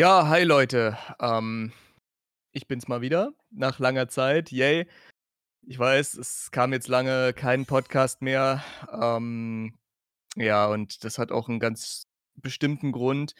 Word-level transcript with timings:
Ja, 0.00 0.26
hi 0.26 0.42
Leute. 0.44 0.96
Ähm, 1.20 1.70
ich 2.52 2.66
bin's 2.66 2.88
mal 2.88 3.02
wieder 3.02 3.34
nach 3.50 3.78
langer 3.78 4.08
Zeit. 4.08 4.50
Yay. 4.50 4.86
Ich 5.66 5.78
weiß, 5.78 6.14
es 6.14 6.50
kam 6.50 6.72
jetzt 6.72 6.88
lange 6.88 7.34
kein 7.34 7.66
Podcast 7.66 8.22
mehr. 8.22 8.64
Ähm, 8.90 9.78
ja, 10.34 10.66
und 10.66 11.04
das 11.04 11.18
hat 11.18 11.30
auch 11.30 11.50
einen 11.50 11.60
ganz 11.60 12.06
bestimmten 12.36 12.90
Grund. 12.90 13.34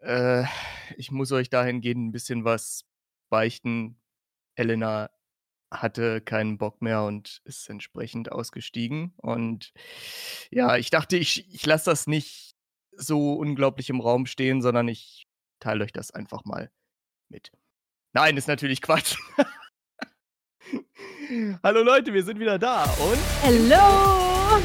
Äh, 0.00 0.44
ich 0.96 1.10
muss 1.10 1.32
euch 1.32 1.50
dahingehend 1.50 2.06
ein 2.08 2.12
bisschen 2.12 2.44
was 2.46 2.86
beichten. 3.28 4.00
Elena 4.54 5.10
hatte 5.70 6.22
keinen 6.22 6.56
Bock 6.56 6.80
mehr 6.80 7.02
und 7.02 7.42
ist 7.44 7.68
entsprechend 7.68 8.32
ausgestiegen. 8.32 9.12
Und 9.18 9.74
ja, 10.50 10.76
ich 10.78 10.88
dachte, 10.88 11.18
ich 11.18 11.52
ich 11.54 11.66
lasse 11.66 11.90
das 11.90 12.06
nicht 12.06 12.56
so 12.96 13.34
unglaublich 13.34 13.90
im 13.90 14.00
Raum 14.00 14.26
stehen, 14.26 14.62
sondern 14.62 14.88
ich 14.88 15.25
teile 15.60 15.84
euch 15.84 15.92
das 15.92 16.10
einfach 16.10 16.44
mal 16.44 16.70
mit. 17.28 17.52
Nein, 18.12 18.36
ist 18.36 18.48
natürlich 18.48 18.82
Quatsch. 18.82 19.16
Hallo 21.62 21.82
Leute, 21.82 22.12
wir 22.12 22.24
sind 22.24 22.38
wieder 22.38 22.58
da 22.58 22.84
und 22.84 23.18
Hallo! 23.42 24.62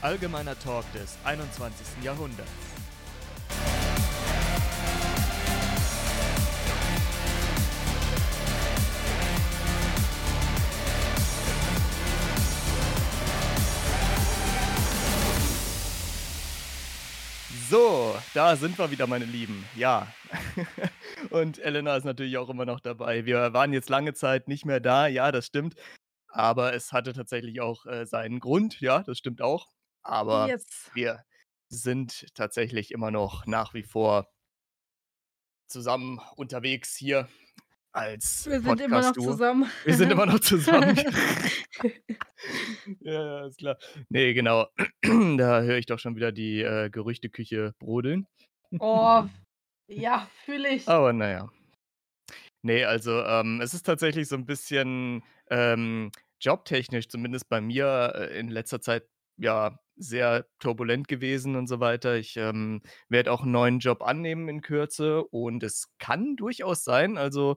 allgemeiner 0.00 0.58
Talk 0.58 0.90
des 0.92 1.18
21. 1.24 2.02
Jahrhunderts. 2.02 2.67
So, 17.68 18.16
da 18.34 18.56
sind 18.56 18.78
wir 18.78 18.90
wieder, 18.90 19.06
meine 19.06 19.24
Lieben. 19.24 19.64
Ja. 19.76 20.06
Und 21.30 21.58
Elena 21.58 21.96
ist 21.96 22.04
natürlich 22.04 22.38
auch 22.38 22.48
immer 22.48 22.64
noch 22.64 22.80
dabei. 22.80 23.26
Wir 23.26 23.52
waren 23.52 23.72
jetzt 23.72 23.90
lange 23.90 24.14
Zeit 24.14 24.48
nicht 24.48 24.64
mehr 24.64 24.80
da. 24.80 25.06
Ja, 25.06 25.32
das 25.32 25.46
stimmt. 25.46 25.74
Aber 26.28 26.72
es 26.72 26.92
hatte 26.92 27.12
tatsächlich 27.12 27.60
auch 27.60 27.84
äh, 27.86 28.06
seinen 28.06 28.40
Grund. 28.40 28.80
Ja, 28.80 29.02
das 29.02 29.18
stimmt 29.18 29.42
auch. 29.42 29.66
Aber 30.02 30.48
Yes. 30.48 30.90
wir 30.94 31.24
sind 31.68 32.26
tatsächlich 32.34 32.90
immer 32.92 33.10
noch 33.10 33.44
nach 33.46 33.74
wie 33.74 33.82
vor 33.82 34.28
zusammen 35.66 36.20
unterwegs 36.36 36.96
hier 36.96 37.28
als 37.92 38.46
Wir 38.46 38.60
sind 38.60 38.80
immer 38.80 39.00
noch 39.02 39.12
zusammen. 39.12 39.70
Wir 39.84 39.94
sind 39.94 40.12
immer 40.12 40.26
noch 40.26 40.40
zusammen. 40.40 40.96
Ja, 43.00 43.46
ist 43.46 43.58
klar. 43.58 43.76
Ne, 44.08 44.34
genau. 44.34 44.66
Da 45.38 45.62
höre 45.62 45.78
ich 45.78 45.86
doch 45.86 45.98
schon 45.98 46.16
wieder 46.16 46.32
die, 46.32 46.62
äh, 46.62 46.90
Gerüchteküche 46.90 47.74
brodeln. 47.78 48.26
Oh, 48.78 49.24
ja, 49.90 50.28
fühle 50.44 50.70
ich. 50.70 50.88
Aber 50.88 51.12
na 51.12 51.30
ja. 51.30 51.48
Ne, 52.62 52.84
also, 52.84 53.22
ähm, 53.24 53.60
es 53.60 53.74
ist 53.74 53.84
tatsächlich 53.84 54.28
so 54.28 54.36
'n 54.36 54.46
bisschen, 54.46 55.22
ähm, 55.50 56.10
jobtechnisch, 56.40 57.08
zumindest 57.08 57.48
bei 57.48 57.60
mir, 57.60 58.12
äh, 58.14 58.38
in 58.38 58.48
letzter 58.48 58.80
Zeit, 58.80 59.04
ja, 59.40 59.78
sehr 59.98 60.46
turbulent 60.60 61.08
gewesen 61.08 61.56
und 61.56 61.66
so 61.68 61.80
weiter. 61.80 62.16
Ich, 62.16 62.36
ähm, 62.36 62.82
werde 63.08 63.32
auch 63.32 63.44
'n 63.44 63.50
neuen 63.52 63.78
Job 63.80 64.02
annehmen 64.02 64.48
in 64.48 64.62
Kürze 64.62 65.24
und 65.24 65.62
es 65.62 65.88
kann 65.98 66.36
durchaus 66.36 66.84
sein, 66.84 67.18
also, 67.18 67.56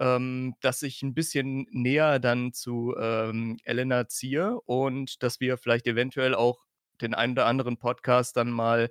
ähm, 0.00 0.54
dass 0.62 0.82
ich 0.82 1.02
'n 1.02 1.14
bisschen 1.14 1.66
näher 1.70 2.20
dann 2.20 2.52
zu, 2.54 2.94
ähm, 2.98 3.58
Elena 3.64 4.08
ziehe 4.08 4.60
und 4.62 5.22
dass 5.22 5.40
wir 5.40 5.58
vielleicht 5.58 5.86
eventuell 5.88 6.34
auch 6.34 6.64
den 7.02 7.14
einen 7.14 7.32
oder 7.34 7.46
anderen 7.46 7.78
Podcast 7.78 8.36
dann 8.36 8.50
mal, 8.52 8.90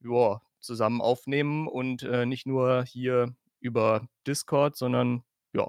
ja, 0.00 0.42
zusammen 0.60 1.00
aufnehmen 1.02 1.68
und, 1.68 2.02
äh, 2.04 2.26
nicht 2.26 2.46
nur 2.46 2.84
hier 2.84 3.34
über 3.60 4.08
Discord, 4.26 4.76
sondern 4.76 5.24
ja, 5.54 5.68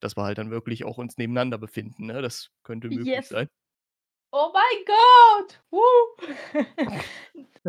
dass 0.00 0.16
wir 0.16 0.24
halt 0.24 0.38
dann 0.38 0.50
wirklich 0.52 0.84
auch 0.84 0.98
uns 0.98 1.18
nebeneinander 1.18 1.58
befinden, 1.58 2.06
ne? 2.06 2.22
Das 2.22 2.50
könnte 2.64 2.90
möglich 2.90 3.10
Yes. 3.12 3.28
sein. 3.28 3.48
Oh 4.36 4.50
mein 4.52 4.84
Gott! 4.84 5.60
Wuh! 5.70 5.80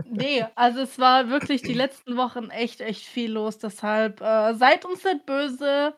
Ne, 0.09 0.51
also 0.55 0.81
es 0.81 0.99
war 0.99 1.29
wirklich 1.29 1.61
die 1.61 1.73
letzten 1.73 2.17
Wochen 2.17 2.49
echt, 2.49 2.81
echt 2.81 3.05
viel 3.05 3.31
los, 3.31 3.59
deshalb, 3.59 4.19
äh, 4.19 4.53
seid 4.55 4.83
uns 4.83 5.03
nicht 5.05 5.25
böse. 5.25 5.95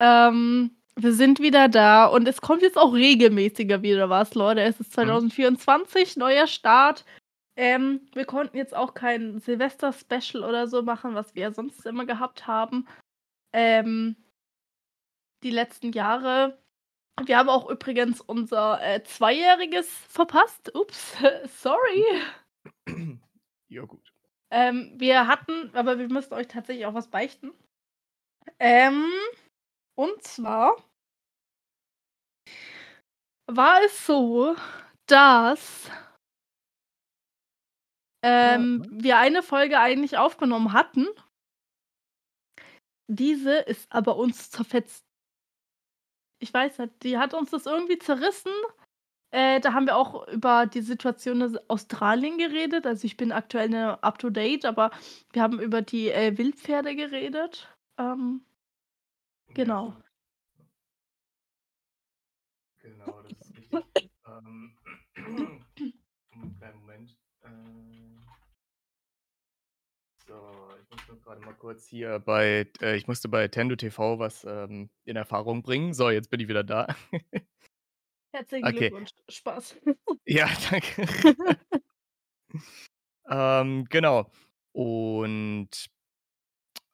Ähm, 0.00 0.76
wir 0.96 1.12
sind 1.12 1.40
wieder 1.40 1.68
da 1.68 2.06
und 2.06 2.28
es 2.28 2.40
kommt 2.40 2.62
jetzt 2.62 2.78
auch 2.78 2.94
regelmäßiger 2.94 3.82
wieder 3.82 4.10
was, 4.10 4.34
Leute. 4.34 4.62
Es 4.62 4.80
ist 4.80 4.90
Mhm. 4.90 4.94
2024, 4.94 6.16
neuer 6.16 6.46
Start. 6.46 7.04
Ähm, 7.56 8.08
wir 8.14 8.24
konnten 8.26 8.56
jetzt 8.56 8.74
auch 8.74 8.94
kein 8.94 9.40
Silvester-Special 9.40 10.44
oder 10.44 10.68
so 10.68 10.82
machen, 10.82 11.14
was 11.14 11.34
wir 11.34 11.42
ja 11.42 11.52
sonst 11.52 11.86
immer 11.86 12.06
gehabt 12.06 12.46
haben. 12.46 12.86
Ähm, 13.54 14.16
die 15.42 15.50
letzten 15.50 15.92
Jahre. 15.92 16.58
Wir 17.24 17.38
haben 17.38 17.48
auch 17.48 17.68
übrigens 17.70 18.20
unser, 18.20 18.80
äh, 18.82 19.02
Zweijähriges 19.02 19.88
verpasst. 20.08 20.74
Ups, 20.74 21.14
sorry. 21.62 22.04
Ja, 23.68 23.82
gut. 23.84 24.12
Ähm, 24.52 24.92
wir 24.96 25.26
hatten 25.26 25.74
aber 25.74 25.98
wir 25.98 26.08
müssen 26.08 26.32
euch 26.34 26.46
tatsächlich 26.46 26.86
auch 26.86 26.94
was 26.94 27.10
beichten. 27.10 27.52
Ähm, 28.60 29.10
und 29.96 30.22
zwar 30.22 30.76
war 33.48 33.82
es 33.84 34.06
so, 34.06 34.54
dass 35.06 35.90
ähm, 38.22 38.82
Ja. 38.84 39.02
wir 39.04 39.18
eine 39.18 39.42
Folge 39.42 39.78
eigentlich 39.80 40.16
aufgenommen 40.16 40.72
hatten. 40.72 41.06
Diese 43.08 43.54
ist 43.58 43.90
aber 43.92 44.16
uns 44.16 44.50
zerfetzt. 44.50 45.05
Ich 46.38 46.52
weiß 46.52 46.78
nicht, 46.78 47.02
die 47.02 47.18
hat 47.18 47.34
uns 47.34 47.50
das 47.50 47.66
irgendwie 47.66 47.98
zerrissen. 47.98 48.52
Äh, 49.32 49.60
da 49.60 49.74
haben 49.74 49.86
wir 49.86 49.96
auch 49.96 50.28
über 50.28 50.66
die 50.66 50.82
Situation 50.82 51.40
in 51.42 51.58
Australien 51.68 52.38
geredet. 52.38 52.86
Also, 52.86 53.06
ich 53.06 53.16
bin 53.16 53.32
aktuell 53.32 53.68
ne 53.70 54.02
up 54.02 54.18
to 54.18 54.30
date, 54.30 54.64
aber 54.66 54.90
wir 55.32 55.42
haben 55.42 55.60
über 55.60 55.82
die, 55.82 56.10
äh, 56.10 56.36
Wildpferde 56.38 56.96
geredet. 56.96 57.68
Ähm, 57.98 58.42
genau. 59.54 59.94
Genau, 62.80 63.22
das 63.22 63.32
ist 63.40 63.56
richtig. 63.56 64.10
Ähm, 64.28 64.76
grade 71.26 71.40
mal 71.40 71.54
kurz 71.54 71.88
hier 71.88 72.20
bei 72.20 72.68
äh, 72.80 72.96
ich 72.96 73.08
musste 73.08 73.28
bei 73.28 73.48
Tendo 73.48 73.74
TV 73.74 74.20
was, 74.20 74.44
ähm, 74.44 74.90
in 75.04 75.16
Erfahrung 75.16 75.62
bringen. 75.62 75.92
So, 75.92 76.08
jetzt 76.08 76.30
bin 76.30 76.38
ich 76.38 76.46
wieder 76.46 76.62
da. 76.62 76.86
Herzlichen 78.32 78.64
Okay. 78.64 78.78
Glückwunsch. 78.90 79.10
Spaß. 79.28 79.76
Ja, 80.24 80.48
danke. 80.70 81.08
Ähm, 83.28 83.86
genau. 83.90 84.30
Und, 84.70 85.90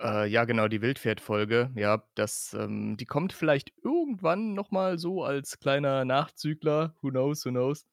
äh, 0.00 0.26
ja, 0.28 0.46
genau, 0.46 0.68
die 0.68 0.80
Wildpferd-Folge, 0.80 1.70
ja, 1.74 2.02
das, 2.14 2.54
ähm 2.54 2.96
die 2.96 3.04
kommt 3.04 3.34
vielleicht 3.34 3.72
irgendwann 3.84 4.54
noch 4.54 4.70
mal 4.70 4.98
so 4.98 5.24
als 5.24 5.58
kleiner 5.58 6.06
Nachzügler. 6.06 6.94
Who 7.02 7.10
knows, 7.10 7.44
who 7.44 7.50
knows? 7.50 7.86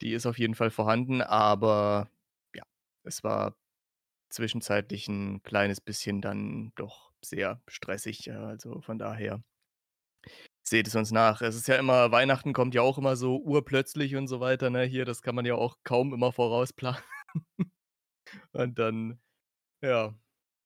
Die 0.00 0.14
ist 0.14 0.26
auf 0.26 0.38
jeden 0.38 0.56
Fall 0.56 0.70
vorhanden, 0.70 1.22
aber 1.22 2.10
ja, 2.56 2.64
es 3.04 3.22
war 3.22 3.54
zwischenzeitlich 4.32 5.08
'n 5.08 5.42
kleines 5.44 5.80
bisschen 5.80 6.20
dann 6.22 6.72
doch 6.76 7.12
sehr 7.24 7.62
stressig, 7.68 8.32
also 8.32 8.80
von 8.82 8.98
daher 8.98 9.42
seht 10.64 10.86
es 10.86 10.94
uns 10.94 11.10
nach. 11.10 11.42
Es 11.42 11.56
ist 11.56 11.66
ja 11.68 11.76
immer 11.76 12.12
Weihnachten 12.12 12.52
kommt 12.52 12.74
ja 12.74 12.82
auch 12.82 12.96
immer 12.98 13.16
so 13.16 13.38
urplötzlich 13.38 14.14
und 14.16 14.28
so 14.28 14.40
weiter, 14.40 14.70
ne? 14.70 14.84
Hier, 14.84 15.04
das 15.04 15.20
kann 15.22 15.34
man 15.34 15.44
ja 15.44 15.54
auch 15.56 15.78
kaum 15.84 16.14
immer 16.14 16.32
vorausplanen. 16.32 17.00
Und 18.52 18.78
dann, 18.78 19.20
ja, 19.82 20.14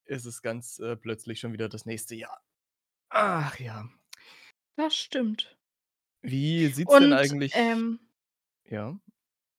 ist 0.06 0.26
es 0.26 0.42
ganz, 0.42 0.78
äh, 0.80 0.96
plötzlich 0.96 1.40
schon 1.40 1.52
wieder 1.54 1.69
das 1.70 1.86
nächste 1.86 2.16
Jahr. 2.16 2.42
Ach 3.10 3.58
ja. 3.58 3.88
Das 4.76 4.96
stimmt. 4.96 5.56
Wie 6.24 6.69
sieht's 6.69 6.96
denn 6.96 7.12
Und, 7.12 7.12
eigentlich 7.12 7.52
ähm 7.52 8.00
ja? 8.64 8.98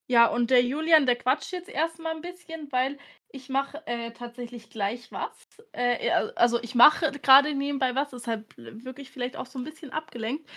ja, 0.10 0.28
und 0.28 0.52
der 0.52 0.64
Julian, 0.64 1.06
der 1.06 1.18
quatscht 1.18 1.52
jetzt 1.52 1.70
erst 1.70 2.00
mal 2.00 2.16
'n 2.16 2.22
bisschen, 2.22 2.72
weil 2.72 2.98
ich 3.32 3.50
mache, 3.50 3.86
äh, 3.88 4.12
tatsächlich 4.12 4.70
gleich 4.70 5.12
was. 5.12 5.32
Äh, 5.74 6.10
also, 6.36 6.62
ich 6.62 6.76
mache 6.76 7.12
grade 7.22 7.54
nebenbei 7.56 7.96
was, 7.96 8.12
deshalb 8.12 8.54
wirke 8.58 9.02
ich 9.02 9.12
vielleicht 9.12 9.38
auch 9.38 9.46
so 9.46 9.60
'n 9.60 9.64
bisschen 9.66 9.92
abgelenkt. 9.92 10.50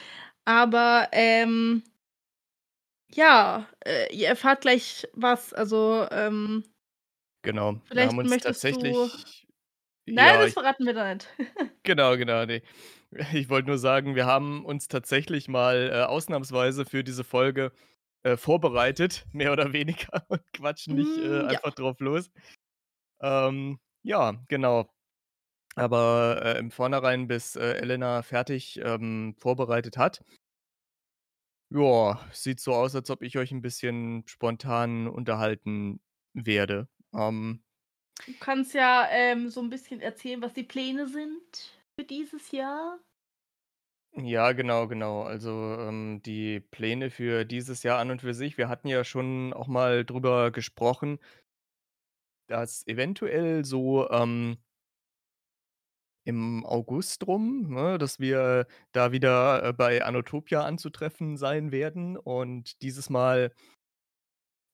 Aber, 0.47 1.09
ähm 1.13 1.83
ja, 3.15 3.67
äh, 3.85 4.15
ihr 4.15 4.29
erfahrt 4.29 4.61
gleich 4.63 5.09
was. 5.15 5.53
Also, 5.53 6.07
ähm 6.11 6.65
Genau, 7.45 7.81
wir 7.91 8.07
haben 8.07 8.19
uns 8.19 8.39
möchtest 8.39 8.71
du 8.71 8.77
tatsächlich 8.77 9.47
nein, 10.07 10.29
ja, 10.33 10.41
das 10.41 10.53
ich 10.53 10.55
verraten 10.55 10.87
wir 10.87 10.95
da 10.95 11.15
nicht. 11.15 11.29
Genau, 11.87 12.17
genau, 12.17 12.45
ne. 12.45 12.63
Ich 13.33 13.49
wollte 13.49 13.69
nur 13.69 13.79
sagen, 13.79 14.15
wir 14.15 14.27
haben 14.27 14.65
uns 14.67 14.87
tatsächlich 14.89 15.49
mal, 15.49 15.91
äh, 15.93 16.03
ausnahmsweise 16.05 16.85
für 16.85 17.03
diese 17.03 17.25
Folge, 17.25 17.73
äh, 18.23 18.37
vorbereitet, 18.37 19.27
mehr 19.33 19.53
oder 19.53 19.73
weniger 19.73 20.25
und 20.29 20.43
quatschen 20.53 20.95
nicht, 20.95 21.17
äh, 21.17 21.43
ja. 21.49 21.59
einfach 21.59 21.73
drauf 21.75 21.99
los. 22.01 22.31
Ähm, 23.23 23.79
ja, 24.03 24.33
genau. 24.49 24.91
Aber, 25.77 26.43
äh, 26.45 26.59
im 26.61 26.71
Vornherein, 26.73 27.29
bis, 27.29 27.57
äh, 27.57 27.75
Elena 27.75 28.23
fertig, 28.23 28.81
ähm, 28.85 29.37
vorbereitet 29.39 29.99
hat 29.99 30.23
ja, 31.73 32.19
sieht 32.33 32.59
so 32.59 32.75
aus, 32.75 32.97
als 32.97 33.11
ob 33.11 33.23
ich 33.23 33.39
euch 33.39 33.53
'n 33.53 33.63
bisschen 33.63 34.25
spontan 34.27 35.07
unterhalten 35.07 36.01
werde. 36.35 36.89
Ähm 37.15 37.63
Du 38.29 38.35
kannst 38.39 38.75
ja, 38.75 39.09
ähm, 39.11 39.49
so 39.49 39.61
'n 39.61 39.71
bisschen 39.71 40.01
erzählen, 40.01 40.43
was 40.43 40.53
die 40.55 40.63
Pläne 40.65 41.07
sind 41.09 41.73
für 41.99 42.05
dieses 42.05 42.51
Jahr. 42.53 43.01
Ja, 44.17 44.51
genau, 44.53 44.89
genau. 44.89 45.23
Also, 45.23 45.51
ähm, 45.79 46.21
die 46.25 46.59
Pläne 46.59 47.11
für 47.11 47.45
dieses 47.45 47.85
Jahr 47.85 47.99
an 48.01 48.11
und 48.11 48.21
für 48.21 48.35
sich 48.35 48.59
wir 48.59 48.69
hatten 48.69 48.89
ja 48.89 49.05
schon 49.05 49.53
auch 49.53 49.69
mal 49.69 50.05
drüber 50.05 50.51
gesprochen 50.51 51.21
dass 52.51 52.87
eventuell 52.87 53.65
so, 53.65 54.11
ähm 54.11 54.59
im 56.27 56.67
August 56.67 57.27
rum, 57.27 57.71
ne, 57.71 57.97
dass 57.97 58.21
wir 58.21 58.67
da 58.93 59.11
wieder, 59.11 59.63
äh, 59.65 59.73
bei 59.73 60.05
Anotopia 60.05 60.63
anzutreffen 60.65 61.37
sein 61.39 61.73
werden 61.73 62.17
und 62.19 62.83
dieses 62.83 63.09
Mal 63.09 63.53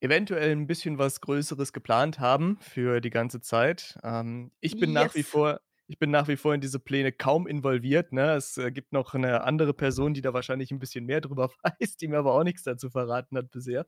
eventuell 0.02 0.50
'n 0.52 0.66
bisschen 0.66 0.98
was 0.98 1.20
Größeres 1.22 1.72
geplant 1.72 2.20
haben 2.20 2.58
für 2.60 3.00
die 3.00 3.08
ganze 3.10 3.40
Zeit. 3.40 3.98
Ähm, 4.02 4.52
ich 4.60 4.78
bin 4.78 4.92
nach 4.92 5.14
wie 5.14 5.22
Yes. 5.22 5.24
vor 5.24 5.60
ich 5.88 5.98
bin 6.00 6.10
nach 6.10 6.26
wie 6.26 6.36
vor 6.36 6.52
in 6.52 6.60
diese 6.60 6.80
Pläne 6.80 7.12
kaum 7.12 7.46
involviert, 7.46 8.12
ne? 8.12 8.32
Es, 8.34 8.58
äh, 8.58 8.72
gibt 8.72 8.92
noch 8.92 9.14
'ne 9.14 9.42
andere 9.44 9.72
Person, 9.72 10.14
die 10.14 10.20
da 10.20 10.34
wahrscheinlich 10.34 10.70
'n 10.72 10.80
bisschen 10.80 11.04
mehr 11.06 11.20
drüber 11.20 11.48
weiß, 11.62 11.96
die 11.96 12.08
mir 12.08 12.18
aber 12.18 12.34
auch 12.34 12.42
nix 12.44 12.64
dazu 12.64 12.90
verraten 12.90 13.36
hat 13.38 13.50
bisher. 13.52 13.86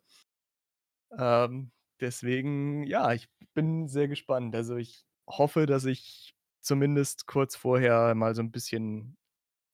Ähm, 1.16 1.70
deswegen, 2.00 2.84
ja, 2.84 3.12
ich 3.12 3.28
bin 3.54 3.88
sehr 3.88 4.08
gespannt. 4.08 4.54
Also, 4.54 4.76
ich 4.76 5.04
hoffe, 5.28 5.66
dass 5.66 5.84
ich 5.84 6.34
zumindest 6.60 7.26
kurz 7.26 7.56
vorher 7.56 8.14
mal 8.14 8.34
so 8.34 8.42
'n 8.42 8.50
bisschen 8.52 9.16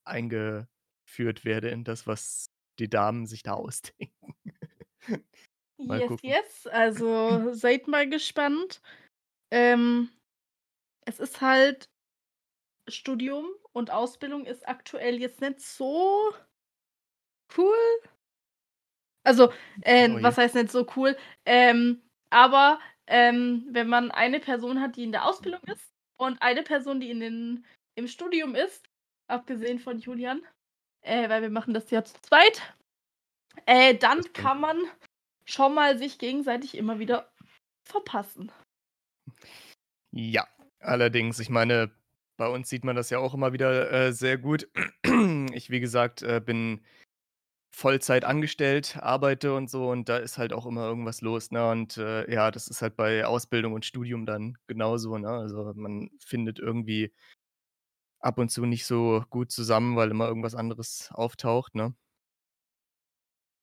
eingeführt 0.05 1.45
werde 1.45 1.69
in 1.69 1.83
das, 1.85 2.07
was 2.07 2.47
die 2.79 2.89
Damen 2.89 3.27
sich 3.27 3.43
da 3.43 3.53
ausdenken. 3.55 4.35
Mal 5.87 6.01
Yes, 6.01 6.03
gucken. 6.03 6.35
yes. 6.35 6.67
Also, 6.67 7.51
seid 7.53 7.87
mal 7.87 8.09
gespannt. 8.09 8.81
Ähm, 9.51 10.09
es 11.05 11.19
ist 11.19 11.41
halt 11.41 11.89
Studium 12.89 13.47
und 13.73 13.91
Ausbildung 13.91 14.45
ist 14.45 14.67
aktuell 14.67 15.19
jetzt 15.21 15.41
nicht 15.41 15.61
so 15.61 16.33
cool. 17.57 18.01
Also, 19.23 19.51
äh, 19.81 20.09
Oh 20.09 20.17
was 20.21 20.37
heißt 20.37 20.55
nicht 20.55 20.71
so 20.71 20.85
cool? 20.95 21.17
Ähm, 21.45 22.01
aber, 22.35 22.79
ähm, 23.07 23.65
wenn 23.71 23.87
man 23.87 24.11
eine 24.11 24.41
Person 24.41 24.81
hat, 24.81 24.97
die 24.97 25.05
in 25.05 25.13
der 25.13 25.25
Ausbildung 25.25 25.61
ist 25.63 25.93
und 26.19 26.41
eine 26.41 26.63
Person, 26.63 26.99
die 26.99 27.09
in 27.09 27.21
den 27.21 27.65
im 27.97 28.09
Studium 28.09 28.55
ist, 28.55 28.89
abgesehen 29.27 29.79
von 29.79 29.99
Julian, 29.99 30.41
äh, 31.01 31.29
weil 31.29 31.41
wir 31.41 31.49
machen 31.49 31.73
das 31.73 31.89
ja 31.91 32.03
zu 32.03 32.13
zweit, 32.21 32.61
äh, 33.65 33.95
dann 33.95 34.21
kann 34.33 34.59
man 34.59 34.77
schon 35.45 35.73
mal 35.73 35.97
sich 35.97 36.19
gegenseitig 36.19 36.75
immer 36.75 36.99
wieder 36.99 37.31
verpassen. 37.87 38.51
Ja, 40.11 40.45
allerdings, 40.79 41.39
ich 41.39 41.49
meine, 41.49 41.89
bei 42.37 42.49
uns 42.49 42.67
sieht 42.67 42.83
man 42.83 42.97
das 42.97 43.09
ja 43.11 43.19
auch 43.19 43.33
immer 43.33 43.53
wieder, 43.53 43.89
äh, 43.93 44.11
sehr 44.11 44.37
gut. 44.37 44.69
Ich, 45.53 45.69
wie 45.69 45.79
gesagt, 45.79 46.21
äh, 46.21 46.41
bin 46.41 46.83
Vollzeit 47.75 48.23
angestellt, 48.25 48.97
arbeite 49.01 49.53
und 49.53 49.69
so 49.69 49.89
und 49.91 50.07
da 50.09 50.17
ist 50.17 50.37
halt 50.37 50.53
auch 50.53 50.65
immer 50.65 50.85
irgendwas 50.87 51.21
los, 51.21 51.51
ne? 51.51 51.69
Und, 51.69 51.97
äh, 51.97 52.31
ja, 52.33 52.49
das 52.51 52.67
ist 52.69 52.81
halt 52.81 52.95
bei 52.95 53.25
Ausbildung 53.25 53.73
und 53.73 53.85
Studium 53.85 54.25
dann 54.25 54.57
genauso, 54.67 55.17
ne? 55.17 55.29
Also, 55.29 55.73
man 55.75 56.09
findet 56.19 56.59
irgendwie 56.59 57.11
ab 58.19 58.37
und 58.39 58.49
zu 58.51 58.65
nicht 58.65 58.85
so 58.85 59.23
gut 59.29 59.51
zusammen, 59.51 59.95
weil 59.95 60.11
immer 60.11 60.27
irgendwas 60.27 60.53
anderes 60.55 61.09
auftaucht, 61.13 61.75
ne? 61.75 61.95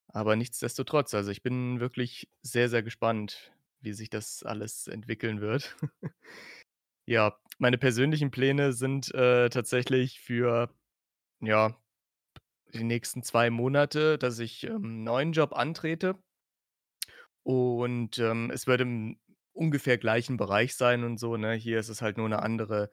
Aber 0.08 0.36
nichtsdestotrotz, 0.36 1.14
also, 1.14 1.30
ich 1.30 1.42
bin 1.42 1.80
wirklich 1.80 2.28
sehr, 2.42 2.68
sehr 2.68 2.82
gespannt, 2.82 3.52
wie 3.80 3.92
sich 3.92 4.10
das 4.10 4.42
alles 4.42 4.86
entwickeln 4.88 5.40
wird. 5.40 5.76
Ja, 7.06 7.36
meine 7.58 7.78
persönlichen 7.78 8.30
Pläne 8.30 8.72
sind, 8.72 9.12
äh, 9.14 9.48
tatsächlich 9.50 10.20
für, 10.20 10.70
ja, 11.40 11.76
die 12.74 12.84
nächsten 12.84 13.22
2 13.22 13.50
Monate, 13.50 14.18
dass 14.18 14.38
ich, 14.38 14.64
ähm, 14.64 14.84
'n 15.02 15.04
neuen 15.04 15.32
Job 15.32 15.52
antrete. 15.54 16.16
Und, 17.46 18.18
ähm, 18.18 18.50
es 18.52 18.66
wird 18.66 18.80
im 18.80 19.18
ungefähr 19.52 19.98
gleichen 19.98 20.36
Bereich 20.36 20.74
sein 20.76 21.04
und 21.04 21.18
so, 21.18 21.36
ne? 21.36 21.54
Hier 21.54 21.78
ist 21.80 21.88
es 21.88 22.00
halt 22.02 22.16
nur 22.16 22.28
'ne 22.28 22.40
andere, 22.42 22.90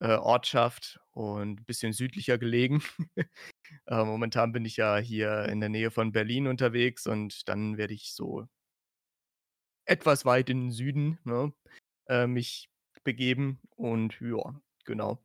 äh, 0.00 0.14
Ortschaft 0.16 1.00
und 1.12 1.64
bisschen 1.66 1.92
südlicher 1.92 2.38
gelegen. 2.38 2.82
Äh, 3.88 4.04
momentan 4.04 4.52
bin 4.52 4.64
ich 4.66 4.76
ja 4.78 4.98
hier 4.98 5.46
in 5.48 5.60
der 5.60 5.68
Nähe 5.70 5.90
von 5.90 6.12
Berlin 6.12 6.46
unterwegs 6.48 7.06
und 7.06 7.48
dann 7.48 7.78
werde 7.78 7.94
ich 7.94 8.14
so 8.14 8.48
etwas 9.86 10.24
weit 10.24 10.50
in 10.50 10.60
den 10.66 10.70
Süden, 10.72 11.18
ne, 11.24 11.52
äh, 12.08 12.26
mich 12.26 12.70
begeben 13.04 13.60
und 13.76 14.20
ja, 14.20 14.60
genau. 14.84 15.22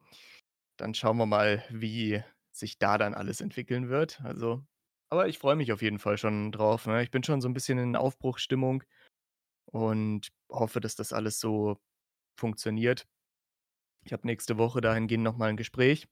Dann 0.77 0.93
schauen 0.95 1.17
wir 1.17 1.25
mal, 1.27 1.63
wie 1.69 2.23
sich 2.59 2.79
da 2.79 2.97
dann 2.97 3.13
alles 3.13 3.41
entwickeln 3.41 3.89
wird. 3.89 4.21
Also 4.21 4.65
aber 5.09 5.27
ich 5.29 5.39
freue 5.39 5.55
mich 5.55 5.71
auf 5.73 5.81
jeden 5.81 5.99
Fall 5.99 6.17
schon 6.17 6.51
drauf, 6.51 6.85
ne? 6.87 7.03
Ich 7.03 7.11
bin 7.11 7.23
schon 7.23 7.41
so 7.41 7.47
'n 7.47 7.53
bisschen 7.53 7.77
in 7.79 7.95
Aufbruchsstimmung 7.95 8.83
und 9.67 10.29
hoffe, 10.51 10.81
dass 10.81 10.95
das 10.95 11.13
alles 11.13 11.39
so 11.39 11.77
funktioniert. 12.39 13.07
Ich 14.05 14.13
habe 14.13 14.27
nächste 14.27 14.57
Woche 14.57 14.81
dahingehend 14.81 15.23
noch 15.23 15.37
mal 15.37 15.49
'n 15.51 15.57
Gespräch. 15.57 16.07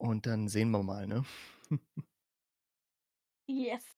Und 0.00 0.26
dann 0.26 0.48
sehen 0.48 0.70
wir 0.70 0.82
mal, 0.82 1.06
ne? 1.06 1.24
Yes. 3.48 3.96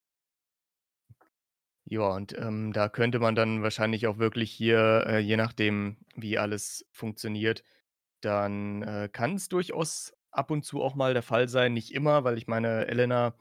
Ja, 1.87 2.09
und, 2.15 2.37
ähm, 2.39 2.73
da 2.73 2.89
könnte 2.89 3.19
man 3.19 3.35
dann 3.35 3.63
wahrscheinlich 3.63 4.07
auch 4.07 4.19
wirklich 4.19 4.53
hier, 4.53 5.05
äh, 5.07 5.19
je 5.21 5.37
nachdem, 5.37 5.99
wie 6.15 6.39
alles 6.39 6.87
funktioniert, 6.93 7.63
dann, 8.23 8.83
äh, 8.83 9.09
kann's 9.13 9.49
durchaus 9.49 10.15
ab 10.31 10.51
und 10.51 10.65
zu 10.65 10.83
auch 10.83 10.95
mal 10.95 11.15
der 11.15 11.23
Fall 11.23 11.49
sein, 11.49 11.75
nicht 11.75 11.93
immer, 11.95 12.25
weil 12.25 12.39
ich 12.39 12.47
meine, 12.47 12.87
Elena 12.89 13.35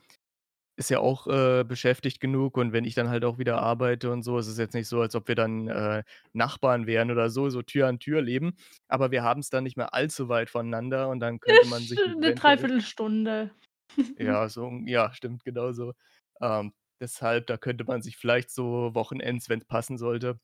ist 0.77 0.89
ja 0.91 0.99
auch, 0.99 1.27
äh, 1.27 1.63
beschäftigt 1.65 2.19
genug 2.21 2.57
und 2.57 2.73
wenn 2.73 2.85
ich 2.85 2.95
dann 2.95 3.09
halt 3.09 3.25
auch 3.25 3.39
wieder 3.39 3.59
arbeite 3.61 4.11
und 4.11 4.23
so, 4.23 4.37
ist 4.39 4.47
es 4.47 4.57
jetzt 4.59 4.73
nicht 4.75 4.87
so, 4.89 5.01
als 5.01 5.15
ob 5.15 5.27
wir 5.27 5.35
dann, 5.35 5.67
äh, 5.69 6.03
Nachbarn 6.33 6.87
wären 6.87 7.11
oder 7.11 7.29
so, 7.31 7.49
so 7.49 7.61
Tür 7.63 7.87
an 7.87 7.99
Tür 7.99 8.21
leben. 8.21 8.55
Aber 8.87 9.11
wir 9.11 9.23
haben's 9.23 9.49
dann 9.49 9.63
nicht 9.65 9.77
mehr 9.77 9.93
allzu 9.95 10.29
weit 10.29 10.49
voneinander 10.51 11.09
und 11.09 11.19
dann 11.21 11.39
könnte 11.41 11.65
man 11.67 11.87
sich 11.87 12.05
'ne 12.07 12.15
eventuell 12.21 12.71
3/4 12.71 12.81
Stunde. 12.81 13.51
Ja, 14.19 14.49
so 14.49 14.71
ja, 14.85 15.13
stimmt, 15.13 15.43
genauso. 15.43 15.93
Ähm, 16.41 16.73
deshalb, 16.99 17.45
da 17.47 17.57
könnte 17.57 17.83
man 17.83 18.01
sich 18.01 18.17
vielleicht 18.17 18.49
so 18.49 18.93
wochenends, 18.95 19.47
wenn's 19.49 19.65
passen 19.65 19.97
sollte, 19.97 20.39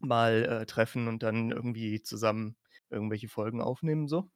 mal, 0.00 0.44
äh, 0.44 0.66
treffen 0.66 1.08
und 1.08 1.22
dann 1.22 1.50
irgendwie 1.52 2.02
zusammen 2.02 2.56
irgendwelche 2.90 3.28
Folgen 3.28 3.62
aufnehmen, 3.62 4.08
so. 4.08 4.30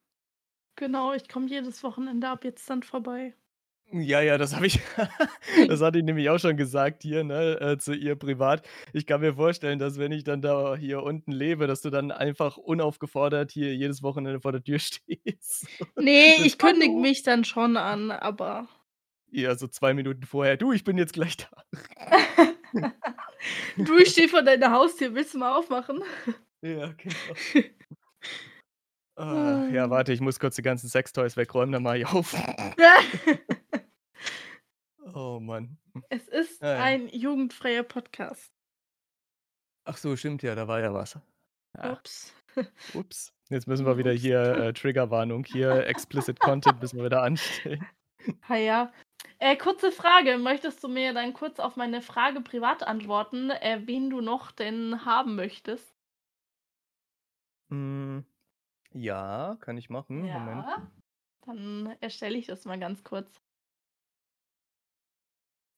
Genau, 0.76 1.12
ich 1.12 1.28
komme 1.28 1.48
jedes 1.48 1.82
Wochenende 1.82 2.28
ab 2.28 2.44
jetzt 2.44 2.70
dann 2.70 2.84
vorbei. 2.84 3.34
Ja, 3.92 4.20
ja, 4.22 4.38
das 4.38 4.54
habe 4.56 4.66
ich 4.66 4.80
das 5.68 5.80
hatte 5.80 5.98
ich 5.98 6.04
nämlich 6.04 6.28
auch 6.30 6.38
schon 6.38 6.56
gesagt 6.56 7.02
hier, 7.02 7.22
ne, 7.22 7.60
äh, 7.60 7.78
zu 7.78 7.94
ihr 7.94 8.16
privat. 8.16 8.66
Ich 8.92 9.06
kann 9.06 9.20
mir 9.20 9.34
vorstellen, 9.34 9.78
dass 9.78 9.98
wenn 9.98 10.10
ich 10.10 10.24
dann 10.24 10.40
da 10.40 10.74
hier 10.76 11.02
unten 11.02 11.30
lebe, 11.32 11.66
dass 11.66 11.82
du 11.82 11.90
dann 11.90 12.10
einfach 12.10 12.56
unaufgefordert 12.56 13.52
hier 13.52 13.74
jedes 13.76 14.02
Wochenende 14.02 14.40
vor 14.40 14.52
der 14.52 14.64
Tür 14.64 14.78
stehst. 14.80 15.66
Ne, 15.96 16.36
Mit: 16.36 16.44
ich 16.44 16.58
kündige 16.58 17.00
mich 17.00 17.22
dann 17.22 17.44
schon 17.44 17.76
an, 17.76 18.10
aber 18.10 18.68
Ja, 19.30 19.54
so 19.56 19.66
2 19.68 19.94
Minuten 19.94 20.22
vorher: 20.24 20.56
„Du, 20.56 20.72
ich 20.72 20.84
bin 20.84 20.96
jetzt 20.98 21.12
gleich 21.12 21.36
da.“ 21.36 21.48
Du, 23.84 23.96
ich 23.98 24.10
stehe 24.10 24.28
vor 24.28 24.42
deiner 24.42 24.70
Haustür, 24.72 25.14
willst 25.14 25.34
du 25.34 25.38
mal 25.38 25.56
aufmachen? 25.56 26.02
Ja, 26.62 26.92
genau. 26.96 27.34
Ah, 29.16 29.68
ja, 29.70 29.90
warte, 29.90 30.12
ich 30.12 30.20
muss 30.20 30.40
kurz 30.40 30.56
die 30.56 30.62
ganzen 30.62 30.88
Sextoys 30.88 31.36
wegräumen, 31.36 31.72
dann 31.72 31.82
mache 31.82 31.98
ich 31.98 32.06
auf. 32.06 32.34
Oh 35.14 35.38
Mann. 35.38 35.78
Es 36.08 36.26
ist 36.26 36.60
Na 36.60 36.74
ja. 36.74 36.82
ein 36.82 37.08
jugendfreier 37.08 37.84
Podcast. 37.84 38.52
Ach 39.84 39.96
so, 39.96 40.16
stimmt 40.16 40.42
ja, 40.42 40.56
da 40.56 40.66
war 40.66 40.80
ja 40.80 40.92
was. 40.92 41.18
Ah. 41.78 41.92
Ups. 41.92 42.34
Ups. 42.94 43.32
Jetzt 43.48 43.68
müssen 43.68 43.86
wir 43.86 43.96
wieder 43.96 44.12
hier, 44.12 44.40
äh, 44.40 44.72
Triggerwarnung 44.72 45.44
hier, 45.44 45.70
explicit 45.86 46.40
content 46.40 46.80
müssen 46.80 46.96
wir 46.96 47.04
wieder 47.04 47.22
anstellen. 47.22 47.86
Ha 48.48 48.56
ja. 48.56 48.92
Äh, 49.38 49.56
kurze 49.56 49.92
Frage, 49.92 50.38
möchtest 50.38 50.82
du 50.82 50.88
mir 50.88 51.12
dann 51.12 51.32
kurz 51.32 51.60
auf 51.60 51.76
meine 51.76 52.02
Frage 52.02 52.40
privat 52.40 52.82
antworten, 52.82 53.50
äh, 53.50 53.82
wen 53.84 54.10
du 54.10 54.20
noch 54.20 54.50
denn 54.50 55.04
haben 55.04 55.36
möchtest? 55.36 55.94
Hm, 57.70 58.24
ja, 58.94 59.56
kann 59.60 59.76
ich 59.76 59.90
machen. 59.90 60.20
Moment. 60.32 60.66
Ja, 60.66 60.90
dann 61.46 61.96
erstelle 62.00 62.38
ich 62.38 62.46
das 62.46 62.64
mal 62.64 62.78
ganz 62.78 63.04
kurz. 63.04 63.40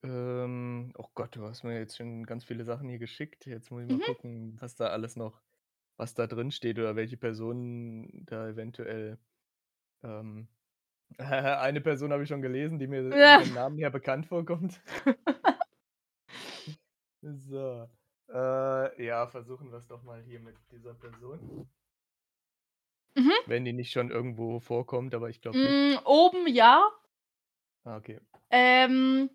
Ähm, 0.03 0.93
oh 0.97 1.09
Gott, 1.15 1.35
du 1.37 1.45
hast 1.47 1.63
mir 1.65 1.79
jetzt 1.79 1.97
schon 1.97 2.25
ganz 2.25 2.45
viele 2.45 2.65
Sachen 2.65 2.89
hier 2.89 2.99
geschickt. 2.99 3.47
Jetzt 3.47 3.71
muss 3.71 3.83
ich 3.83 3.89
mal 3.89 3.97
Mhm. 3.97 4.03
gucken, 4.03 4.57
was 4.61 4.75
da 4.77 4.89
alles 4.89 5.17
noch 5.17 5.43
was 5.99 6.15
da 6.15 6.27
drin 6.27 6.51
steht 6.51 6.79
oder 6.79 6.95
welche 6.97 7.17
Personen 7.17 8.25
da 8.27 8.49
eventuell 8.49 9.19
ähm, 10.05 10.49
eine 11.19 11.81
Person 11.83 12.13
habe 12.13 12.25
ich 12.25 12.29
schon 12.31 12.43
gelesen, 12.43 12.79
die 12.79 12.89
mir 12.89 13.17
Ja. 13.17 13.41
vom 13.43 13.55
Namen 13.55 13.79
her 13.79 13.91
bekannt 13.91 14.27
vorkommt. 14.27 14.81
So, 17.23 17.89
äh, 18.29 19.05
ja, 19.05 19.27
versuchen 19.27 19.71
wir's 19.73 19.87
doch 19.87 20.03
mal 20.03 20.23
hier 20.23 20.41
mit 20.41 20.55
dieser 20.71 20.95
Person. 20.95 21.69
Mhm. 23.17 23.33
Wenn 23.47 23.65
die 23.65 23.73
nicht 23.73 23.93
schon 23.93 24.11
irgendwo 24.11 24.61
vorkommt, 24.61 25.15
aber 25.15 25.31
ich 25.31 25.41
glaube 25.41 25.59
nicht. 25.59 25.75
Hm, 25.95 25.99
oben 26.05 26.47
ja. 26.47 26.91
Ah, 27.85 27.97
okay. 27.97 28.19
Ähm, 28.51 29.31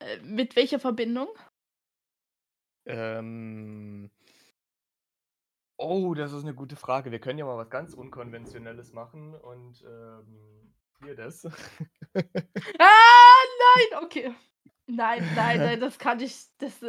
äh, 0.00 0.18
mit 0.22 0.56
welcher 0.56 0.80
Verbindung? 0.80 1.28
Ähm 2.86 4.10
Oh, 5.82 6.12
das 6.14 6.32
ist 6.34 6.44
'ne 6.44 6.52
gute 6.54 6.76
Frage. 6.76 7.10
Wir 7.10 7.20
können 7.20 7.38
ja 7.38 7.46
mal 7.46 7.56
was 7.56 7.70
ganz 7.70 7.94
Unkonventionelles 7.94 8.92
machen 8.92 9.34
und, 9.34 9.82
ähm, 9.88 10.74
hier 11.02 11.14
das. 11.16 11.44
Ah, 12.78 13.44
nein, 13.92 14.04
okay. 14.04 14.34
Nein, 14.86 15.32
nein, 15.34 15.60
nein, 15.62 15.80
das 15.80 15.98
kann 15.98 16.20
ich 16.20 16.46
das, 16.58 16.80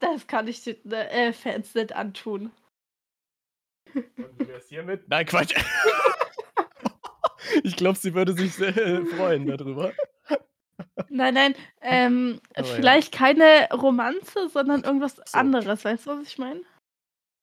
das 0.00 0.26
kann 0.26 0.48
ich 0.48 0.62
den, 0.64 0.90
äh, 0.92 1.32
Fans 1.32 1.74
nicht 1.74 1.92
antun. 1.94 2.52
Und 3.94 4.38
wie 4.40 4.48
wär's 4.48 4.68
hiermit? 4.68 5.08
Nein, 5.08 5.26
Quatsch. 5.26 5.54
Ich 7.62 7.76
glaube, 7.76 7.96
sie 7.98 8.14
würde 8.14 8.32
sich 8.32 8.54
sehr, 8.54 8.76
äh, 8.76 9.04
freuen 9.04 9.46
da 9.46 9.56
drüber. 9.56 9.92
Nein, 11.08 11.34
nein, 11.34 11.54
ähm, 11.82 12.40
Aber 12.54 12.66
ja. 12.66 12.74
vielleicht 12.74 13.12
keine 13.12 13.68
Romanze, 13.72 14.48
sondern 14.48 14.82
irgendwas 14.82 15.16
So. 15.16 15.38
anderes. 15.38 15.84
Weißt 15.84 16.06
du, 16.06 16.18
was 16.18 16.26
ich 16.26 16.38
meine? 16.38 16.62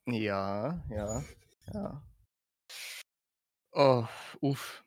Ja, 0.07 0.83
ja, 0.89 1.23
ja. 1.73 2.03
Oh, 3.71 4.05
uff. 4.41 4.83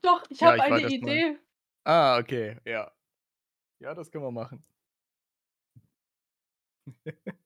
Doch, 0.00 0.24
ich 0.30 0.40
Ja, 0.40 0.52
habe 0.52 0.62
eine 0.62 0.80
erst 0.80 1.02
mal. 1.02 1.10
Idee. 1.10 1.38
Ah, 1.84 2.18
okay, 2.18 2.56
ja. 2.64 2.90
Ja, 3.80 3.94
das 3.94 4.10
können 4.10 4.24
wir 4.24 4.30
machen. 4.30 4.64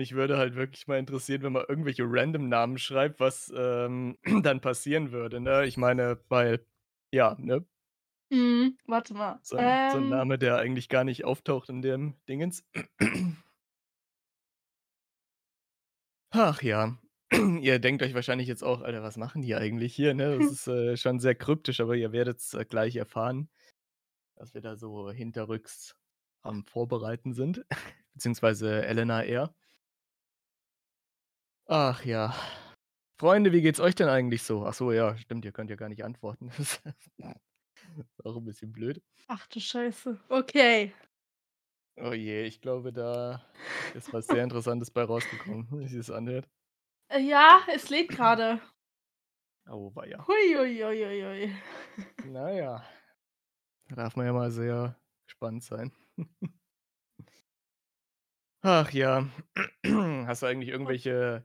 Mich 0.00 0.14
würde 0.14 0.38
halt 0.38 0.54
wirklich 0.56 0.86
mal 0.88 0.98
interessieren, 0.98 1.42
wenn 1.42 1.52
man 1.52 1.64
irgendwelche 1.68 2.04
Random-Namen 2.06 2.78
schreibt, 2.78 3.20
was, 3.20 3.52
ähm, 3.54 4.16
dann 4.42 4.60
passieren 4.62 5.12
würde, 5.12 5.40
ne? 5.40 5.66
Ich 5.66 5.76
meine, 5.76 6.18
weil 6.28 6.66
ja, 7.12 7.36
ne? 7.38 7.66
Mhm, 8.30 8.78
warte 8.86 9.14
mal. 9.14 9.40
So 9.42 9.56
'n 9.58 9.80
so 9.86 9.98
'n 9.98 10.08
Ähm 10.08 10.08
Name, 10.08 10.38
der 10.38 10.56
eigentlich 10.58 10.88
gar 10.88 11.04
nicht 11.04 11.24
auftaucht 11.24 11.68
in 11.68 11.82
dem 11.82 12.16
Dingens. 12.28 12.64
Ach 16.32 16.62
ja. 16.62 16.96
Ihr 17.60 17.78
denkt 17.78 18.02
euch 18.02 18.14
wahrscheinlich 18.14 18.48
jetzt 18.48 18.62
auch: 18.64 18.82
„Alter, 18.82 19.02
was 19.02 19.16
machen 19.16 19.42
die 19.42 19.54
eigentlich 19.54 19.94
hier“, 19.94 20.14
ne? 20.14 20.36
Das 20.36 20.50
ist, 20.50 20.66
äh, 20.68 20.96
schon 20.96 21.18
sehr 21.20 21.34
kryptisch, 21.34 21.80
aber 21.80 21.96
ihr 21.96 22.12
werdet's, 22.12 22.54
äh, 22.54 22.64
gleich 22.64 22.96
erfahren, 22.96 23.48
was 24.36 24.54
wir 24.54 24.60
da 24.62 24.76
so 24.76 25.10
hinterrücks 25.12 25.96
am 26.42 26.64
Vorbereiten 26.66 27.34
sind, 27.34 27.64
beziehungsweise 28.14 28.84
Elena 28.86 29.24
eher. 29.24 29.54
Ach 31.72 32.04
ja. 32.04 32.34
Freunde, 33.20 33.52
wie 33.52 33.62
geht's 33.62 33.78
euch 33.78 33.94
denn 33.94 34.08
eigentlich 34.08 34.42
so? 34.42 34.66
Ach 34.66 34.74
so, 34.74 34.90
ja, 34.90 35.16
stimmt, 35.18 35.44
ihr 35.44 35.52
könnt 35.52 35.70
ja 35.70 35.76
gar 35.76 35.88
nicht 35.88 36.04
antworten. 36.04 36.50
Auch 38.24 38.36
'n 38.36 38.44
bisschen 38.44 38.72
blöd. 38.72 39.02
Ach 39.28 39.46
du 39.46 39.60
Scheiße. 39.60 40.18
Okay. 40.28 40.92
Oh 41.98 42.12
je, 42.12 42.44
ich 42.46 42.60
glaube, 42.60 42.92
da 42.92 43.42
ist 43.94 44.12
was 44.12 44.26
sehr 44.26 44.42
Interessantes 44.42 44.90
bei 44.90 45.02
rausgekommen, 45.04 45.68
wie 45.78 45.88
sich's 45.88 46.10
anhört. 46.10 46.48
Äh, 47.08 47.20
ja, 47.20 47.60
es 47.72 47.90
lädt 47.90 48.08
grade. 48.10 48.60
Auweia. 49.66 50.24
Hui, 50.26 50.56
ui, 50.56 50.82
ui, 50.84 51.04
ui, 51.04 51.24
ui. 51.24 51.54
Na 52.32 52.50
ja. 52.50 52.82
Da 53.88 53.96
darf 53.96 54.16
man 54.16 54.26
ja 54.26 54.32
mal 54.32 54.50
sehr 54.50 54.96
gespannt 55.26 55.64
sein. 55.64 55.92
Ach 58.62 58.90
ja. 58.92 59.26
Hast 60.26 60.42
du 60.42 60.46
eigentlich 60.46 60.68
irgendwelche 60.68 61.44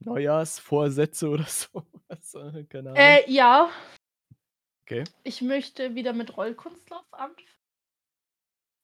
Neujahrsvorsätze 0.00 1.28
oder 1.28 1.44
so? 1.48 1.84
Äh, 2.08 2.64
keine 2.64 2.92
Ahnung. 2.92 3.18
Äh, 3.18 3.30
ja. 3.30 3.70
Okay. 4.86 5.04
Ich 5.22 5.40
möchte 5.40 5.94
wieder 5.94 6.12
mit 6.12 6.36
Rollkunstlauf 6.36 7.06
anf 7.12 7.36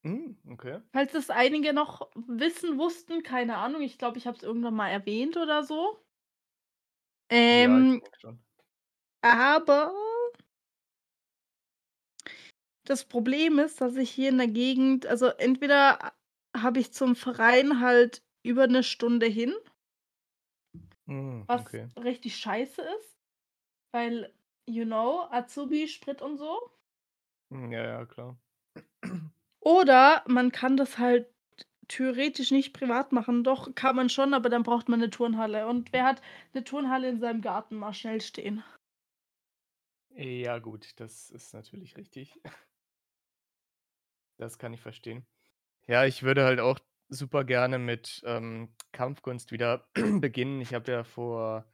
Hm, 0.05 0.37
okay. 0.53 0.81
Falls 0.93 1.15
es 1.15 1.31
einige 1.31 1.73
noch 1.73 2.11
wissen, 2.15 2.79
wussten, 2.79 3.23
keine 3.23 3.57
Ahnung. 3.59 3.83
Ich 3.83 3.99
glaube, 3.99 4.19
ich 4.19 4.27
habe 4.27 4.37
es 4.37 4.43
irgendwann 4.43 4.75
mal 4.75 4.89
erwähnt 4.89 5.37
oder 5.37 5.63
so. 5.63 5.99
Ja, 7.49 7.87
Ähm 7.89 8.03
schon. 8.21 8.39
aber 9.23 9.93
das 12.87 13.05
Problem 13.05 13.59
ist, 13.59 13.81
dass 13.81 13.97
ich 13.97 14.11
hier 14.11 14.29
in 14.31 14.39
der 14.39 14.49
Gegend 14.49 15.07
also, 15.07 15.27
entweder 15.27 16.13
habe 16.57 16.79
ich 16.81 16.93
zum 16.93 17.17
Verein 17.17 17.81
halt 17.81 18.23
über 18.43 18.67
'ne 18.69 18.83
Stunde 18.83 19.27
hin 19.27 19.53
Was 21.49 21.65
okay. 21.65 21.91
richtig 21.99 22.37
scheiße 22.39 22.83
ist, 22.83 23.19
weil, 23.93 24.35
you 24.67 24.85
know, 24.87 25.23
Azubi, 25.31 25.89
Sprit 25.89 26.23
und 26.23 26.39
so. 26.39 26.71
Hm, 27.51 27.73
ja, 27.73 27.83
ja, 27.85 28.07
klar. 28.07 28.37
Oder 29.61 30.23
man 30.27 30.51
kann 30.53 30.77
das 30.79 30.97
halt 30.99 31.27
theoretisch 31.89 32.51
nicht 32.53 32.73
privat 32.73 33.13
machen. 33.13 33.45
Doch, 33.45 33.75
kann 33.75 33.97
man 33.97 34.09
schon, 34.11 34.35
aber 34.35 34.49
dann 34.51 34.63
braucht 34.63 34.89
man 34.89 35.01
'ne 35.01 35.11
Turnhalle. 35.11 35.69
Und 35.69 35.93
wer 35.93 36.05
hat 36.05 36.23
'ne 36.55 36.65
Turnhalle 36.65 37.09
in 37.09 37.21
seinem 37.21 37.43
Garten 37.43 37.77
mal 37.77 37.93
schnell 37.95 38.21
stehen? 38.23 38.65
Ja 40.17 40.59
gut, 40.59 40.99
das 40.99 41.31
ist 41.31 41.53
natürlich 41.55 41.97
richtig. 41.97 42.41
Das 44.39 44.59
kann 44.59 44.73
ich 44.73 44.81
verstehen. 44.81 45.27
Ja, 45.89 46.05
ich 46.07 46.23
würde 46.25 46.45
halt 46.45 46.61
auch 46.61 46.79
super 47.09 47.45
gerne 47.45 47.79
mit, 47.79 48.23
ähm, 48.27 48.75
Kampfkunst 48.93 49.53
wieder 49.53 49.89
beginnen. 50.21 50.61
Ich 50.61 50.75
habe 50.75 50.91
ja 50.93 51.05
vor, 51.05 51.67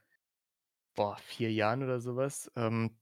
boah, 0.95 1.17
4 1.17 1.51
Jahren 1.51 1.83
oder 1.83 1.99
so 1.99 2.15
was, 2.15 2.51
ähm, 2.55 2.97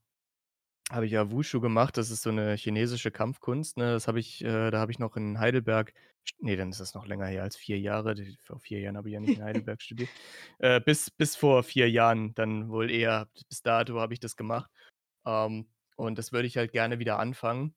habe 0.92 1.06
ich 1.06 1.14
ja 1.14 1.32
Wushu 1.32 1.62
gemacht. 1.62 1.98
Das 1.98 2.12
ist 2.12 2.22
so 2.24 2.32
'ne 2.32 2.56
chinesische 2.58 3.12
Kampfkunst, 3.12 3.78
ne? 3.78 3.94
Das 3.94 4.08
habe 4.08 4.20
ich 4.20 4.44
äh, 4.44 4.72
da 4.72 4.80
habe 4.80 4.92
ich 4.92 5.00
noch 5.00 5.16
in 5.18 5.40
Heidelberg 5.40 5.94
st 6.28 6.42
ne, 6.44 6.56
dann 6.58 6.70
ist 6.72 6.80
das 6.82 6.94
noch 6.96 7.06
länger 7.08 7.28
her 7.28 7.44
als 7.44 7.58
4 7.58 7.80
Jahre. 7.80 8.16
Vor 8.42 8.60
4 8.60 8.80
Jahren 8.82 8.98
habe 8.98 9.10
ich 9.10 9.14
ja 9.14 9.20
nicht 9.22 9.36
in 9.38 9.44
Heidelberg 9.44 9.82
studiert. 9.82 10.12
Äh, 10.60 10.82
bis 10.82 11.12
bis 11.12 11.36
vor 11.36 11.64
4 11.64 11.90
Jahren 11.90 12.36
dann 12.36 12.70
wohl 12.70 12.92
eher. 12.92 13.30
Bis 13.50 13.62
dato 13.64 14.00
habe 14.00 14.14
ich 14.14 14.20
das 14.20 14.36
gemacht. 14.38 14.72
Ähm, 15.26 15.70
und 15.98 16.18
das 16.20 16.32
würde 16.34 16.48
ich 16.48 16.58
halt 16.58 16.72
gerne 16.74 17.00
wieder 17.00 17.20
anfangen. 17.20 17.76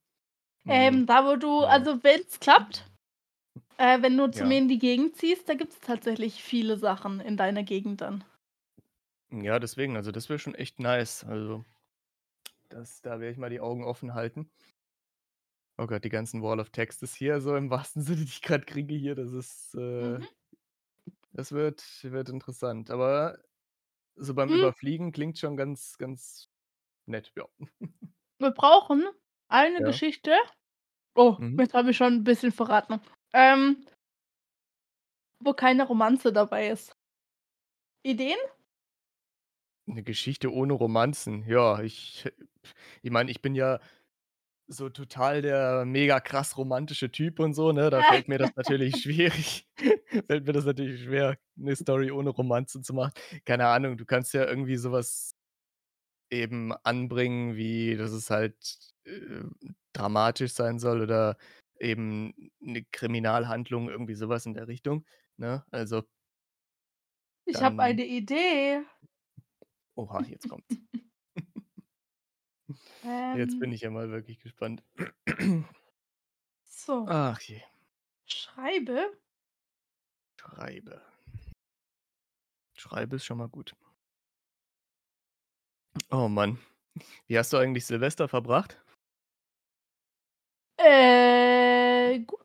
Hm, 0.64 0.98
Ähm, 0.98 1.06
da 1.06 1.24
wo 1.26 1.36
du 1.36 1.60
also, 1.64 2.02
wenn's 2.04 2.38
klappt, 2.40 2.84
äh, 3.78 4.02
wenn 4.02 4.16
du 4.16 4.28
zu 4.30 4.44
mir 4.44 4.56
Ja. 4.56 4.58
in 4.58 4.68
die 4.68 4.78
Gegend 4.78 5.16
ziehst, 5.16 5.48
da 5.48 5.54
gibt's 5.54 5.80
tatsächlich 5.80 6.42
viele 6.42 6.76
Sachen 6.78 7.20
in 7.20 7.36
deiner 7.36 7.62
Gegend 7.64 8.00
dann. 8.00 8.24
Ja, 9.30 9.58
deswegen, 9.58 9.96
also, 9.96 10.12
das 10.12 10.28
wäre 10.28 10.38
schon 10.38 10.54
echt 10.54 10.78
nice. 10.80 11.24
Also, 11.24 11.64
das 12.70 13.02
da 13.02 13.20
werde 13.20 13.32
ich 13.32 13.38
mal 13.38 13.50
die 13.50 13.60
Augen 13.60 13.84
offen 13.84 14.14
halten. 14.14 14.50
Oh 15.78 15.86
Gott, 15.88 16.04
die 16.04 16.08
ganzen 16.08 16.40
Wall 16.40 16.60
of 16.60 16.70
Textes 16.70 17.14
hier 17.16 17.40
so 17.40 17.56
im 17.56 17.68
wahrsten 17.68 18.00
Sinne, 18.02 18.18
die 18.18 18.24
ich 18.24 18.42
grad 18.42 18.64
kriege 18.66 18.94
hier, 18.94 19.16
das 19.16 19.32
ist, 19.32 19.74
äh 19.74 20.20
Mhm. 20.20 20.34
das 21.32 21.52
wird 21.52 21.84
wird 22.04 22.28
interessant. 22.30 22.90
Aber 22.90 23.38
so 24.16 24.34
beim 24.34 24.50
Hm. 24.50 24.54
Überfliegen 24.54 25.12
klingt 25.12 25.38
schon 25.38 25.56
ganz, 25.56 25.98
ganz 25.98 26.50
nett, 27.06 27.32
ja. 27.36 27.46
Wir 28.40 28.50
brauchen 28.50 29.04
eine 29.48 29.82
Ja. 29.82 29.84
Geschichte 29.84 30.32
oh, 31.16 31.38
Mhm. 31.38 31.58
jetzt 31.58 31.74
habe 31.74 31.90
ich 31.92 31.96
schon 31.98 32.14
'n 32.20 32.24
bisschen 32.24 32.52
verraten. 32.52 33.00
Ähm 33.34 33.84
wo 35.40 35.52
keine 35.52 35.84
Romanze 35.86 36.32
dabei 36.32 36.68
ist. 36.68 36.94
Ideen? 38.04 38.38
'Ne 39.88 40.02
Geschichte 40.02 40.52
ohne 40.52 40.72
Romanzen. 40.72 41.44
Ja, 41.46 41.80
ich 41.82 42.24
ich 43.02 43.10
meine, 43.10 43.30
ich 43.30 43.42
bin 43.42 43.54
ja 43.54 43.80
so 44.68 44.90
total 44.90 45.42
der 45.42 45.84
mega 45.86 46.20
krass 46.20 46.56
romantische 46.58 47.10
Typ 47.12 47.40
und 47.40 47.54
so, 47.54 47.72
ne? 47.72 47.90
Da 47.90 48.04
fällt 48.04 48.28
mir 48.28 48.38
das 48.38 48.50
natürlich 48.56 48.98
schwierig 49.02 49.68
fällt 50.28 50.46
mir 50.46 50.52
das 50.54 50.66
natürlich 50.66 51.04
schwer, 51.04 51.38
'ne 51.56 51.76
Story 51.76 52.10
ohne 52.12 52.30
Romanze 52.30 52.82
zu 52.82 52.94
machen. 52.94 53.12
Keine 53.46 53.68
Ahnung, 53.68 53.96
du 53.98 54.06
kannst 54.06 54.34
ja 54.34 54.44
irgendwie 54.46 54.76
so 54.76 54.92
was 54.92 55.32
eben 56.30 56.72
anbringen, 56.84 57.56
wie 57.56 57.96
dass 57.96 58.12
es 58.12 58.30
halt, 58.30 58.56
äh, 59.04 59.42
dramatisch 59.92 60.52
sein 60.52 60.78
soll 60.78 61.02
oder 61.02 61.36
eben 61.80 62.34
'ne 62.60 62.84
Kriminalhandlung, 62.92 63.88
irgendwie 63.90 64.14
so 64.14 64.28
was 64.28 64.46
in 64.46 64.54
der 64.54 64.68
Richtung, 64.68 65.06
ne? 65.36 65.64
Also 65.70 66.02
Ich 67.46 67.62
habe 67.62 67.82
eine 67.82 68.04
Idee. 68.04 68.84
Oha, 69.96 70.24
jetzt 70.28 70.46
kommt's. 70.48 70.80
Jetzt 73.32 73.58
bin 73.58 73.70
Ähm 73.70 73.72
ich 73.72 73.82
ja 73.82 73.90
mal 73.90 74.10
wirklich 74.10 74.38
gespannt. 74.40 74.82
So. 76.64 77.16
Ach 77.18 77.40
je. 77.48 77.62
Schreibe 78.26 79.18
Schreibe. 80.38 81.02
Schreibe 82.76 83.16
ist 83.16 83.24
schon 83.24 83.38
mal 83.38 83.48
gut. 83.48 83.74
Oh 86.10 86.28
Mann. 86.28 86.58
Wie 87.28 87.38
hast 87.38 87.52
du 87.52 87.58
eigentlich 87.58 87.86
Silvester 87.86 88.28
verbracht? 88.28 88.83
Äh, 90.86 92.18
gut. 92.20 92.40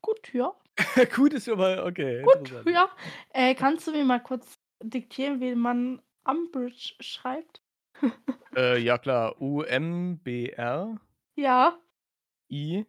Gut, 0.00 0.32
ja. 0.32 0.54
Gut 1.16 1.32
ist 1.34 1.44
schon 1.46 1.58
mal 1.58 1.80
okay, 1.80 2.22
Gut, 2.22 2.52
ja. 2.66 2.88
Äh, 3.32 3.54
kannst 3.54 3.86
du 3.86 3.92
mir 3.92 4.04
mal 4.04 4.20
kurz 4.20 4.58
diktieren, 4.82 5.40
wie 5.40 5.54
man 5.54 6.02
Umbridge 6.24 6.94
schreibt? 7.00 7.62
Äh, 8.56 8.78
ja 8.78 8.98
klar, 8.98 9.40
U-M-B-R 9.42 11.00
Ja. 11.34 11.76
I 12.48 12.86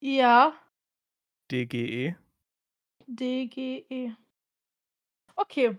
Ja. 0.00 0.52
D-G-E. 1.52 2.16
D-G-E. 3.06 4.10
Okay. 5.36 5.78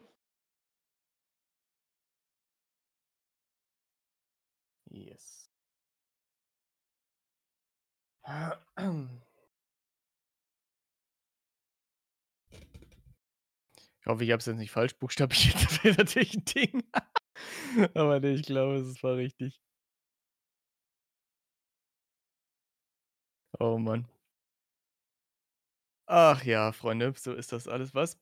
Yes. 4.89 5.36
Ich 14.01 14.07
hoffe, 14.07 14.23
ich 14.23 14.31
habe 14.31 14.39
es 14.39 14.45
jetzt 14.45 14.57
nicht 14.57 14.71
falsch 14.71 14.95
buchstabiert. 14.97 15.55
Das 15.63 15.83
wäre 15.83 15.95
natürlich 15.97 16.35
'n 16.35 16.45
Ding. 16.45 16.83
Aber 17.93 18.19
ne, 18.19 18.31
ich 18.33 18.43
glaube, 18.43 18.77
es 18.77 19.03
war 19.03 19.15
richtig. 19.17 19.57
Oh 23.59 23.77
Mann. 23.77 24.07
Ach 26.09 26.43
ja, 26.45 26.71
Freunde, 26.71 27.13
so 27.17 27.33
ist 27.33 27.51
das 27.51 27.67
alles, 27.67 27.93
was? 27.93 28.17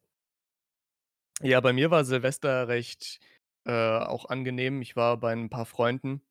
Ja, 1.41 1.59
bei 1.59 1.73
mir 1.73 1.91
war 1.91 2.05
Silvester 2.05 2.67
recht, 2.69 3.19
äh, 3.65 3.71
auch 3.99 4.25
angenehm. 4.29 4.81
Ich 4.81 4.95
war 4.95 5.17
bei 5.17 5.33
'n 5.33 5.49
paar 5.49 5.65
Freunden, 5.65 6.21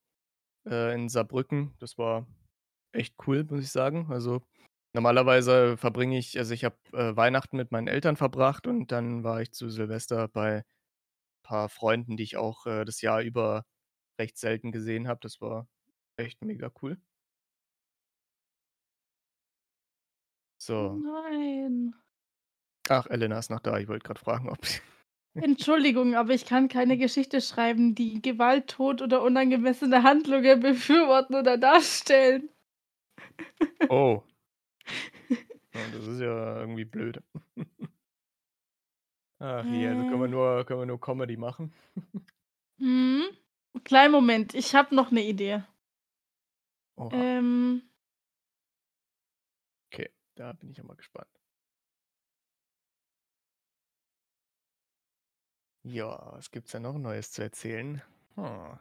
äh, 0.67 0.95
in 0.95 1.09
Saarbrücken. 1.11 1.75
Das 1.81 1.99
war 1.99 2.27
echt 2.95 3.15
cool, 3.27 3.45
muss 3.45 3.61
ich 3.65 3.71
sagen. 3.73 4.07
Also, 4.11 4.43
normalerweise 4.95 5.77
verbringe 5.77 6.19
ich 6.19 6.39
also, 6.39 6.55
ich 6.55 6.65
habe, 6.65 6.77
äh, 6.93 7.17
Weihnachten 7.17 7.57
mit 7.57 7.73
meinen 7.73 7.89
Eltern 7.89 8.17
verbracht 8.17 8.67
und 8.67 8.93
dann 8.93 9.25
war 9.25 9.43
ich 9.43 9.53
zu 9.53 9.69
Silvester 9.71 10.29
bei 10.29 10.65
paar 11.45 11.69
Freunden, 11.71 12.17
die 12.17 12.25
ich 12.25 12.37
auch, 12.39 12.67
äh, 12.67 12.85
das 12.85 13.01
Jahr 13.03 13.23
über 13.23 13.65
recht 14.21 14.39
selten 14.39 14.73
gesehen 14.73 15.09
habe. 15.09 15.21
Das 15.23 15.41
war 15.41 15.69
echt 16.19 16.45
mega 16.45 16.71
cool. 16.83 16.99
So. 20.59 21.05
Nein. 21.05 21.95
Ach, 22.89 23.07
Elena 23.09 23.39
ist 23.39 23.51
noch 23.51 23.61
da. 23.61 23.79
Ich 23.79 23.89
wollte 23.89 24.07
grad 24.07 24.19
fragen, 24.19 24.49
ob 24.49 24.59
Entschuldigung, 25.37 26.15
aber 26.15 26.33
ich 26.35 26.45
kann 26.45 26.69
keine 26.69 26.97
Geschichte 26.97 27.41
schreiben, 27.41 27.95
die 27.95 28.21
Gewalt, 28.23 28.69
Tod 28.69 29.03
oder 29.03 29.23
unangemessene 29.23 30.03
Handlungen 30.03 30.61
befürworten 30.61 31.35
oder 31.37 31.59
darstellen. 31.59 32.49
Oh. 33.91 34.23
Ja, 35.75 35.89
das 35.89 36.07
ist 36.07 36.21
ja 36.21 36.61
irgendwie 36.61 36.85
blöd. 36.85 37.21
Ach 39.41 39.69
je, 39.69 39.89
also 39.89 40.05
können 40.05 40.21
wir 40.23 40.29
Äh. 40.29 40.29
nur 40.29 40.65
können 40.65 40.81
wir 40.81 40.87
nur 40.87 41.01
Comedy 41.01 41.37
machen. 41.37 41.73
Mhm. 42.79 43.23
Kleinen 43.85 44.13
Moment, 44.13 44.55
ich 44.55 44.75
habe 44.75 44.95
noch 44.95 45.11
'ne 45.11 45.23
Idee. 45.25 45.65
Oha. 46.99 47.35
Ähm. 47.41 47.85
Okay, 49.93 50.09
da 50.35 50.53
bin 50.53 50.71
ich 50.71 50.77
ja 50.79 50.85
mal 50.85 50.97
gespannt. 50.97 51.39
Ja, 55.87 56.31
was 56.33 56.51
gibt's 56.51 56.73
denn 56.73 56.83
noch 56.83 56.97
Neues 56.97 57.31
zu 57.33 57.43
erzählen? 57.43 58.01
Hm. 58.37 58.79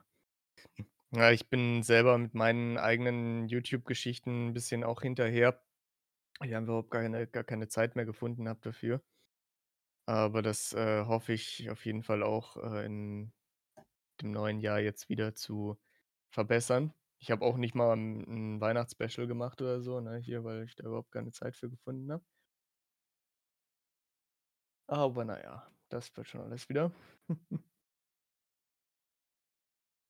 Ja, 1.15 1.29
ich 1.32 1.48
bin 1.48 1.83
selber 1.83 2.18
mit 2.18 2.33
meinen 2.33 2.77
eigenen 2.79 3.48
YouTube-Geschichten 3.48 4.48
'n 4.50 4.53
bisschen 4.53 4.83
auch 4.83 5.03
hinterher. 5.03 5.61
Ich 6.44 6.53
habe 6.53 6.66
überhaupt 6.66 6.92
keine 6.92 7.27
gar 7.27 7.44
keine 7.46 7.68
Zeit 7.70 7.96
mehr 7.96 8.05
gefunden 8.05 8.50
habe 8.50 8.61
dafür. 8.64 9.01
Aber 10.07 10.42
das, 10.42 10.74
äh, 10.74 11.05
hoffe 11.05 11.31
ich 11.33 11.70
auf 11.70 11.85
jeden 11.85 12.03
Fall 12.03 12.24
auch, 12.24 12.57
äh, 12.57 12.85
in 12.85 13.31
dem 14.22 14.31
neuen 14.31 14.59
Jahr 14.59 14.79
jetzt 14.79 15.09
wieder 15.09 15.35
zu 15.35 15.79
verbessern. 16.31 16.94
Ich 17.20 17.31
habe 17.31 17.46
auch 17.46 17.57
nicht 17.57 17.75
mal 17.75 17.94
'n 17.96 18.25
'n 18.57 18.61
Weihnachtsspecial 18.61 19.27
gemacht 19.27 19.61
oder 19.61 19.81
so, 19.81 20.01
ne, 20.01 20.18
hier, 20.18 20.44
weil 20.44 20.64
ich 20.66 20.75
da 20.75 20.85
überhaupt 20.85 21.11
keine 21.11 21.31
Zeit 21.31 21.55
für 21.57 21.70
gefunden 21.70 22.11
habe. 22.11 22.24
Aber 24.90 25.24
na 25.25 25.42
ja, 25.42 25.72
das 25.90 26.16
wird 26.18 26.27
schon 26.27 26.42
alles 26.42 26.68
wieder. 26.70 26.92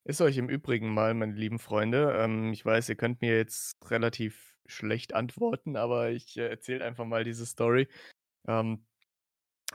Ist 0.05 0.19
euch 0.21 0.37
im 0.37 0.49
Übrigen 0.49 0.93
mal, 0.93 1.13
meine 1.13 1.33
lieben 1.33 1.59
Freunde 1.59 2.13
ähm, 2.17 2.51
ich 2.51 2.65
weiß, 2.65 2.89
ihr 2.89 2.95
könnt 2.95 3.21
mir 3.21 3.37
jetzt 3.37 3.89
relativ 3.89 4.57
schlecht 4.65 5.13
antworten, 5.13 5.75
aber 5.77 6.11
ich, 6.11 6.37
äh, 6.37 6.47
erzähle 6.49 6.83
einfach 6.85 7.05
mal 7.05 7.23
diese 7.23 7.45
Story. 7.45 7.87
Ähm, 8.47 8.85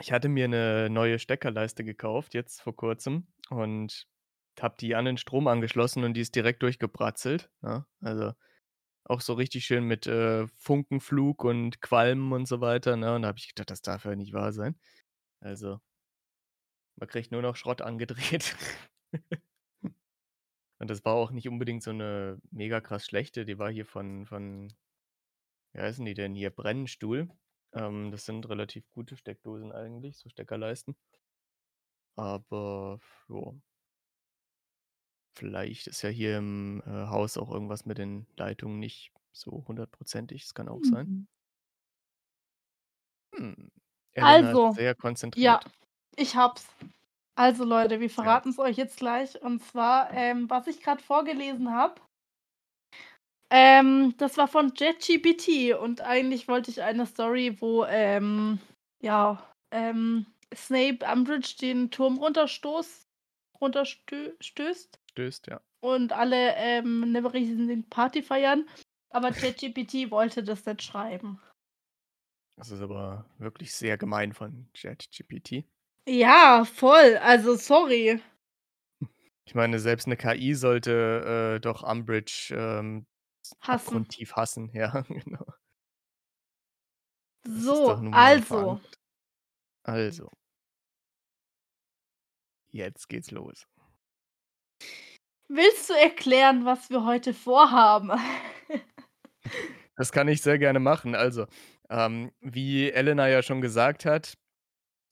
ich 0.01 0.13
hatte 0.13 0.29
mir 0.31 0.49
'ne 0.49 0.89
neue 0.91 1.19
Steckerleiste 1.21 1.85
gekauft, 1.85 2.35
jetzt 2.35 2.63
vor 2.63 2.77
Kurzem 2.77 3.29
und 3.51 4.07
habe 4.61 4.77
die 4.81 4.95
an 4.97 5.07
den 5.07 5.19
Strom 5.19 5.49
angeschlossen 5.49 6.05
und 6.05 6.15
die 6.15 6.23
ist 6.23 6.37
direkt 6.37 6.63
durchgebratzelt, 6.65 7.51
ne? 7.63 7.87
Also, 8.03 8.33
auch 9.07 9.21
so 9.23 9.35
richtig 9.35 9.67
schön 9.67 9.85
mit, 9.85 10.07
äh, 10.09 10.47
Funkenflug 10.59 11.45
und 11.45 11.83
Qualm 11.83 12.33
und 12.33 12.49
so 12.49 12.61
weiter, 12.63 12.97
ne? 12.97 13.15
Und 13.17 13.23
da 13.23 13.29
habe 13.29 13.39
ich 13.39 13.49
gedacht: 13.49 13.71
„Das 13.71 13.83
darf 13.83 14.05
ja 14.07 14.17
nicht 14.17 14.33
wahr 14.35 14.53
sein.“ 14.53 14.77
Also 15.41 15.81
man 16.97 17.09
kriegt 17.09 17.33
nur 17.33 17.41
noch 17.43 17.57
Schrott 17.57 17.81
angedreht. 17.83 18.55
Und 20.81 20.91
das 20.91 21.05
war 21.05 21.15
auch 21.15 21.33
nicht 21.33 21.49
unbedingt 21.49 21.83
so 21.83 21.93
'ne 21.93 22.41
mega 22.51 22.81
krass 22.81 23.05
schlechte, 23.05 23.45
die 23.45 23.59
war 23.59 23.71
hier 23.71 23.87
von 23.87 24.27
von 24.27 24.69
wie 25.75 25.81
heißen 25.81 26.05
die 26.05 26.15
denn 26.15 26.35
hier? 26.35 26.51
Brennenstuhl. 26.51 27.29
Ähm, 27.75 28.11
das 28.11 28.25
sind 28.27 28.49
relativ 28.49 28.91
gute 28.91 29.17
Steckdosen 29.17 29.73
eigentlich, 29.73 30.17
so 30.19 30.29
Steckerleisten. 30.31 30.97
Aber 32.19 32.99
ja. 33.29 33.59
Vielleicht 35.37 35.87
ist 35.87 36.03
ja 36.03 36.09
hier 36.11 36.39
im, 36.39 36.83
äh, 36.87 36.91
Haus 36.91 37.37
auch 37.37 37.51
irgendwas 37.51 37.85
mit 37.85 37.99
den 37.99 38.27
Leitungen 38.37 38.79
nicht 38.79 39.13
so 39.33 39.65
hundertprozentig. 39.69 40.43
Das 40.43 40.55
kann 40.55 40.69
auch 40.69 40.85
sein. 40.85 41.11
Mhm. 41.11 41.29
Hm. 43.35 43.71
Elena 44.13 44.53
ist 44.53 44.63
Also, 44.63 44.75
sehr 44.75 44.95
ja, 45.35 45.61
konzentriert. 45.61 45.71
ich 46.17 46.37
habe 46.37 46.55
es. 46.59 46.67
Also 47.39 47.63
Leute, 47.65 48.01
wir 48.01 48.09
Ja. 48.09 48.15
verraten's 48.15 48.59
euch 48.59 48.77
jetzt 48.77 48.97
gleich. 48.99 49.41
Und 49.41 49.63
zwar, 49.63 50.11
ähm, 50.13 50.51
was 50.51 50.67
ich 50.67 50.83
grad 50.83 51.01
vorgelesen 51.01 51.73
habe 51.73 52.01
ähm, 53.51 54.15
das 54.19 54.37
war 54.37 54.47
von 54.49 54.75
ChatGPT 54.75 55.73
und 55.81 56.03
eigentlich 56.03 56.49
wollte 56.49 56.71
ich 56.71 56.83
eine 56.83 57.07
Story, 57.07 57.57
wo, 57.61 57.85
ähm, 57.87 58.59
ja, 59.03 59.43
ähm, 59.71 60.27
Snape 60.55 60.99
Umbridge 61.11 61.57
den 61.61 61.91
Turm 61.91 62.19
runterstoß 62.19 63.07
runterstö 63.61 64.33
stößt 64.41 64.99
ja. 65.49 65.61
und 65.81 66.13
alle, 66.13 66.55
ähm, 66.57 67.11
'ne 67.13 67.33
riesen 67.33 67.85
Party 67.89 68.23
feiern, 68.23 68.69
aber 69.11 69.33
ChatGPT 69.33 70.11
wollte 70.11 70.43
das 70.43 70.67
nicht 70.67 70.83
schreiben. 70.83 71.41
Das 72.57 72.71
ist 72.71 72.81
aber 72.83 73.25
wirklich 73.39 73.73
sehr 73.73 73.97
gemein 73.97 74.33
von 74.35 74.69
ChatGPT. 74.75 75.65
Ja, 76.09 76.65
voll, 76.65 77.19
also 77.19 77.55
sorry. 77.57 78.21
Ich 79.47 79.55
meine, 79.55 79.79
selbst 79.81 80.07
'ne 80.07 80.17
KI 80.17 80.55
sollte, 80.55 81.55
äh, 81.57 81.61
doch 81.61 81.83
Umbridge, 81.83 82.55
ähm, 82.57 83.07
Hassen. 83.61 83.89
abgrundtief 83.89 84.33
hassen, 84.37 84.71
ja, 84.75 85.03
genau. 85.09 85.47
Das 87.45 87.65
So, 87.65 87.87
also. 88.13 88.81
Also 89.85 90.31
Jetzt 92.73 93.09
geht's 93.09 93.31
los. 93.31 93.67
Willst 95.51 95.89
du 95.89 95.95
erklären, 95.95 96.65
was 96.67 96.91
wir 96.91 97.05
heute 97.05 97.33
vorhaben? 97.35 98.11
Das 99.97 100.13
kann 100.13 100.29
ich 100.29 100.43
sehr 100.43 100.59
gerne 100.59 100.79
machen. 100.81 101.15
Also, 101.15 101.47
ähm, 101.91 102.31
wie 102.41 102.91
Elena 102.91 103.29
ja 103.29 103.43
schon 103.43 103.61
gesagt 103.61 104.05
hat, 104.05 104.35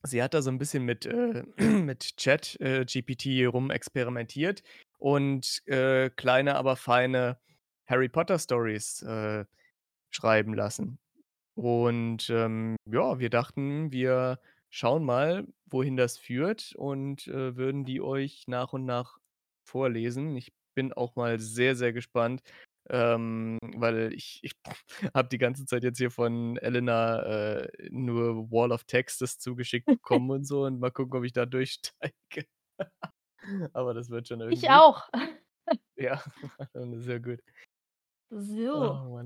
sie 0.07 0.23
hat 0.23 0.35
da 0.35 0.43
so 0.43 0.51
'n 0.51 0.59
bisschen 0.59 0.85
mit, 0.85 1.07
äh 1.07 1.45
mit 1.59 2.17
Chat 2.17 2.59
äh, 2.61 2.85
GPT 2.85 3.47
rumexperimentiert 3.47 4.63
und, 4.99 5.63
äh, 5.67 6.11
kleine, 6.11 6.57
aber 6.57 6.77
feine 6.77 7.39
Harry-Potter-Storys, 7.87 9.03
äh, 9.03 9.45
schreiben 10.11 10.55
lassen. 10.55 10.99
Und, 11.57 12.31
ähm, 12.31 12.77
ja, 12.91 13.19
wir 13.21 13.31
dachten, 13.31 13.93
wir 13.93 14.41
schauen 14.71 15.05
mal, 15.05 15.47
wohin 15.67 15.97
das 15.97 16.19
führt 16.19 16.75
und, 16.77 17.27
äh, 17.29 17.57
würden 17.57 17.85
die 17.85 18.01
euch 18.03 18.45
nach 18.49 18.73
und 18.75 18.85
nach 18.87 19.19
vorlesen. 19.65 20.37
Ich 20.37 20.53
bin 20.75 20.93
auch 20.93 21.17
mal 21.17 21.41
sehr, 21.41 21.77
sehr 21.77 21.93
gespannt, 21.93 22.43
ähm, 22.91 23.59
weil 23.77 24.13
ich 24.13 24.41
ich 24.43 24.53
habe 25.15 25.29
die 25.29 25.39
ganze 25.39 25.67
Zeit 25.67 25.85
jetzt 25.85 25.99
hier 25.99 26.11
von 26.11 26.57
Elena, 26.59 27.23
äh, 27.23 27.89
nur 27.91 28.51
Wall 28.51 28.73
of 28.73 28.85
Texts 28.85 29.39
zugeschickt 29.39 29.87
bekommen 30.03 30.31
und 30.31 30.45
so 30.45 30.65
und 30.65 30.81
mal 30.81 30.91
gucken, 30.91 31.19
ob 31.19 31.25
ich 31.25 31.33
da 31.33 31.47
durchsteige. 31.47 32.47
Aber 33.73 33.95
das 33.95 34.11
wird 34.11 34.29
schon 34.29 34.41
Ich 34.41 34.65
irgendwie. 34.65 34.71
auch. 34.71 35.09
Ja, 35.97 36.23
sehr 36.75 37.21
gut. 37.21 37.41
So. 38.31 38.73
Oh. 38.75 39.23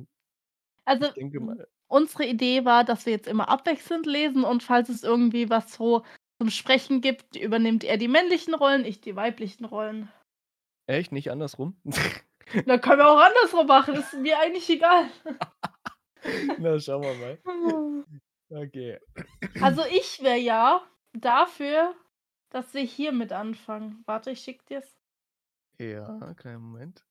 Also, 0.85 1.07
Ich 1.15 1.41
unsere 1.89 2.27
Idee 2.27 2.65
war, 2.65 2.85
dass 2.85 3.07
wir 3.07 3.13
jetzt 3.13 3.29
immer 3.29 3.49
abwechselnd 3.49 4.07
lesen 4.07 4.45
und 4.45 4.63
falls 4.63 4.89
es 4.89 5.03
irgendwie 5.03 5.51
was 5.51 5.73
so 5.73 6.05
zum 6.39 6.51
Sprechen 6.51 7.01
gibt, 7.01 7.37
übernimmt 7.37 7.85
er 7.85 7.99
die 7.99 8.09
männlichen 8.09 8.55
Rollen, 8.55 8.85
ich 8.85 9.01
die 9.01 9.17
weiblichen 9.17 9.65
Rollen. 9.65 10.11
Echt, 10.87 11.13
nicht 11.13 11.31
andersrum? 11.31 11.77
Na, 12.67 12.79
können 12.79 12.99
wir 12.99 13.09
auch 13.09 13.21
andersrum 13.21 13.67
machen, 13.67 13.95
ist 13.95 14.15
mir 14.15 14.39
eigentlich 14.39 14.69
egal. 14.69 15.11
Na, 16.59 16.79
schauen 16.79 17.03
wir 17.03 17.15
mal. 17.15 18.05
Okay. 18.53 18.99
Also, 19.61 19.85
ich 19.85 20.25
wäre 20.25 20.37
ja 20.37 20.85
dafür, 21.13 21.95
dass 22.49 22.75
wir 22.75 22.83
hiermit 22.83 23.33
anfangen. 23.33 24.03
Warte, 24.07 24.33
ich 24.33 24.41
schicke 24.41 24.65
dir's. 24.65 24.99
Ja, 25.79 26.35
kleinen 26.35 26.63
Moment. 26.63 27.07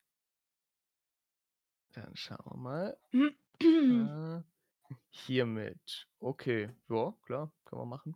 Dann 1.93 2.13
schauen 2.15 2.45
wir 2.45 2.57
mal. 2.57 2.97
Äh, 3.61 4.41
hiermit. 5.11 6.07
Okay, 6.19 6.69
ja, 6.89 7.13
klar, 7.25 7.51
können 7.65 7.81
wir 7.81 7.85
machen. 7.85 8.15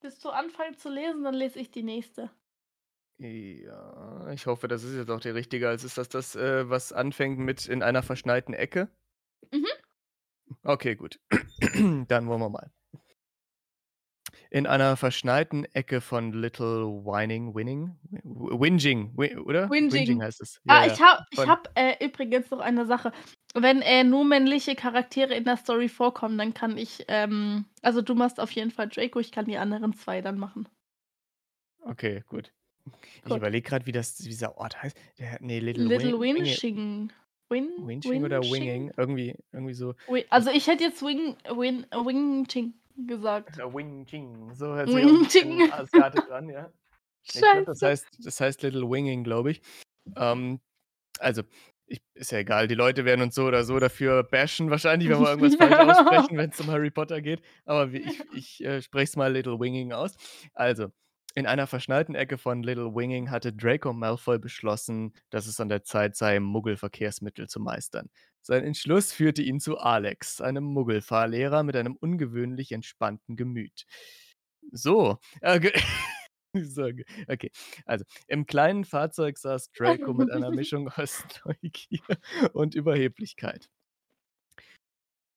Willst 0.00 0.24
du 0.24 0.30
anfangen 0.30 0.78
zu 0.78 0.88
lesen, 0.88 1.24
dann 1.24 1.34
lese 1.34 1.58
ich 1.58 1.70
die 1.70 1.82
nächste. 1.82 2.30
Ja, 3.22 4.30
ich 4.32 4.46
hoffe, 4.46 4.66
das 4.66 4.82
ist 4.82 4.96
jetzt 4.96 5.08
auch 5.10 5.20
die 5.20 5.28
richtige. 5.30 5.68
Also, 5.68 5.86
ist 5.86 5.96
das 5.96 6.08
das, 6.08 6.34
äh, 6.34 6.68
was 6.68 6.92
anfängt 6.92 7.38
mit 7.38 7.66
„in 7.68 7.82
einer 7.82 8.02
verschneiten 8.02 8.52
Ecke“? 8.52 8.88
Mhm. 9.52 9.82
Okay, 10.64 10.94
gut. 10.96 11.18
Dann 12.08 12.26
wollen 12.28 12.40
wir 12.40 12.48
mal. 12.50 12.70
In 14.50 14.66
einer 14.66 14.96
verschneiten 14.96 15.64
Ecke 15.74 16.00
von 16.00 16.32
Little 16.32 16.84
Whining 17.04 17.54
Winning? 17.54 17.96
Whinging, 18.22 19.14
oder? 19.16 19.74
Whinging. 19.88 20.22
heißt 20.22 20.40
es. 20.42 20.60
Ah, 20.68 20.84
Ja, 20.84 20.86
ja. 20.86 20.94
ich 20.94 21.00
habe 21.00 21.24
ich 21.30 21.46
habe, 21.46 21.62
äh, 21.74 22.04
übrigens 22.04 22.50
noch 22.50 22.60
eine 22.60 22.86
Sache. 22.86 23.12
Wenn, 23.54 23.82
äh, 23.82 24.04
nur 24.04 24.24
männliche 24.24 24.74
Charaktere 24.76 25.34
in 25.34 25.44
der 25.44 25.56
Story 25.56 25.88
vorkommen, 25.88 26.38
dann 26.38 26.54
kann 26.54 26.78
ich, 26.78 27.04
ähm 27.08 27.66
also, 27.82 28.00
du 28.02 28.14
machst 28.14 28.38
auf 28.40 28.50
jeden 28.52 28.70
Fall 28.70 28.88
Draco, 28.88 29.18
ich 29.20 29.32
kann 29.32 29.46
die 29.46 29.58
anderen 29.58 29.92
2 29.94 30.20
dann 30.20 30.38
machen. 30.38 30.68
Okay, 31.86 32.22
gut. 32.28 32.52
Ich 33.24 33.36
überlege 33.36 33.68
grad, 33.68 33.86
wie 33.86 33.92
das 33.92 34.16
dieser 34.16 34.58
Ort 34.58 34.82
heißt. 34.82 34.96
Der 35.18 35.38
ne, 35.40 35.60
Little 35.60 35.84
Little 35.84 36.18
Win 36.18 36.36
Winching. 36.36 37.12
Win 37.48 37.70
Winching 37.78 38.24
oder? 38.24 38.40
Winging? 38.40 38.92
Irgendwie 38.96 39.36
irgendwie 39.52 39.74
so. 39.74 39.94
Also, 40.30 40.50
ich 40.50 40.66
hätte 40.66 40.84
jetzt 40.84 41.02
Wing 41.02 41.36
Win 41.56 41.86
Wingching 41.90 42.74
gesagt. 43.06 43.58
Äh, 43.58 43.72
Wingching, 43.72 44.54
so 44.54 44.74
hört 44.74 44.88
sich 44.88 44.96
Wingching. 44.96 45.72
asiatisch 45.72 46.30
an, 46.30 46.48
ja. 46.48 46.72
Ich 47.24 47.40
glaube, 47.40 47.64
das 47.64 47.82
heißt 47.82 48.06
das 48.18 48.40
heißt 48.40 48.62
Little 48.62 48.90
Winging, 48.90 49.22
glaube 49.22 49.52
ich. 49.52 49.62
Ähm, 50.16 50.60
also, 51.18 51.42
ich 51.86 52.02
ist 52.14 52.32
ja 52.32 52.38
egal, 52.38 52.68
die 52.68 52.74
Leute 52.74 53.04
werden 53.04 53.22
uns 53.22 53.34
so 53.34 53.44
oder 53.44 53.64
so 53.64 53.78
dafür 53.78 54.24
bashen 54.24 54.70
wahrscheinlich, 54.70 55.08
wenn 55.08 55.20
wir 55.20 55.28
irgendwas 55.28 55.54
falsch 55.54 55.74
aussprechen, 55.98 56.38
wenn's 56.38 56.60
um 56.60 56.68
Harry 56.68 56.90
Potter 56.90 57.20
geht. 57.20 57.42
Aber 57.64 57.92
wie 57.92 57.98
ich 57.98 58.22
ich, 58.34 58.64
äh, 58.64 58.82
spreche 58.82 59.04
es 59.04 59.16
mal 59.16 59.32
Little 59.32 59.60
Winging 59.60 59.92
aus. 59.92 60.16
Also, 60.54 60.90
in 61.34 61.46
einer 61.46 61.66
verschneiten 61.66 62.14
Ecke 62.14 62.38
von 62.38 62.62
Little 62.62 62.94
Winging 62.94 63.30
hatte 63.30 63.52
Draco 63.52 63.92
Malfoy 63.92 64.38
beschlossen, 64.38 65.12
dass 65.30 65.46
es 65.46 65.60
an 65.60 65.68
der 65.68 65.82
Zeit 65.84 66.16
sei, 66.16 66.40
Muggelverkehrsmittel 66.40 67.48
zu 67.48 67.60
meistern. 67.60 68.10
Sein 68.42 68.64
Entschluss 68.64 69.12
führte 69.12 69.42
ihn 69.42 69.60
zu 69.60 69.78
Alex, 69.78 70.40
einem 70.40 70.64
Muggelfahrlehrer 70.64 71.62
mit 71.62 71.76
einem 71.76 71.96
ungewöhnlich 71.96 72.72
entspannten 72.72 73.36
Gemüt. 73.36 73.86
So, 74.72 75.18
äh, 75.40 75.60
ge 75.60 75.72
okay. 77.28 77.50
Also, 77.86 78.04
im 78.28 78.46
kleinen 78.46 78.84
Fahrzeug 78.84 79.38
saß 79.38 79.72
Draco 79.72 80.14
mit 80.14 80.30
einer 80.30 80.50
Mischung 80.52 80.88
aus 80.90 81.24
Neugier 81.44 82.00
und 82.52 82.74
Überheblichkeit. 82.74 83.68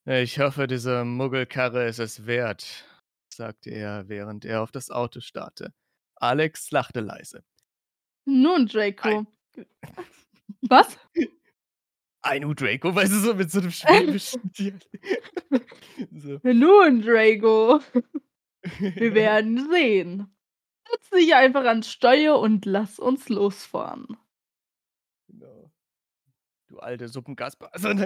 „Ich 0.07 0.39
hoffe, 0.39 0.65
diese 0.65 1.05
Muggelkarre 1.05 1.85
ist 1.87 1.99
es 1.99 2.25
wert“, 2.25 2.85
sagte 3.31 3.69
er, 3.69 4.09
während 4.09 4.43
er 4.43 4.63
auf 4.63 4.71
das 4.71 4.89
Auto 4.89 5.19
starrte. 5.19 5.73
Alex 6.15 6.71
lachte 6.71 7.01
leise. 7.01 7.43
Nun, 8.25 8.65
Draco. 8.67 9.25
Was? 10.69 10.97
Ei 12.21 12.39
nu, 12.39 12.53
Draco, 12.53 12.93
weißt 12.95 13.11
du, 13.13 13.19
so 13.19 13.33
mit 13.35 13.51
so 13.51 13.59
'nem 13.59 13.71
schwäbischen. 13.71 14.51
So. 16.11 16.39
Nun, 16.43 17.01
Draco. 17.01 17.79
Wir 18.79 19.13
werden 19.13 19.69
sehen. 19.71 20.35
Setz 20.89 21.09
dich 21.11 21.33
einfach 21.35 21.63
ans 21.65 21.89
Steuer 21.91 22.39
und 22.39 22.65
lass 22.65 22.99
uns 22.99 23.29
losfahren. 23.29 24.17
Genau. 25.29 25.71
Du 26.67 26.79
alte 26.79 27.07
Suppenkasper. 27.07 27.73
Also, 27.73 27.93
nein. 27.93 28.05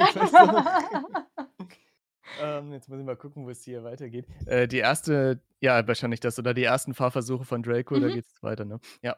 Ähm, 2.37 2.71
jetzt 2.73 2.87
muss 2.89 2.99
ich 2.99 3.05
mal 3.05 3.15
gucken, 3.17 3.45
wo's 3.45 3.63
hier 3.63 3.83
weitergeht. 3.83 4.27
Äh, 4.45 4.67
die 4.67 4.77
erste 4.77 5.41
ja, 5.61 5.85
wahrscheinlich 5.87 6.19
das 6.21 6.39
oder 6.39 6.53
die 6.53 6.63
ersten 6.63 6.93
Fahrversuche 6.93 7.43
von 7.45 7.63
Draco, 7.63 7.99
da 7.99 8.07
Mhm. 8.07 8.13
geht's 8.13 8.41
weiter, 8.41 8.65
ne? 8.65 8.79
Ja. 9.01 9.17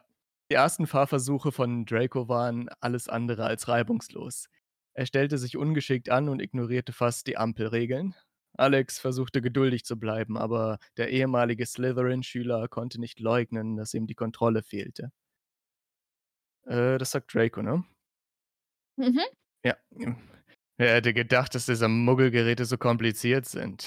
Die 0.50 0.54
ersten 0.56 0.86
Fahrversuche 0.86 1.52
von 1.52 1.86
Draco 1.86 2.28
waren 2.28 2.68
alles 2.80 3.08
andere 3.08 3.44
als 3.46 3.68
reibungslos. 3.68 4.46
Er 4.94 5.06
stellte 5.06 5.38
sich 5.38 5.56
ungeschickt 5.56 6.10
an 6.10 6.28
und 6.28 6.40
ignorierte 6.40 6.92
fast 6.92 7.26
die 7.26 7.36
Ampelregeln. 7.38 8.14
Alex 8.58 8.98
versuchte 8.98 9.40
geduldig 9.40 9.84
zu 9.84 9.98
bleiben, 9.98 10.36
aber 10.36 10.78
der 10.98 11.08
ehemalige 11.10 11.64
Slytherin-Schüler 11.64 12.68
konnte 12.68 13.00
nicht 13.00 13.18
leugnen, 13.20 13.76
dass 13.76 13.94
ihm 13.94 14.06
die 14.06 14.14
Kontrolle 14.14 14.62
fehlte. 14.62 15.10
Äh, 16.66 16.98
das 16.98 17.12
sagt 17.12 17.32
Draco, 17.34 17.62
ne? 17.62 17.84
Mhm. 18.96 19.20
Ja. 19.64 19.76
„Wer 20.82 20.94
hätte 20.94 21.14
gedacht, 21.14 21.54
dass 21.54 21.66
diese 21.66 21.86
Muggelgeräte 21.86 22.64
so 22.64 22.76
kompliziert 22.76 23.46
sind?“ 23.46 23.86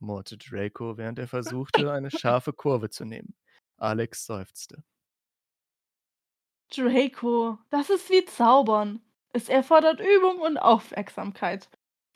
murrte 0.00 0.38
Draco, 0.38 0.96
während 0.96 1.18
er 1.18 1.28
versuchte, 1.28 1.92
eine 1.92 2.10
scharfe 2.10 2.54
Kurve 2.54 2.88
zu 2.88 3.04
nehmen. 3.04 3.34
Alex 3.76 4.24
seufzte. 4.24 4.82
Draco, 6.74 7.58
das 7.68 7.90
ist 7.90 8.08
wie 8.08 8.24
Zaubern. 8.24 9.02
Es 9.34 9.50
erfordert 9.50 10.00
Übung 10.00 10.38
und 10.38 10.56
Aufmerksamkeit. 10.56 11.68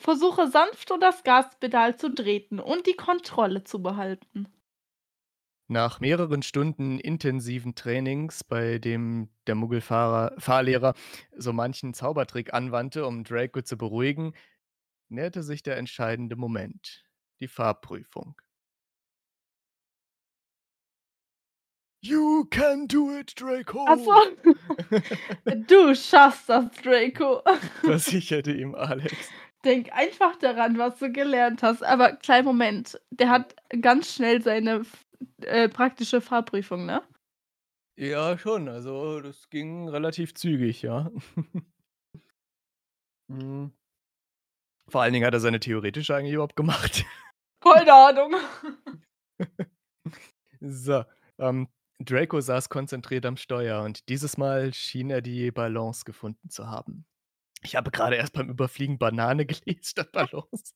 Versuche 0.02 0.48
sanft 0.48 0.90
um 0.90 0.98
das 0.98 1.22
Gaspedal 1.22 1.98
zu 1.98 2.08
treten 2.08 2.58
und 2.58 2.86
die 2.86 2.96
Kontrolle 2.96 3.64
zu 3.64 3.82
behalten. 3.82 4.48
Nach 5.68 5.98
mehreren 5.98 6.42
Stunden 6.42 7.00
intensiven 7.00 7.74
Trainings, 7.74 8.44
bei 8.44 8.78
dem 8.78 9.28
der 9.48 9.56
Muggelfahrer 9.56 10.32
Fahrlehrer 10.38 10.94
so 11.36 11.52
manchen 11.52 11.92
Zaubertrick 11.92 12.54
anwandte, 12.54 13.04
um 13.04 13.24
Draco 13.24 13.62
zu 13.62 13.76
beruhigen, 13.76 14.32
näherte 15.08 15.42
sich 15.42 15.62
der 15.64 15.76
entscheidende 15.78 16.36
Moment, 16.36 17.04
die 17.40 17.48
Fahrprüfung. 17.48 18.36
„You 22.02 22.44
can 22.50 22.86
do 22.86 23.10
it, 23.18 23.34
Draco!“ 23.34 23.84
Ach 23.88 23.98
so. 23.98 24.12
„Du 25.66 25.94
schaffst 25.94 26.48
das, 26.48 26.70
Draco!“ 26.82 27.42
versicherte 27.82 28.52
ihm 28.52 28.74
Alex. 28.74 29.30
Denk 29.64 29.92
einfach 29.92 30.36
daran, 30.36 30.78
was 30.78 30.98
du 30.98 31.10
gelernt 31.10 31.62
hast. 31.62 31.82
Aber 31.82 32.12
kleinen 32.12 32.44
Moment, 32.46 33.00
der 33.10 33.30
hat 33.30 33.56
ganz 33.80 34.14
schnell 34.14 34.40
seine 34.42 34.84
äh, 35.42 35.68
praktische 35.68 36.20
Fahrprüfung, 36.20 36.86
ne? 36.86 37.02
Ja, 37.98 38.36
schon. 38.38 38.68
Also, 38.68 39.20
das 39.20 39.48
ging 39.50 39.88
relativ 39.88 40.34
zügig, 40.34 40.82
ja. 40.82 41.10
Mhm. 43.28 43.72
Vor 44.88 45.02
allen 45.02 45.12
Dingen 45.12 45.26
hat 45.26 45.34
er 45.34 45.40
seine 45.40 45.58
theoretische 45.58 46.14
eigentlich 46.14 46.34
überhaupt 46.34 46.54
gemacht. 46.56 47.04
Keine 47.60 47.92
Ahnung. 47.92 48.34
So, 50.60 51.04
ähm, 51.38 51.68
Draco 51.98 52.40
saß 52.40 52.68
konzentriert 52.68 53.26
am 53.26 53.36
Steuer 53.36 53.82
und 53.82 54.08
dieses 54.08 54.36
Mal 54.36 54.72
schien 54.74 55.10
er 55.10 55.22
die 55.22 55.50
Balance 55.50 56.04
gefunden 56.04 56.50
zu 56.50 56.68
haben. 56.68 57.04
Ich 57.66 57.74
habe 57.74 57.90
gerade 57.90 58.14
erst 58.14 58.32
beim 58.32 58.48
Überfliegen 58.48 58.96
Banane 58.96 59.44
gelesen 59.46 59.82
statt 59.82 60.12
Balance. 60.12 60.72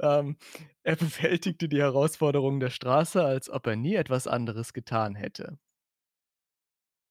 Ähm, 0.00 0.38
er 0.82 0.96
bewältigte 0.96 1.68
die 1.68 1.80
Herausforderungen 1.80 2.58
der 2.58 2.70
Straße, 2.70 3.22
als 3.22 3.50
ob 3.50 3.66
er 3.66 3.76
nie 3.76 3.96
etwas 3.96 4.26
anderes 4.26 4.72
getan 4.72 5.14
hätte. 5.14 5.58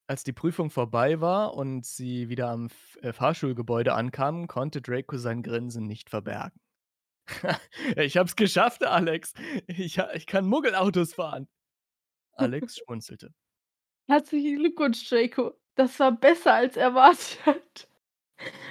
Als 0.08 0.23
die 0.23 0.34
Prüfung 0.34 0.71
vorbei 0.71 1.21
war 1.21 1.54
und 1.54 1.86
sie 1.86 2.30
wieder 2.30 2.49
am 2.49 2.69
äh, 3.02 3.13
Fahrschulgebäude 3.13 3.93
ankamen, 3.93 4.47
konnte 4.47 4.82
Draco 4.82 5.17
sein 5.17 5.43
Grinsen 5.43 5.86
nicht 5.86 6.10
verbergen. 6.10 6.60
„Ich 7.97 8.17
habe 8.17 8.28
es 8.28 8.36
geschafft, 8.36 8.86
Alex. 8.86 9.34
Ich 9.67 9.99
ich 9.99 10.25
kann 10.28 10.47
Muggelautos 10.47 11.13
fahren.“ 11.13 11.47
Alex 12.34 12.78
schmunzelte. 12.80 13.34
Herzlichen 14.10 14.58
Glückwunsch, 14.58 15.08
Draco. 15.10 15.54
Das 15.75 15.99
war 15.99 16.12
besser 16.12 16.54
als 16.54 16.78
erwartet. 16.78 17.88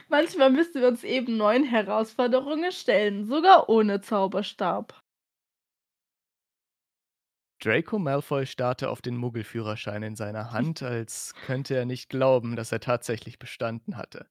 Manchmal 0.08 0.50
müssen 0.50 0.80
wir 0.80 0.88
uns 0.88 1.04
eben 1.04 1.36
neuen 1.36 1.64
Herausforderungen 1.64 2.72
stellen, 2.72 3.26
sogar 3.26 3.68
ohne 3.68 4.00
Zauberstab. 4.00 5.02
Draco 7.60 7.98
Malfoy 7.98 8.46
starrte 8.46 8.88
auf 8.88 9.02
den 9.02 9.16
Muggelführerschein 9.16 10.02
in 10.04 10.16
seiner 10.16 10.52
Hand, 10.52 10.82
als 10.82 11.34
könnte 11.46 11.74
er 11.74 11.86
nicht 11.86 12.08
glauben, 12.08 12.56
dass 12.56 12.72
er 12.72 12.80
tatsächlich 12.80 13.38
bestanden 13.38 13.96
hatte. 13.96 14.28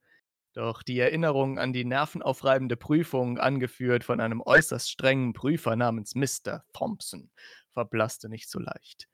Doch 0.53 0.81
die 0.81 0.97
Erinnerung 0.97 1.59
an 1.59 1.73
die 1.73 1.85
nervenaufreibende 1.85 2.77
Prüfung, 2.77 3.37
angeführt 3.37 4.03
von 4.03 4.19
einem 4.19 4.41
äußerst 4.41 4.89
strengen 4.89 5.33
Prüfer 5.33 5.75
namens 5.75 6.15
Mr. 6.15 6.63
Thompson, 6.73 7.29
verblasste 7.73 8.27
nicht 8.29 8.49
so 8.49 8.59
leicht. 8.59 9.07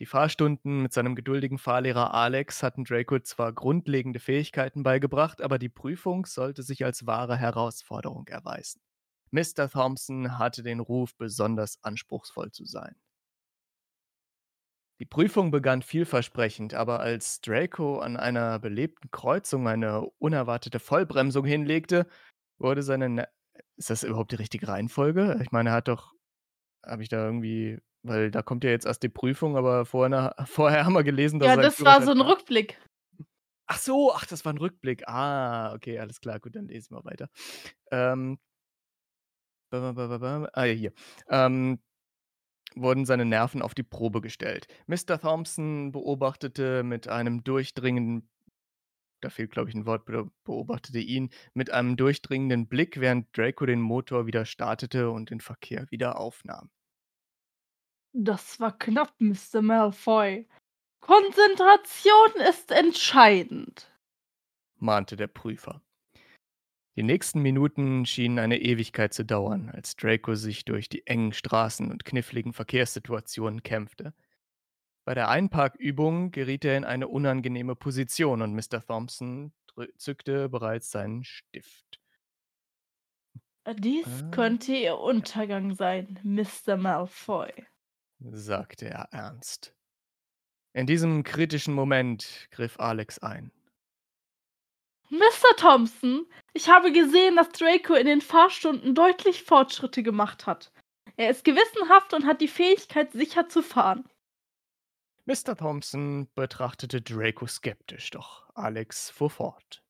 Die 0.00 0.06
Fahrstunden 0.06 0.82
mit 0.82 0.92
seinem 0.92 1.14
geduldigen 1.14 1.58
Fahrlehrer 1.58 2.14
Alex 2.14 2.64
hatten 2.64 2.84
Draco 2.84 3.20
zwar 3.20 3.52
grundlegende 3.52 4.18
Fähigkeiten 4.18 4.82
beigebracht, 4.82 5.40
aber 5.40 5.58
die 5.58 5.68
Prüfung 5.68 6.26
sollte 6.26 6.64
sich 6.64 6.84
als 6.84 7.06
wahre 7.06 7.36
Herausforderung 7.36 8.26
erweisen. 8.26 8.80
Mr. 9.30 9.68
Thompson 9.70 10.38
hatte 10.38 10.62
den 10.62 10.80
Ruf, 10.80 11.16
besonders 11.16 11.82
anspruchsvoll 11.82 12.50
zu 12.50 12.64
sein. 12.64 12.96
Die 15.00 15.06
Prüfung 15.06 15.50
begann 15.50 15.82
vielversprechend, 15.82 16.74
aber 16.74 17.00
als 17.00 17.40
Draco 17.40 17.98
an 17.98 18.16
einer 18.16 18.58
belebten 18.58 19.10
Kreuzung 19.10 19.66
eine 19.68 20.02
unerwartete 20.18 20.78
Vollbremsung 20.78 21.44
hinlegte, 21.44 22.06
wurde 22.58 22.82
seine 22.82 23.08
Ne 23.08 23.28
ist 23.76 23.90
das 23.90 24.02
überhaupt 24.04 24.32
die 24.32 24.36
richtige 24.36 24.68
Reihenfolge? 24.68 25.38
Ich 25.42 25.52
meine, 25.52 25.70
er 25.70 25.76
hat 25.76 25.88
doch 25.88 26.12
habe 26.84 27.02
ich 27.02 27.08
da 27.08 27.24
irgendwie 27.24 27.80
weil 28.04 28.30
da 28.30 28.42
kommt 28.42 28.64
ja 28.64 28.70
jetzt 28.70 28.86
erst 28.86 29.02
die 29.02 29.08
Prüfung, 29.08 29.56
aber 29.56 29.86
vorher 29.86 30.34
vorher 30.46 30.84
haben 30.86 30.92
wir 30.94 31.04
gelesen, 31.04 31.40
dass 31.40 31.50
Ja, 31.50 31.56
das 31.56 31.84
war 31.84 32.02
so 32.02 32.10
Führerschein 32.10 32.12
'n 32.12 32.20
hat. 32.22 32.26
Rückblick. 32.26 32.78
Ach 33.66 33.78
so, 33.78 34.12
ach, 34.14 34.26
das 34.26 34.44
war 34.44 34.52
'n 34.52 34.58
Rückblick. 34.58 35.08
Ah, 35.08 35.74
okay, 35.74 35.98
alles 35.98 36.20
klar. 36.20 36.38
Gut, 36.40 36.54
dann 36.56 36.68
lesen 36.68 36.94
wir 36.96 37.04
weiter. 37.04 37.28
Ähm 37.90 38.38
ah, 39.72 40.64
ja, 40.64 40.72
hier. 40.74 40.92
Ähm, 41.28 41.80
wurden 42.76 43.06
seine 43.06 43.24
Nerven 43.24 43.62
auf 43.62 43.74
die 43.74 43.82
Probe 43.84 44.20
gestellt. 44.20 44.66
Mr. 44.86 45.20
Thompson 45.20 45.92
beobachtete 45.92 46.82
mit 46.84 47.08
einem 47.08 47.44
durchdringenden 47.44 48.28
da 49.22 49.30
fehlt, 49.30 49.52
glaube 49.52 49.70
ich, 49.70 49.74
'n 49.76 49.86
Wort, 49.86 50.04
beo 50.06 50.30
beobachtete 50.44 50.98
ihn 51.00 51.30
mit 51.54 51.70
einem 51.72 51.96
durchdringenden 51.96 52.68
Blick, 52.68 53.00
während 53.00 53.36
Draco 53.36 53.66
den 53.66 53.80
Motor 53.80 54.26
wieder 54.26 54.44
startete 54.46 55.10
und 55.10 55.30
den 55.30 55.40
Verkehr 55.40 55.86
wieder 55.90 56.20
aufnahm. 56.20 56.70
Das 58.16 58.60
war 58.60 58.78
knapp, 58.78 59.12
Mr. 59.18 59.60
Malfoy. 59.60 60.46
Konzentration 61.00 62.30
ist 62.48 62.70
entscheidend. 62.70 63.90
mahnte 64.76 65.16
der 65.16 65.26
Prüfer. 65.26 65.82
Die 66.96 67.02
nächsten 67.02 67.42
Minuten 67.42 68.06
schienen 68.06 68.38
eine 68.38 68.60
Ewigkeit 68.60 69.12
zu 69.12 69.24
dauern, 69.24 69.68
als 69.68 69.96
Draco 69.96 70.36
sich 70.36 70.64
durch 70.64 70.88
die 70.88 71.06
engen 71.08 71.32
Straßen 71.32 71.90
und 71.90 72.04
kniffligen 72.04 72.52
Verkehrssituationen 72.52 73.64
kämpfte. 73.64 74.14
Bei 75.04 75.14
der 75.14 75.28
Einparkübung 75.28 76.30
geriet 76.30 76.64
er 76.64 76.76
in 76.76 76.84
eine 76.84 77.08
unangenehme 77.08 77.74
Position 77.74 78.42
und 78.42 78.54
Mr. 78.54 78.80
Thompson 78.86 79.52
zückte 79.96 80.48
bereits 80.48 80.90
seinen 80.92 81.24
Stift. 81.24 82.00
Dies 83.78 84.06
Äh, 84.06 84.30
könnte 84.30 84.72
Ihr 84.72 84.98
Untergang 84.98 85.74
sein, 85.74 86.20
Mr. 86.22 86.76
Malfoy. 86.76 87.52
Sagte 88.32 88.86
er 88.88 89.08
ernst. 89.12 89.74
In 90.72 90.86
diesem 90.86 91.22
kritischen 91.22 91.74
Moment 91.74 92.48
griff 92.50 92.80
Alex 92.80 93.18
ein. 93.18 93.52
Mr. 95.10 95.56
Thompson, 95.56 96.26
ich 96.54 96.68
habe 96.68 96.90
gesehen, 96.90 97.36
dass 97.36 97.50
Draco 97.50 97.94
in 97.94 98.06
den 98.06 98.20
Fahrstunden 98.20 98.94
deutlich 98.94 99.44
Fortschritte 99.44 100.02
gemacht 100.02 100.46
hat. 100.46 100.72
Er 101.16 101.30
ist 101.30 101.44
gewissenhaft 101.44 102.14
und 102.14 102.26
hat 102.26 102.40
die 102.40 102.48
Fähigkeit, 102.48 103.12
sicher 103.12 103.48
zu 103.48 103.62
fahren. 103.62 104.08
Mr. 105.26 105.56
Thompson 105.56 106.28
betrachtete 106.34 107.00
Draco 107.00 107.46
skeptisch, 107.46 108.10
doch 108.10 108.50
Alex 108.54 109.10
fuhr 109.10 109.30
fort. 109.30 109.82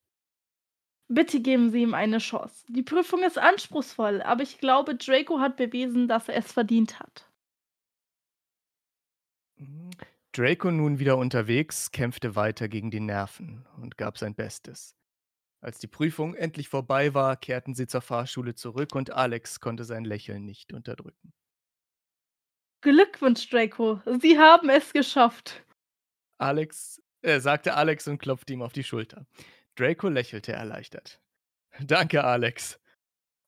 Bitte 1.08 1.40
geben 1.40 1.70
Sie 1.70 1.82
ihm 1.82 1.94
eine 1.94 2.18
Chance. 2.18 2.66
Die 2.68 2.82
Prüfung 2.82 3.22
ist 3.22 3.38
anspruchsvoll, 3.38 4.22
aber 4.22 4.42
ich 4.42 4.58
glaube, 4.58 4.94
Draco 4.96 5.38
hat 5.38 5.56
bewiesen, 5.56 6.08
dass 6.08 6.28
er 6.28 6.36
es 6.36 6.52
verdient 6.52 7.00
hat. 7.00 7.30
Mhm. 9.56 9.90
Draco, 10.32 10.70
nun 10.70 10.98
wieder 10.98 11.16
unterwegs, 11.16 11.92
kämpfte 11.92 12.34
weiter 12.34 12.68
gegen 12.68 12.90
die 12.90 13.00
Nerven 13.00 13.66
und 13.76 13.96
gab 13.96 14.18
sein 14.18 14.34
Bestes. 14.34 14.96
Als 15.60 15.78
die 15.78 15.86
Prüfung 15.86 16.34
endlich 16.34 16.68
vorbei 16.68 17.14
war, 17.14 17.36
kehrten 17.36 17.74
sie 17.74 17.86
zur 17.86 18.02
Fahrschule 18.02 18.54
zurück 18.54 18.94
und 18.94 19.10
Alex 19.10 19.60
konnte 19.60 19.84
sein 19.84 20.04
Lächeln 20.04 20.44
nicht 20.44 20.72
unterdrücken. 20.72 21.32
Glückwunsch, 22.82 23.48
Draco. 23.48 24.02
Sie 24.20 24.38
haben 24.38 24.68
es 24.68 24.92
geschafft. 24.92 25.64
Alex, 26.36 27.00
äh, 27.22 27.40
sagte 27.40 27.74
Alex 27.74 28.06
und 28.08 28.18
klopfte 28.18 28.52
ihm 28.52 28.60
auf 28.60 28.74
die 28.74 28.84
Schulter. 28.84 29.26
Draco 29.76 30.08
lächelte 30.08 30.52
erleichtert. 30.52 31.20
Danke, 31.80 32.24
Alex. 32.24 32.78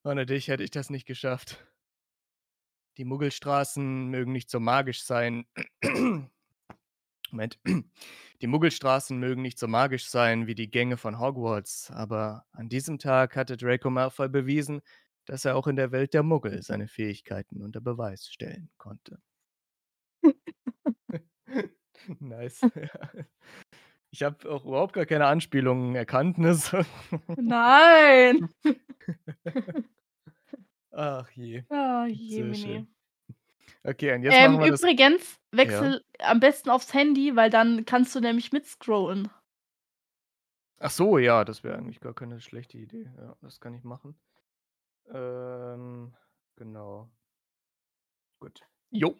Ohne 0.05 0.25
dich 0.25 0.49
hätte 0.49 0.62
ich 0.62 0.71
das 0.71 0.88
nicht 0.88 1.07
geschafft. 1.07 1.66
Die 2.96 3.04
Muggelstraßen 3.04 4.09
mögen 4.09 4.32
nicht 4.32 4.50
so 4.50 4.59
magisch 4.61 5.04
sein. 5.04 5.46
Moment. 7.30 7.59
Die 8.40 8.46
Muggelstraßen 8.46 9.18
mögen 9.18 9.42
nicht 9.42 9.59
so 9.59 9.68
magisch 9.68 10.09
sein 10.09 10.46
wie 10.46 10.54
die 10.54 10.70
Gänge 10.70 10.96
von 10.96 11.18
Hogwarts, 11.18 11.90
aber 11.90 12.46
an 12.52 12.68
diesem 12.68 12.98
Tag 12.98 13.37
hatte 13.37 13.56
Draco 13.56 13.90
Malfoy 13.90 14.28
bewiesen, 14.28 14.80
dass 15.24 15.44
er 15.44 15.56
auch 15.56 15.66
in 15.66 15.76
der 15.76 15.92
Welt 15.92 16.14
der 16.14 16.22
Muggel 16.22 16.62
seine 16.62 16.88
Fähigkeiten 16.88 17.62
unter 17.62 17.80
Beweis 17.80 18.28
stellen 18.28 18.70
konnte. 18.76 19.18
Nice. 22.20 22.61
Ich 24.12 24.22
habe 24.22 24.48
auch 24.50 24.64
überhaupt 24.64 24.94
gar 24.94 25.04
keine 25.04 25.26
Anspielungen 25.26 25.94
erkannt, 25.94 26.38
ne, 26.38 26.54
so. 26.54 26.80
Nein. 27.37 28.48
Ach 30.96 31.28
je, 31.30 31.62
sehr 32.26 32.54
schön. 32.54 32.64
jemine. 32.64 32.87
Okay, 33.85 34.14
und 34.14 34.22
jetzt 34.22 34.35
Ähm, 34.35 34.52
machen 34.52 34.64
wir 34.64 34.70
das 34.72 34.80
übrigens, 34.82 35.38
ja? 35.52 35.59
wechsel 35.59 36.04
am 36.20 36.40
besten 36.40 36.70
aufs 36.70 36.94
Handy, 36.94 37.37
weil 37.37 37.50
dann 37.50 37.85
kannst 37.85 38.14
du 38.14 38.20
nämlich 38.20 38.52
mitscrollen. 38.52 39.30
Ach 40.78 40.90
so, 40.90 41.18
ja, 41.18 41.44
das 41.44 41.64
wäre 41.64 41.76
eigentlich 41.78 42.00
gar 42.00 42.14
keine 42.14 42.40
schlechte 42.40 42.76
Idee. 42.78 43.11
Ja, 43.18 43.37
das 43.40 43.61
kann 43.61 43.74
ich 43.74 43.82
machen. 43.85 44.14
Ähm, 45.09 46.14
genau. 46.56 47.11
Gut. 48.42 48.61
Jo. 48.90 49.14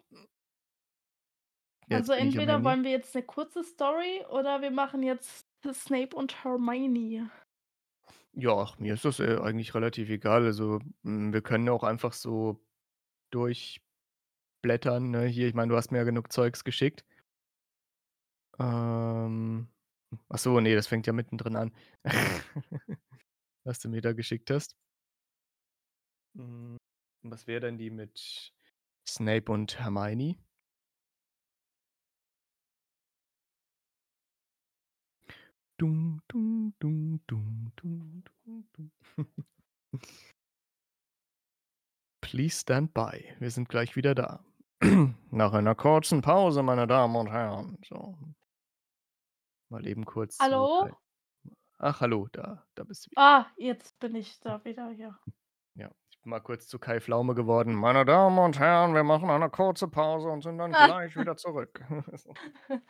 Also 1.89 2.13
Jetzt 2.13 2.21
am 2.21 2.27
entweder 2.27 2.63
wollen 2.63 2.83
wir 2.83 2.91
jetzt 2.91 3.15
'ne 3.15 3.23
kurze 3.23 3.63
Story 3.63 4.25
oder 4.29 4.61
wir 4.61 4.71
machen 4.71 5.03
jetzt 5.03 5.47
Snape 5.73 6.15
und 6.15 6.43
Hermione. 6.43 7.31
Ja, 8.39 8.55
ach, 8.55 8.77
mir 8.79 8.93
ist 8.93 9.03
das, 9.05 9.19
äh, 9.19 9.37
eigentlich 9.41 9.73
relativ 9.73 10.09
egal. 10.09 10.45
Also, 10.45 10.79
hm, 11.03 11.33
wir 11.33 11.41
können 11.41 11.67
auch 11.69 11.83
einfach 11.83 12.13
so 12.13 12.63
durchblättern, 13.31 13.81
ne? 15.11 15.25
Hier, 15.25 15.47
ich 15.47 15.53
meine, 15.55 15.71
du 15.71 15.77
hast 15.77 15.91
mir 15.91 15.97
ja 15.99 16.03
genug 16.03 16.31
Zeugs 16.31 16.63
geschickt. 16.63 17.03
Ähm, 18.59 19.67
ach 20.29 20.37
so, 20.39 20.59
ne, 20.59 20.75
das 20.75 20.87
fängt 20.87 21.07
ja 21.07 21.13
mittendrin 21.13 21.55
an, 21.55 21.73
was 23.65 23.79
du 23.79 23.89
mir 23.89 24.01
da 24.01 24.13
geschickt 24.13 24.49
hast. 24.51 24.75
Hm, 26.35 26.77
was 27.23 27.47
wäre 27.47 27.61
denn 27.61 27.77
die 27.77 27.89
mit 27.89 28.53
Snape 29.07 29.51
und 29.51 29.79
Hermione? 29.79 30.37
Dum, 35.79 36.21
dum, 36.27 36.73
dum, 36.79 37.21
dum, 37.27 37.71
dum, 37.75 38.23
dum, 38.45 38.67
dum. 38.73 38.91
Please 42.21 42.59
stand 42.59 42.95
by. 42.95 43.35
Wir 43.39 43.51
sind 43.51 43.69
gleich 43.69 43.95
wieder 43.95 44.15
da. 44.15 44.43
Nach 45.31 45.53
einer 45.53 45.75
kurzen 45.75 46.21
Pause, 46.21 46.63
meine 46.63 46.87
Damen 46.87 47.15
und 47.15 47.27
Herren. 47.27 47.77
So. 47.87 48.17
Mal 49.69 49.85
eben 49.85 50.05
kurz 50.05 50.39
Hallo? 50.39 50.87
Kai 50.87 50.93
ach, 51.79 52.01
hallo, 52.01 52.27
da 52.31 52.65
da 52.73 52.83
bist 52.83 53.05
du 53.05 53.11
wieder. 53.11 53.21
Ah, 53.21 53.45
jetzt 53.57 53.99
bin 53.99 54.15
ich 54.15 54.39
da 54.39 54.63
wieder, 54.65 54.89
ja. 54.91 55.19
Ja, 55.75 55.91
ich 56.09 56.19
bin 56.21 56.31
mal 56.31 56.39
kurz 56.39 56.67
zu 56.67 56.79
Kai 56.79 56.99
Pflaume 57.01 57.35
geworden. 57.35 57.75
Meine 57.75 58.03
Damen 58.03 58.39
und 58.39 58.57
Herren, 58.57 58.95
wir 58.95 59.03
machen 59.03 59.29
eine 59.29 59.51
kurze 59.51 59.87
Pause 59.87 60.29
und 60.29 60.41
sind 60.41 60.57
dann 60.57 60.73
Ah. 60.73 60.87
gleich 60.87 61.15
wieder 61.15 61.37
zurück. 61.37 61.85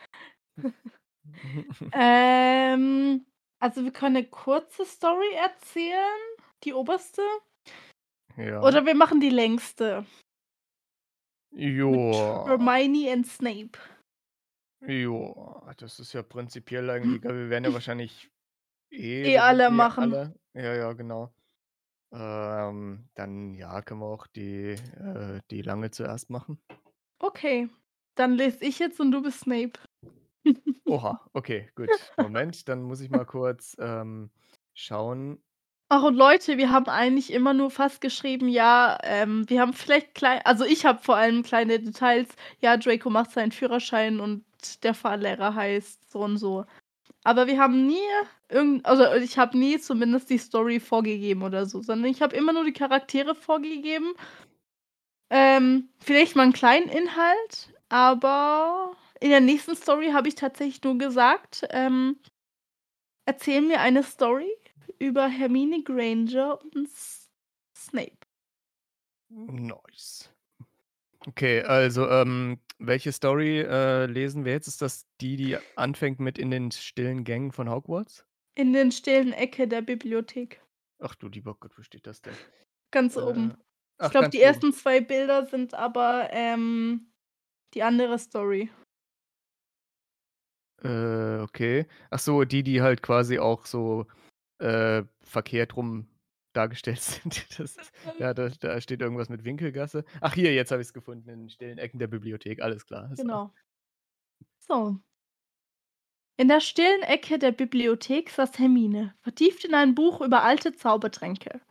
Ähm, 1.94 3.26
also 3.60 3.84
wir 3.84 3.92
können 3.92 4.13
'ne 4.13 4.24
kurze 4.30 4.86
Story 4.86 5.34
erzählen, 5.36 6.20
die 6.63 6.74
oberste. 6.74 7.22
Ja. 8.38 8.62
Oder 8.62 8.86
wir 8.86 8.96
machen 8.96 9.20
die 9.20 9.30
längste. 9.30 10.06
Joa. 11.52 12.46
Hermione 12.48 13.12
and 13.12 13.26
Snape. 13.28 13.80
Joa, 14.86 15.74
das 15.78 16.00
ist 16.00 16.13
ja 16.13 16.22
prinzipiell 16.22 16.90
eigentlich 16.90 17.16
egal. 17.18 17.36
Wir 17.36 17.50
werden 17.50 17.66
ja 17.66 17.74
wahrscheinlich 17.74 18.30
eh 18.92 19.24
Eh 19.24 19.34
gut 19.34 19.40
alle 19.42 19.72
machen. 19.72 20.13
alle 20.13 20.36
ja, 20.54 20.74
ja, 20.76 20.94
genau. 20.94 21.34
Ähm, 22.13 23.10
dann, 23.16 23.54
ja, 23.56 23.82
können 23.82 24.00
wir 24.02 24.08
auch 24.08 24.28
die 24.28 24.72
äh, 24.72 25.42
die 25.52 25.62
lange 25.62 25.92
zuerst 25.92 26.30
machen. 26.30 26.60
Okay, 27.20 27.70
dann 28.16 28.34
lese 28.34 28.63
ich 28.63 28.80
jetzt 28.80 29.00
und 29.00 29.12
du 29.12 29.22
bist 29.22 29.42
Snape. 29.42 29.80
Oha, 30.88 31.20
okay, 31.34 31.70
gut. 31.76 32.14
Moment, 32.18 32.68
dann 32.70 32.82
muss 32.84 33.02
ich 33.02 33.10
mal 33.10 33.26
kurz, 33.26 33.76
ähm, 33.80 34.32
schauen. 34.74 35.42
Ach 35.90 36.04
und 36.04 36.16
Leute, 36.16 36.58
wir 36.58 36.70
haben 36.70 36.88
eigentlich 36.88 37.32
immer 37.32 37.54
nur 37.54 37.72
fast 37.72 38.02
geschrieben, 38.02 38.50
ja, 38.50 38.98
ähm, 39.04 39.50
wir 39.50 39.62
haben 39.62 39.72
vielleicht 39.74 40.16
klei 40.16 40.44
also 40.46 40.66
ich 40.66 40.86
habe 40.86 41.00
vor 41.02 41.16
allem 41.16 41.44
kleine 41.44 41.80
Details, 41.80 42.28
ja, 42.60 42.76
Draco 42.76 43.10
macht 43.10 43.32
seinen 43.32 43.54
Führerschein 43.54 44.20
und 44.20 44.44
der 44.84 44.94
Fahrlehrer 44.94 45.56
heißt 45.56 46.12
so 46.12 46.20
und 46.20 46.38
so. 46.38 46.66
Aber 47.24 47.48
wir 47.48 47.60
haben 47.60 47.88
nie 47.88 47.98
irgend 48.50 48.86
also 48.86 49.06
ich 49.16 49.38
habe 49.40 49.58
nie 49.58 49.80
zumindest 49.80 50.30
die 50.30 50.38
Story 50.40 50.80
vorgegeben 50.80 51.44
oder 51.44 51.66
so, 51.66 51.82
sondern 51.82 52.12
ich 52.12 52.22
habe 52.22 52.36
immer 52.36 52.54
nur 52.54 52.66
die 52.66 52.74
Charaktere 52.74 53.36
vorgegeben. 53.36 54.14
Ähm, 55.30 55.90
vielleicht 56.00 56.36
mal 56.36 56.46
'n 56.48 56.54
kleinen 56.54 56.88
Inhalt, 56.90 57.74
aber 57.90 58.96
in 59.21 59.30
der 59.30 59.41
nächsten 59.41 59.75
Story 59.75 60.12
habe 60.12 60.27
ich 60.27 60.36
tatsächlich 60.36 60.84
nur 60.84 60.97
gesagt, 60.97 61.65
ähm 61.71 62.17
erzähl 63.27 63.62
mir 63.62 63.82
eine 63.82 64.03
Story 64.03 64.49
über 64.99 65.27
Hermine 65.27 65.84
Granger 65.84 66.62
und 66.63 66.77
S 66.88 67.30
Snape. 67.77 68.17
Nice. 69.30 70.30
Okay, 71.27 71.62
also, 71.63 72.08
ähm, 72.10 72.60
welche 72.80 73.12
Story, 73.12 73.62
äh, 73.62 74.06
lesen 74.08 74.45
wir 74.45 74.53
jetzt? 74.53 74.67
Ist 74.67 74.82
das 74.82 75.08
die, 75.21 75.38
die 75.38 75.58
anfängt 75.75 76.19
mit 76.19 76.38
„In 76.39 76.51
den 76.51 76.71
stillen 76.71 77.23
Gängen 77.25 77.51
von 77.51 77.69
Hogwarts“? 77.69 78.25
In 78.58 78.73
den 78.73 78.91
stillen 78.91 79.34
Ecke 79.34 79.67
der 79.67 79.84
Bibliothek. 79.84 80.62
Ach 80.99 81.15
du 81.15 81.27
lieber 81.27 81.56
Gott, 81.56 81.77
wo 81.77 81.84
steht 81.84 82.08
das 82.08 82.21
denn? 82.21 82.39
Ganz 82.91 83.17
Äh, 83.17 83.17
oben. 83.17 83.58
Ich 84.01 84.10
glaube, 84.10 84.30
die 84.30 84.41
oben. 84.41 84.41
ersten 84.41 84.73
2 84.73 85.01
Bilder 85.01 85.45
sind 85.45 85.73
aber, 85.73 86.30
ähm, 86.32 87.12
die 87.73 87.84
andere 87.84 88.19
Story. 88.19 88.71
Äh, 90.84 91.40
okay. 91.42 91.88
Ach 92.10 92.20
so, 92.20 92.44
die, 92.44 92.63
die 92.63 92.82
halt 92.82 93.02
quasi 93.02 93.40
auch 93.40 93.66
so, 93.66 94.06
äh, 94.60 95.04
verkehrt 95.22 95.76
rum 95.76 96.08
dargestellt 96.54 97.00
sind. 97.02 97.60
Das 97.60 97.76
ja, 98.20 98.34
da 98.34 98.50
da 98.50 98.82
steht 98.82 99.02
irgendwas 99.02 99.30
mit 99.30 99.44
Winkelgasse. 99.44 100.04
Ach 100.22 100.34
hier, 100.34 100.54
jetzt 100.54 100.72
habe 100.72 100.82
ich's 100.82 100.94
gefunden, 100.94 101.30
in 101.30 101.40
den 101.42 101.50
stillen 101.50 101.78
Ecken 101.78 102.00
der 102.00 102.08
Bibliothek, 102.08 102.62
alles 102.62 102.86
klar. 102.86 103.12
Genau. 103.16 103.54
So. 104.60 104.98
In 106.40 106.50
der 106.50 106.60
stillen 106.60 107.02
Ecke 107.02 107.40
der 107.40 107.52
Bibliothek 107.52 108.30
saß 108.30 108.60
Hermine, 108.60 109.16
vertieft 109.22 109.66
in 109.66 109.74
ein 109.74 109.96
Buch 109.96 110.22
über 110.22 110.44
alte 110.44 110.74
Zaubertränke. 110.74 111.62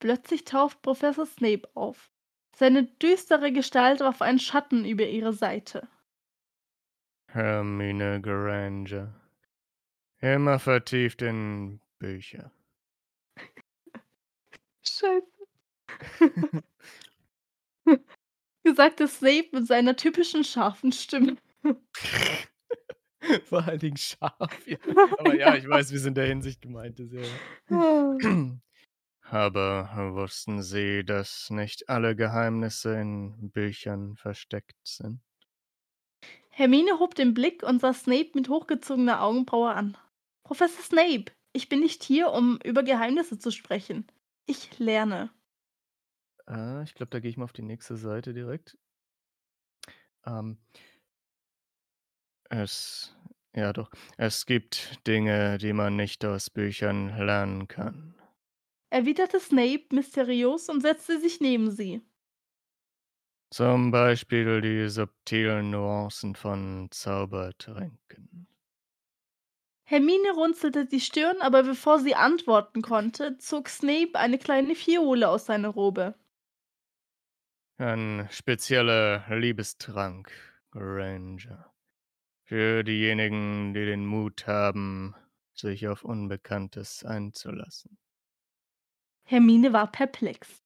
Plötzlich 0.00 0.44
taucht 0.44 0.82
Professor 0.82 1.26
Snape 1.26 1.68
auf. 1.74 2.10
Seine 2.56 2.84
düstere 2.84 3.52
Gestalt 3.52 4.00
warf 4.00 4.22
einen 4.22 4.40
Schatten 4.40 4.84
über 4.84 5.06
ihre 5.06 5.32
Seite. 5.32 5.88
Hermine 7.38 8.20
Granger. 8.20 9.14
Immer 10.20 10.58
vertieft 10.58 11.22
in 11.22 11.80
Bücher. 12.00 12.50
Scheiße. 14.82 15.22
Sagte 18.74 19.06
Snape 19.06 19.50
mit 19.52 19.68
seiner 19.68 19.94
typischen 19.94 20.42
scharfen 20.42 20.90
Stimme. 20.90 21.36
Vor 23.44 23.64
allen 23.64 23.78
Dingen 23.78 23.96
scharf, 23.96 24.66
ja. 24.66 24.78
Aber 25.18 25.36
ja, 25.36 25.54
ich 25.54 25.68
weiß, 25.68 25.92
wie's 25.92 26.06
in 26.06 26.14
der 26.14 26.26
Hinsicht 26.26 26.60
gemeint 26.60 26.98
ist, 26.98 27.12
ja, 27.12 27.22
Ah. 27.70 28.16
ja. 28.20 28.58
Aber 29.30 29.90
wussten 30.14 30.60
Sie, 30.64 31.04
dass 31.04 31.50
nicht 31.50 31.88
alle 31.88 32.16
Geheimnisse 32.16 32.98
in 33.00 33.52
Büchern 33.52 34.16
versteckt 34.16 34.74
sind? 34.82 35.20
Hermine 36.58 36.98
hob 36.98 37.14
den 37.14 37.34
Blick 37.34 37.62
und 37.62 37.80
sah 37.80 37.94
Snape 37.94 38.30
mit 38.34 38.48
hochgezogener 38.48 39.22
Augenbraue 39.22 39.72
an. 39.72 39.96
Professor 40.42 40.82
Snape, 40.82 41.26
ich 41.52 41.68
bin 41.68 41.78
nicht 41.78 42.02
hier, 42.02 42.32
um 42.32 42.58
über 42.64 42.82
Geheimnisse 42.82 43.38
zu 43.38 43.52
sprechen. 43.52 44.08
Ich 44.44 44.76
lerne. 44.80 45.30
Äh, 46.48 46.82
ich 46.82 46.96
glaube, 46.96 47.10
da 47.10 47.20
gehe 47.20 47.30
ich 47.30 47.36
mal 47.36 47.44
auf 47.44 47.52
die 47.52 47.62
nächste 47.62 47.96
Seite 47.96 48.34
direkt. 48.34 48.76
Ähm 50.26 50.58
Es 52.50 53.16
ja 53.54 53.72
doch. 53.72 53.92
Es 54.16 54.44
gibt 54.44 55.06
Dinge, 55.06 55.58
die 55.58 55.72
man 55.72 55.94
nicht 55.94 56.24
aus 56.24 56.50
Büchern 56.50 57.16
lernen 57.24 57.68
kann. 57.68 58.16
Erwiderte 58.90 59.38
Snape 59.38 59.84
mysteriös 59.92 60.68
und 60.68 60.80
setzte 60.80 61.20
sich 61.20 61.40
neben 61.40 61.70
sie. 61.70 62.02
Zum 63.50 63.90
Beispiel 63.90 64.60
die 64.60 64.88
subtilen 64.90 65.70
Nuancen 65.70 66.34
von 66.34 66.88
Zaubertränken. 66.90 68.46
Hermine 69.84 70.32
runzelte 70.32 70.84
die 70.84 71.00
Stirn, 71.00 71.40
aber 71.40 71.62
bevor 71.62 71.98
sie 71.98 72.14
antworten 72.14 72.82
konnte, 72.82 73.38
zog 73.38 73.70
Snape 73.70 74.16
eine 74.16 74.36
kleine 74.36 74.74
Fiole 74.74 75.30
aus 75.30 75.46
seiner 75.46 75.70
Robe. 75.70 76.14
Ein 77.78 78.28
spezieller 78.30 79.24
Liebestrank, 79.30 80.30
Granger. 80.72 81.72
Für 82.44 82.84
diejenigen, 82.84 83.72
die 83.72 83.86
den 83.86 84.04
Mut 84.04 84.46
haben, 84.46 85.14
sich 85.54 85.88
auf 85.88 86.04
Unbekanntes 86.04 87.02
einzulassen. 87.02 87.96
Hermine 89.24 89.72
war 89.72 89.90
perplex. 89.90 90.62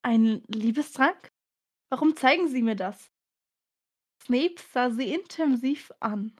Ein 0.00 0.42
Liebestrank? 0.48 1.33
Warum 1.92 2.16
zeigen 2.16 2.48
Sie 2.48 2.62
mir 2.62 2.76
das? 2.76 3.10
Snape 4.22 4.60
sah 4.72 4.90
sie 4.90 5.12
intensiv 5.12 5.90
an. 6.00 6.32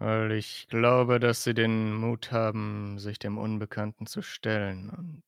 Weil 0.00 0.32
ich 0.32 0.68
glaube, 0.68 1.20
dass 1.20 1.44
sie 1.44 1.54
den 1.54 1.94
Mut 1.94 2.32
haben, 2.32 2.98
sich 2.98 3.18
dem 3.18 3.38
Unbekannten 3.38 4.06
zu 4.06 4.22
stellen 4.22 4.90
und 4.90 5.22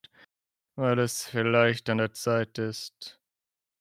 weil 0.77 0.99
es 1.01 1.27
vielleicht 1.27 1.91
an 1.91 1.99
der 1.99 2.13
Zeit 2.13 2.59
ist, 2.59 3.21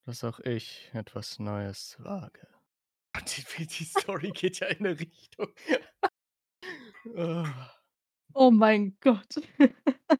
dass 0.06 0.24
auch 0.24 0.40
ich 0.40 0.90
etwas 0.94 1.38
Neues 1.40 1.96
wage. 2.00 2.48
Die 3.58 3.66
die 3.66 3.84
Story 3.84 4.32
geht 4.32 4.60
ja 4.60 4.68
in 4.68 4.84
'ne 4.84 4.98
Richtung. 5.00 5.54
Ah. 7.18 7.74
Oh 8.36 8.50
mein 8.50 8.96
Gott. 9.00 9.36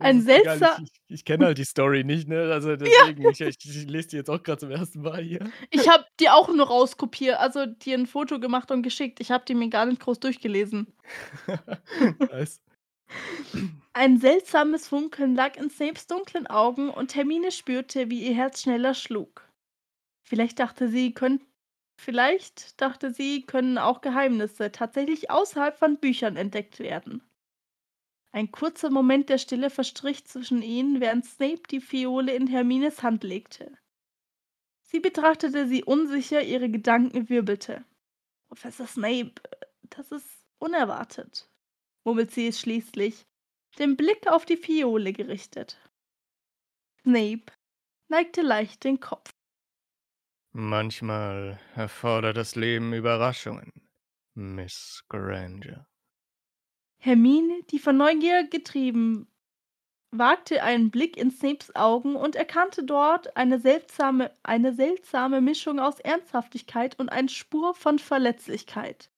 Ein 0.00 0.26
egal, 0.32 0.62
ich 0.62 0.78
ich 0.78 0.88
ich 1.08 1.24
kenne 1.24 1.46
halt 1.46 1.58
die 1.58 1.64
Story 1.64 2.04
nicht, 2.04 2.28
ne? 2.28 2.52
Also 2.52 2.76
Ja. 2.86 3.04
deswegen, 3.06 3.24
ich 3.24 3.40
ich 3.40 3.56
ich 3.64 3.84
lese 3.88 4.08
die 4.08 4.16
jetzt 4.16 4.30
auch 4.30 4.42
grad 4.42 4.60
zum 4.60 4.70
1. 4.70 5.00
Mal 5.00 5.22
hier. 5.22 5.52
Ich 5.72 5.88
habe 5.88 6.04
die 6.20 6.30
auch 6.30 6.48
nur 6.52 6.66
rauskopiert 6.66 7.38
also 7.38 7.66
dir 7.66 7.96
'n 7.98 8.06
Foto 8.06 8.38
gemacht 8.40 8.70
und 8.70 8.82
geschickt. 8.82 9.20
Ich 9.20 9.30
habe 9.30 9.44
die 9.46 9.54
mir 9.54 9.68
gar 9.68 9.86
nicht 9.86 10.00
groß 10.00 10.20
durchgelesen. 10.20 10.86
Nice. 12.30 12.58
Ein 13.96 14.18
seltsames 14.18 14.88
Funkeln 14.88 15.36
lag 15.36 15.56
in 15.56 15.70
Snapes 15.70 16.08
dunklen 16.08 16.48
Augen 16.48 16.90
und 16.90 17.14
Hermine 17.14 17.52
spürte, 17.52 18.10
wie 18.10 18.26
ihr 18.26 18.34
Herz 18.34 18.62
schneller 18.62 18.92
schlug. 18.92 19.48
Vielleicht 20.24 20.60
dachte 20.60 20.88
sie, 20.88 21.14
könn 21.14 21.40
vielleicht 22.00 22.80
dachte 22.80 23.12
sie, 23.12 23.42
können 23.46 23.78
auch 23.78 24.00
Geheimnisse 24.02 24.72
tatsächlich 24.72 25.30
außerhalb 25.30 25.78
von 25.78 25.98
Büchern 25.98 26.36
entdeckt 26.36 26.80
werden. 26.80 27.22
Ein 28.34 28.50
kurzer 28.50 28.90
Moment 28.90 29.28
der 29.28 29.38
Stille 29.38 29.70
verstrich 29.70 30.24
zwischen 30.24 30.60
ihnen, 30.60 31.00
während 31.00 31.24
Snape 31.24 31.62
die 31.70 31.80
Fiole 31.80 32.34
in 32.34 32.48
Hermines 32.48 33.04
Hand 33.04 33.22
legte. 33.22 33.78
Sie 34.82 34.98
betrachtete 34.98 35.68
sie 35.68 35.84
unsicher, 35.84 36.42
ihre 36.42 36.68
Gedanken 36.68 37.28
wirbelte. 37.28 37.84
„Professor 38.48 38.88
Snape, 38.88 39.34
das 39.82 40.10
ist 40.10 40.44
unerwartet“, 40.58 41.48
murmelt 42.04 42.32
sie 42.32 42.48
es 42.48 42.58
schließlich, 42.58 43.24
den 43.78 43.96
Blick 43.96 44.26
auf 44.26 44.44
die 44.44 44.56
Fiole 44.56 45.12
gerichtet. 45.12 45.80
Snape 47.02 47.52
neigte 48.08 48.42
leicht 48.42 48.82
den 48.82 48.98
Kopf. 48.98 49.30
Manchmal 50.50 51.60
erfordert 51.76 52.36
das 52.36 52.56
Leben 52.56 52.94
Überraschungen, 52.94 53.70
Miss 54.34 55.04
Granger. 55.08 55.86
Hermine, 57.04 57.62
die 57.64 57.78
von 57.78 57.98
Neugier 57.98 58.44
getrieben, 58.48 59.28
wagte 60.10 60.62
einen 60.62 60.90
Blick 60.90 61.18
in 61.18 61.30
Snapes 61.30 61.76
Augen 61.76 62.16
und 62.16 62.34
erkannte 62.34 62.82
dort 62.82 63.36
eine 63.36 63.58
seltsame 63.58 64.34
eine 64.42 64.72
seltsame 64.72 65.42
Mischung 65.42 65.80
aus 65.80 66.00
Ernsthaftigkeit 66.00 66.98
und 66.98 67.10
eine 67.10 67.28
Spur 67.28 67.74
von 67.74 67.98
Verletzlichkeit. 67.98 69.10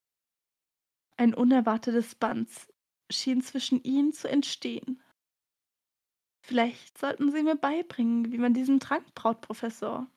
Ein 1.15 1.33
unerwartetes 1.33 2.15
Band 2.15 2.49
schien 3.09 3.41
zwischen 3.41 3.81
ihnen 3.81 4.11
zu 4.11 4.27
entstehen. 4.27 5.01
„Vielleicht 6.41 6.97
sollten 6.97 7.31
Sie 7.31 7.41
mir 7.41 7.55
beibringen, 7.55 8.33
wie 8.33 8.37
man 8.37 8.53
diesen 8.53 8.81
Trank 8.81 9.15
braut, 9.15 9.39
Professor“, 9.39 10.07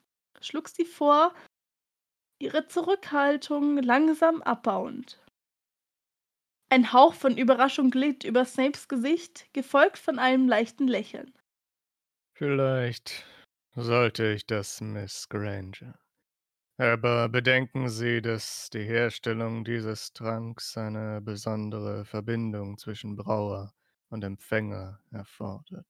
schlug 0.41 0.69
sie 0.69 0.85
vor, 0.85 1.33
ihre 2.41 2.67
Zurückhaltung 2.67 3.77
langsam 3.79 4.43
abbauend. 4.43 5.21
Ein 6.73 6.93
Hauch 6.93 7.15
von 7.15 7.37
Überraschung 7.37 7.91
glitt 7.91 8.23
über 8.23 8.45
Snapes 8.45 8.87
Gesicht, 8.87 9.53
gefolgt 9.53 9.99
von 9.99 10.21
einem 10.21 10.47
leichten 10.47 10.87
Lächeln. 10.87 11.35
Vielleicht 12.33 13.25
sollte 13.75 14.33
ich 14.33 14.47
das, 14.47 14.81
Miss 14.81 15.29
Granger. 15.29 15.99
Aber 16.79 17.29
bedenken 17.29 17.89
Sie, 17.89 18.23
dass 18.23 18.71
die 18.71 18.85
Herstellung 18.85 19.65
dieses 19.65 20.13
Tranks 20.13 20.77
eine 20.79 21.21
besondere 21.21 22.05
Verbindung 22.05 22.79
zwischen 22.79 23.17
Brauer 23.17 23.75
und 24.09 24.23
Empfänger 24.23 25.01
erfordert. 25.11 25.89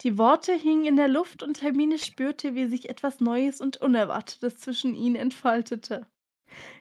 Die 0.00 0.18
Worte 0.18 0.52
hingen 0.52 0.84
in 0.84 0.96
der 0.96 1.08
Luft 1.08 1.44
und 1.44 1.62
Hermine 1.62 2.00
spürte, 2.00 2.56
wie 2.56 2.66
sich 2.66 2.88
etwas 2.88 3.20
Neues 3.20 3.60
und 3.60 3.76
Unerwartetes 3.76 4.58
zwischen 4.58 4.96
ihnen 4.96 5.14
entfaltete. 5.14 6.08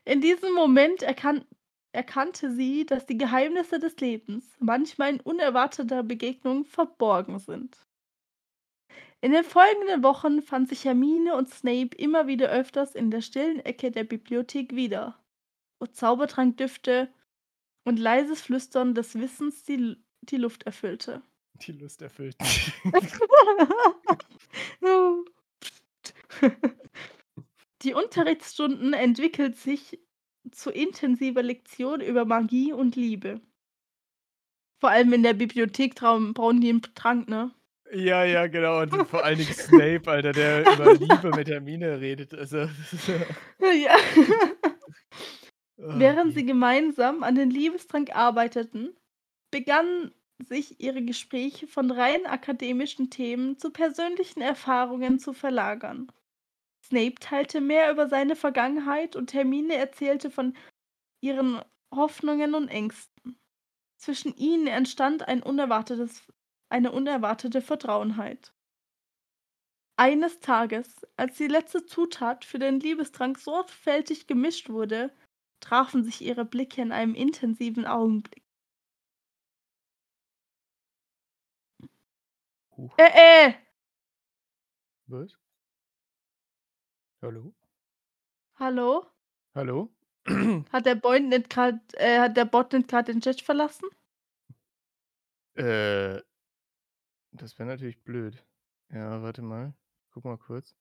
In 0.06 0.22
diesem 0.22 0.54
Moment 0.56 1.04
erkan 1.04 1.46
erkannte 1.94 2.52
sie, 2.52 2.86
dass 2.86 3.06
die 3.06 3.18
Geheimnisse 3.18 3.80
des 3.80 3.96
Lebens 3.98 4.44
manchmal 4.60 5.12
in 5.12 5.22
unerwarteter 5.22 6.04
Begegnung 6.04 6.66
verborgen 6.66 7.40
sind. 7.40 7.78
In 9.22 9.32
den 9.32 9.46
folgenden 9.46 10.04
Wochen 10.04 10.42
fand 10.42 10.68
sich 10.68 10.84
Hermine 10.84 11.36
und 11.36 11.50
Snape 11.50 11.96
immer 11.96 12.28
wieder 12.28 12.50
öfters 12.50 12.94
in 12.94 13.10
der 13.10 13.22
stillen 13.22 13.60
Ecke 13.62 13.90
der 13.92 14.04
Bibliothek 14.04 14.76
wieder, 14.76 15.18
wo 15.80 15.86
Zaubertrankdüfte 15.86 17.14
und 17.86 18.00
leises 18.00 18.42
Flüstern 18.42 18.96
des 18.96 19.16
Wissens 19.16 19.64
die, 19.64 19.96
die 20.22 20.38
Luft 20.38 20.64
erfüllte. 20.64 21.22
Die 21.62 21.72
Lust 21.72 22.02
erfüllt. 22.02 22.36
Die 27.84 27.94
Unterrichtsstunden 27.94 28.94
entwickelt 28.94 29.58
sich 29.58 30.00
zu 30.52 30.72
intensiver 30.72 31.44
Lektion 31.44 32.02
über 32.02 32.26
Magie 32.26 32.74
und 32.74 32.96
Liebe. 32.96 33.42
Vor 34.82 34.90
allem 34.92 35.14
in 35.14 35.24
der 35.24 35.34
Bibliothek 35.34 35.96
brauchen 35.96 36.62
die 36.62 36.70
'n 36.70 36.82
Trank, 36.94 37.28
ne? 37.28 37.52
Ja, 37.92 38.24
ja, 38.24 38.48
genau. 38.48 38.82
Und 38.82 38.96
vor 39.06 39.24
allen 39.24 39.38
Dingen 39.38 39.54
Snape, 39.54 40.10
Alter, 40.10 40.34
der 40.34 40.66
über 40.68 40.90
Liebe 40.90 41.34
mit 41.34 41.48
Hermine 41.50 42.00
redet. 42.00 42.34
Also, 42.34 42.68
ja 43.62 43.98
Während 45.92 46.34
sie 46.34 46.46
gemeinsam 46.46 47.24
an 47.24 47.36
den 47.36 47.50
Liebestrank 47.50 48.16
arbeiteten, 48.16 48.96
begannen 49.52 50.12
sich 50.40 50.80
ihre 50.82 51.04
Gespräche 51.04 51.68
von 51.68 51.92
rein 51.92 52.26
akademischen 52.26 53.10
Themen 53.10 53.58
zu 53.60 53.72
persönlichen 53.72 54.42
Erfahrungen 54.42 55.20
zu 55.20 55.34
verlagern. 55.34 56.12
Snape 56.94 57.16
teilte 57.16 57.60
mehr 57.60 57.92
über 57.92 58.08
seine 58.08 58.36
Vergangenheit 58.36 59.16
und 59.16 59.34
Hermine 59.34 59.74
erzählte 59.74 60.30
von 60.30 60.56
ihren 61.24 61.60
Hoffnungen 61.92 62.54
und 62.54 62.68
Ängsten. 62.68 63.40
Zwischen 63.98 64.36
ihnen 64.36 64.68
entstand 64.68 65.28
ein 65.28 65.42
unerwartetes 65.42 66.22
eine 66.70 66.92
unerwartete 66.92 67.62
Vertrauenheit. 67.62 68.54
Eines 69.96 70.40
Tages, 70.40 71.06
als 71.18 71.38
die 71.38 71.48
letzte 71.48 71.86
Zutat 71.86 72.46
für 72.46 72.60
den 72.60 72.80
Liebestrank 72.80 73.38
sorgfältig 73.40 74.28
gemischt 74.28 74.70
wurde, 74.70 75.16
trafen 75.62 76.04
sich 76.04 76.22
ihre 76.22 76.46
Blicke 76.46 76.82
in 76.82 76.92
einem 76.92 77.16
intensiven 77.16 77.86
Augenblick. 77.86 78.44
Äh, 82.98 83.50
äh! 83.50 83.54
Was? 85.08 85.43
Hallo? 87.24 87.54
Hallo? 88.60 89.06
Hallo? 89.56 89.90
Hat 90.74 90.86
der 90.86 90.96
Boy 90.96 91.22
nicht 91.22 91.50
grad 91.50 91.80
äh, 91.94 92.20
hat 92.20 92.36
der 92.36 92.44
Bot 92.44 92.74
nicht 92.74 92.90
grad 92.90 93.08
den 93.08 93.22
Chat 93.22 93.40
verlassen? 93.40 93.88
Äh 95.56 96.20
das 97.32 97.58
wäre 97.58 97.70
natürlich 97.70 98.04
blöd. 98.04 98.44
Ja, 98.90 99.22
warte 99.22 99.42
mal. 99.42 99.74
Guck 100.12 100.26
mal 100.26 100.38
kurz. 100.38 100.76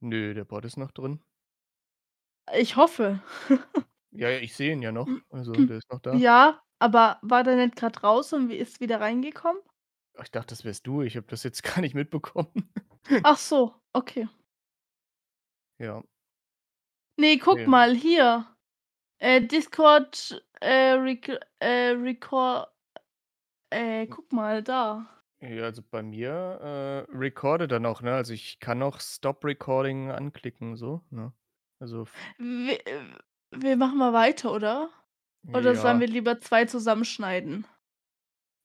Nö, 0.00 0.34
der 0.34 0.44
Bot 0.44 0.66
ist 0.66 0.76
noch 0.76 0.92
drin. 0.92 1.20
Ich 2.54 2.76
hoffe. 2.76 3.22
Ja, 4.10 4.28
ich 4.28 4.54
sehe 4.54 4.72
ihn 4.72 4.82
ja 4.82 4.92
noch. 4.92 5.06
Also, 5.30 5.52
der 5.52 5.78
ist 5.78 5.90
noch 5.90 6.00
da. 6.00 6.12
Ja, 6.16 6.62
aber 6.80 7.18
war 7.22 7.44
der 7.44 7.56
nicht 7.56 7.76
grad 7.76 8.02
raus 8.02 8.34
und 8.34 8.50
ist 8.50 8.80
wieder 8.80 9.00
reingekommen? 9.00 9.62
Ich 10.22 10.30
dachte, 10.30 10.48
das 10.48 10.66
wärst 10.66 10.86
du. 10.86 11.00
Ich 11.00 11.16
habe 11.16 11.26
das 11.28 11.44
jetzt 11.44 11.62
gar 11.62 11.80
nicht 11.80 11.94
mitbekommen. 11.94 12.70
Ach 13.22 13.38
so, 13.38 13.74
okay. 13.94 14.28
Ja. 15.80 16.02
Ne, 17.20 17.36
guck 17.36 17.66
Ne. 17.66 17.66
mal 17.66 17.96
hier. 17.96 18.46
Äh, 19.18 19.42
Discord, 19.42 20.44
äh, 20.60 20.92
rec 20.92 21.28
äh, 21.60 21.90
recor 21.90 22.72
äh, 23.72 24.06
guck 24.06 24.32
mal 24.32 24.62
da. 24.62 25.06
Ja, 25.42 25.64
also 25.66 25.82
bei 25.88 26.02
mir, 26.02 27.06
äh, 27.10 27.16
recorded 27.16 27.70
er 27.70 27.78
noch, 27.78 28.02
ne? 28.02 28.12
Also, 28.14 28.32
ich 28.32 28.58
kann 28.58 28.78
noch 28.78 28.98
Stop 29.00 29.44
Recording 29.44 30.10
anklicken 30.10 30.76
so, 30.76 31.04
ne? 31.10 31.32
Also 31.78 32.02
f 32.02 32.28
W 32.40 32.70
äh, 32.84 33.02
wir 33.50 33.76
machen 33.76 33.98
mal 33.98 34.12
weiter, 34.12 34.52
oder? 34.52 34.90
Oder 35.52 35.74
sollen 35.76 35.98
Ja. 35.98 36.00
wir 36.00 36.06
lieber 36.08 36.40
2 36.40 36.66
zusammenschneiden? 36.66 37.66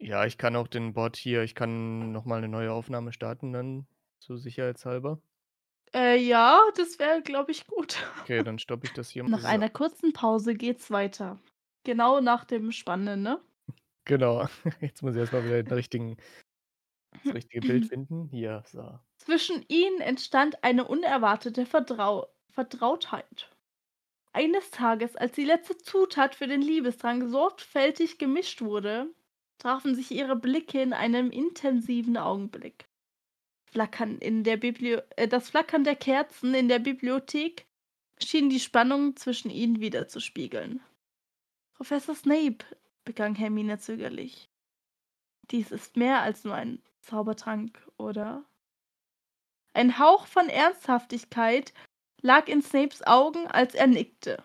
Ja, 0.02 0.26
ich 0.26 0.38
kann 0.38 0.56
auch 0.56 0.68
den 0.68 0.94
Bot 0.94 1.16
hier 1.16 1.44
ich 1.44 1.54
kann 1.56 2.12
noch 2.12 2.26
mal 2.26 2.42
'ne 2.42 2.48
neue 2.48 2.72
Aufnahme 2.74 3.14
starten 3.14 3.54
dann, 3.54 3.88
so 4.18 4.36
sicherheitshalber. 4.38 5.22
Äh, 5.96 6.18
ja, 6.18 6.60
das 6.76 6.98
wäre, 7.00 7.22
glaube 7.22 7.52
ich, 7.52 7.68
gut. 7.68 7.98
Okay, 8.22 8.44
dann 8.44 8.58
stoppe 8.60 8.86
ich 8.88 8.94
das 8.94 9.10
hier 9.10 9.24
Nach 9.28 9.44
einer 9.44 9.70
kurzen 9.70 10.14
Pause 10.14 10.56
geht's 10.56 10.90
weiter. 10.92 11.40
Genau 11.84 12.22
nach 12.22 12.46
dem 12.46 12.72
Spannenden, 12.72 13.22
ne? 13.24 13.42
Genau. 14.06 14.48
Jetzt 14.82 15.02
muss 15.02 15.16
ich 15.16 15.20
erst 15.22 15.34
mal 15.34 15.46
wieder 15.46 15.64
den 15.64 15.74
richtigen 15.74 16.18
das 17.24 17.34
richtige 17.34 17.62
Bild 17.62 17.86
finden. 17.88 18.30
Hier, 18.30 18.64
so. 18.68 19.00
Zwischen 19.18 19.66
ihnen 19.70 20.02
entstand 20.02 20.64
eine 20.64 20.88
unerwartete 20.88 21.66
Vertrau 21.66 22.28
Vertrautheit. 22.52 23.50
Eines 24.34 24.72
Tages, 24.72 25.16
als 25.16 25.34
die 25.34 25.46
letzte 25.46 25.78
Zutat 25.78 26.36
für 26.36 26.48
den 26.48 26.62
Liebestrank 26.62 27.30
sorgfältig 27.30 28.20
gemischt 28.20 28.62
wurde, 28.62 29.14
trafen 29.60 29.96
sich 29.96 30.12
ihre 30.12 30.36
Blicke 30.36 30.82
in 30.82 30.94
einem 30.94 31.32
intensiven 31.32 32.18
Augenblick. 32.18 32.88
Flackern 33.74 34.20
in 34.20 34.44
der 34.44 34.58
Biblio 34.58 35.02
äh, 35.16 35.28
das 35.28 35.50
Flackern 35.50 35.84
der 35.84 35.96
Kerzen 35.96 36.54
in 36.54 36.68
der 36.68 36.78
Bibliothek 36.78 37.66
schien 38.24 38.50
die 38.50 38.60
Spannung 38.60 39.16
zwischen 39.16 39.50
ihnen 39.50 39.80
widerzuspiegeln. 39.80 40.80
„Professor 41.74 42.14
Snape“, 42.14 42.64
begann 43.04 43.34
Hermine 43.34 43.80
zögerlich. 43.80 44.48
„Dies 45.50 45.72
ist 45.72 45.98
mehr 45.98 46.22
als 46.22 46.44
nur 46.44 46.54
ein 46.54 46.84
Zaubertrank, 47.02 47.82
oder?“ 47.98 48.46
Ein 49.74 49.98
Hauch 49.98 50.28
von 50.28 50.50
Ernsthaftigkeit 50.50 51.74
lag 52.22 52.48
in 52.48 52.62
Snapes 52.62 53.02
Augen, 53.08 53.48
als 53.48 53.74
er 53.74 53.88
nickte. 53.88 54.44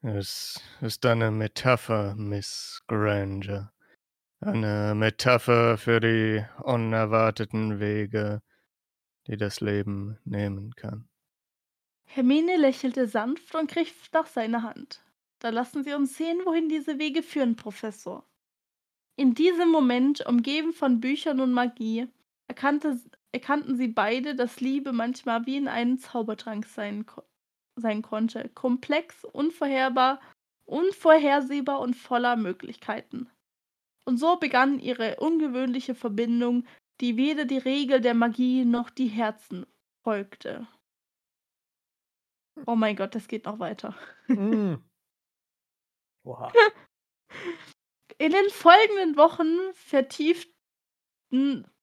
Es 0.00 0.62
ist 0.80 1.04
eine 1.04 1.30
Metapher, 1.30 2.14
Miss 2.14 2.82
Granger. 2.86 3.70
Eine 4.40 4.94
Metapher 4.94 5.76
für 5.76 6.00
die 6.00 6.44
unerwarteten 6.62 7.80
Wege, 7.80 8.42
die 9.26 9.36
das 9.36 9.60
Leben 9.60 10.18
nehmen 10.24 10.74
kann. 10.74 11.08
Hermine 12.06 12.56
lächelte 12.56 13.06
sanft 13.06 13.54
und 13.54 13.70
griff 13.70 14.08
nach 14.12 14.26
seiner 14.26 14.62
Hand. 14.62 15.02
„Dann 15.40 15.54
lassen 15.54 15.84
Sie 15.84 15.92
uns 15.92 16.16
sehen, 16.16 16.40
wohin 16.44 16.68
diese 16.68 16.98
Wege 16.98 17.22
führen, 17.22 17.56
Professor.“ 17.56 18.24
In 19.16 19.34
diesem 19.34 19.70
Moment, 19.70 20.24
umgeben 20.26 20.72
von 20.72 21.00
Büchern 21.00 21.40
und 21.40 21.52
Magie, 21.52 22.06
erkannte 22.48 23.00
erkannten 23.32 23.76
sie 23.76 23.88
beide, 23.88 24.34
dass 24.34 24.60
Liebe 24.60 24.92
manchmal 24.92 25.44
wie 25.44 25.56
in 25.56 25.68
einem 25.68 25.98
Zaubertrank 25.98 26.64
sein 26.66 27.04
sein 27.78 28.00
konnte, 28.00 28.48
komplex, 28.54 29.24
unvorherbar 29.24 30.20
unvorhersehbar 30.66 31.80
und 31.80 31.94
voller 31.94 32.36
Möglichkeiten. 32.36 33.28
Und 34.04 34.18
so 34.18 34.36
begann 34.36 34.78
ihre 34.78 35.16
ungewöhnliche 35.16 35.94
Verbindung, 35.94 36.64
die 37.00 37.16
weder 37.16 37.44
die 37.44 37.58
Regel 37.58 38.00
der 38.00 38.14
Magie 38.14 38.64
noch 38.64 38.90
die 38.90 39.08
Herzen 39.08 39.66
folgte. 40.02 40.66
Oh 42.66 42.76
mein 42.76 42.96
Gott, 42.96 43.14
das 43.14 43.28
geht 43.28 43.44
noch 43.44 43.58
weiter. 43.58 43.94
Hm. 44.26 44.82
Oha. 46.24 46.52
In 48.18 48.32
den 48.32 48.50
folgenden 48.50 49.16
Wochen 49.16 49.46
vertieften 49.74 50.54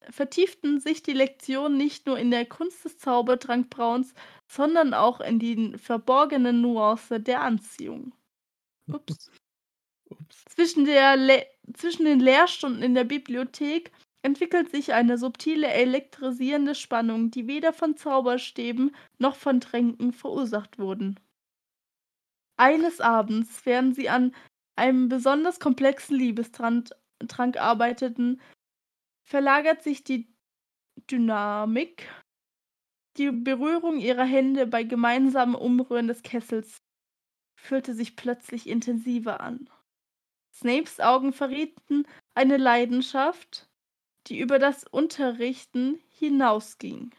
vertieften 0.10 0.80
sich 0.80 1.04
die 1.04 1.14
Lektionen 1.14 1.78
nicht 1.78 2.08
nur 2.08 2.18
in 2.18 2.32
der 2.32 2.46
Kunst 2.46 2.84
des 2.86 2.98
Zaubertrankbrauens, 2.98 4.14
sondern 4.48 4.94
auch 4.94 5.22
in 5.22 5.40
die 5.40 5.78
verborgene 5.78 6.54
Nuance 6.54 7.20
der 7.20 7.42
Anziehung. 7.42 8.14
Ups. 8.92 9.32
Ups. 10.10 10.46
Zwischen 10.50 10.86
der 10.86 11.16
Le 11.16 11.46
zwischen 11.74 12.06
den 12.06 12.20
Lehrstunden 12.20 12.84
in 12.84 12.94
der 12.94 13.06
Bibliothek 13.06 13.92
entwickelt 14.24 14.72
sich 14.72 14.94
eine 14.94 15.18
subtile, 15.18 15.68
elektrisierende 15.68 16.76
Spannung, 16.76 17.30
die 17.30 17.48
weder 17.48 17.74
von 17.74 17.96
Zauberstäben 17.96 18.96
noch 19.20 19.36
von 19.36 19.62
Tränken 19.62 20.12
verursacht 20.14 20.80
wurden. 20.80 21.20
Eines 22.58 23.02
Abends, 23.02 23.66
während 23.66 23.96
sie 23.96 24.10
an 24.10 24.34
einem 24.76 25.10
besonders 25.10 25.60
komplexen 25.60 26.18
Liebestrank 26.18 26.90
Trank 27.28 27.58
arbeiteten, 27.58 28.42
verlagert 29.24 29.84
sich 29.84 30.04
die 30.04 30.34
Dynamik 31.10 32.10
die 33.18 33.32
Berührung 33.32 34.00
ihrer 34.00 34.26
Hände 34.26 34.66
bei 34.66 34.84
gemeinsamem 34.84 35.56
Umrühren 35.56 36.08
des 36.08 36.24
Kessels 36.24 36.78
fühlte 37.56 37.94
sich 37.94 38.16
plötzlich 38.16 38.68
intensiver 38.68 39.40
an. 39.40 39.70
Snapes 40.54 41.00
Augen 41.00 41.32
verrieten 41.32 42.06
eine 42.36 42.58
Leidenschaft, 42.58 43.70
die 44.28 44.40
über 44.40 44.60
das 44.60 44.84
Unterrichten 44.86 46.02
hinausging. 46.10 47.14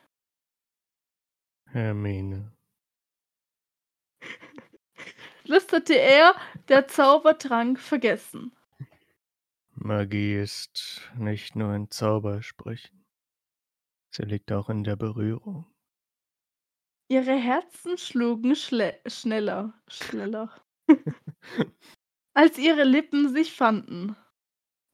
Hermine. 1.66 2.52
Flüsterte 5.44 5.98
er, 5.98 6.34
der 6.68 6.88
Zaubertrank 6.88 7.78
vergessen. 7.78 8.52
Magie 9.72 10.36
ist 10.36 11.02
nicht 11.16 11.56
nur 11.56 11.74
in 11.74 11.90
Zaubersprüchen. 11.90 13.04
Sie 14.10 14.22
liegt 14.22 14.52
auch 14.52 14.70
in 14.70 14.84
der 14.84 14.96
Berührung. 14.96 15.66
Ihre 17.08 17.34
Herzen 17.34 17.98
schlugen 17.98 18.56
schle 18.56 18.98
schneller, 19.06 19.74
schneller, 19.88 20.54
als 22.34 22.56
ihre 22.56 22.84
Lippen 22.84 23.28
sich 23.28 23.52
fanden. 23.52 24.16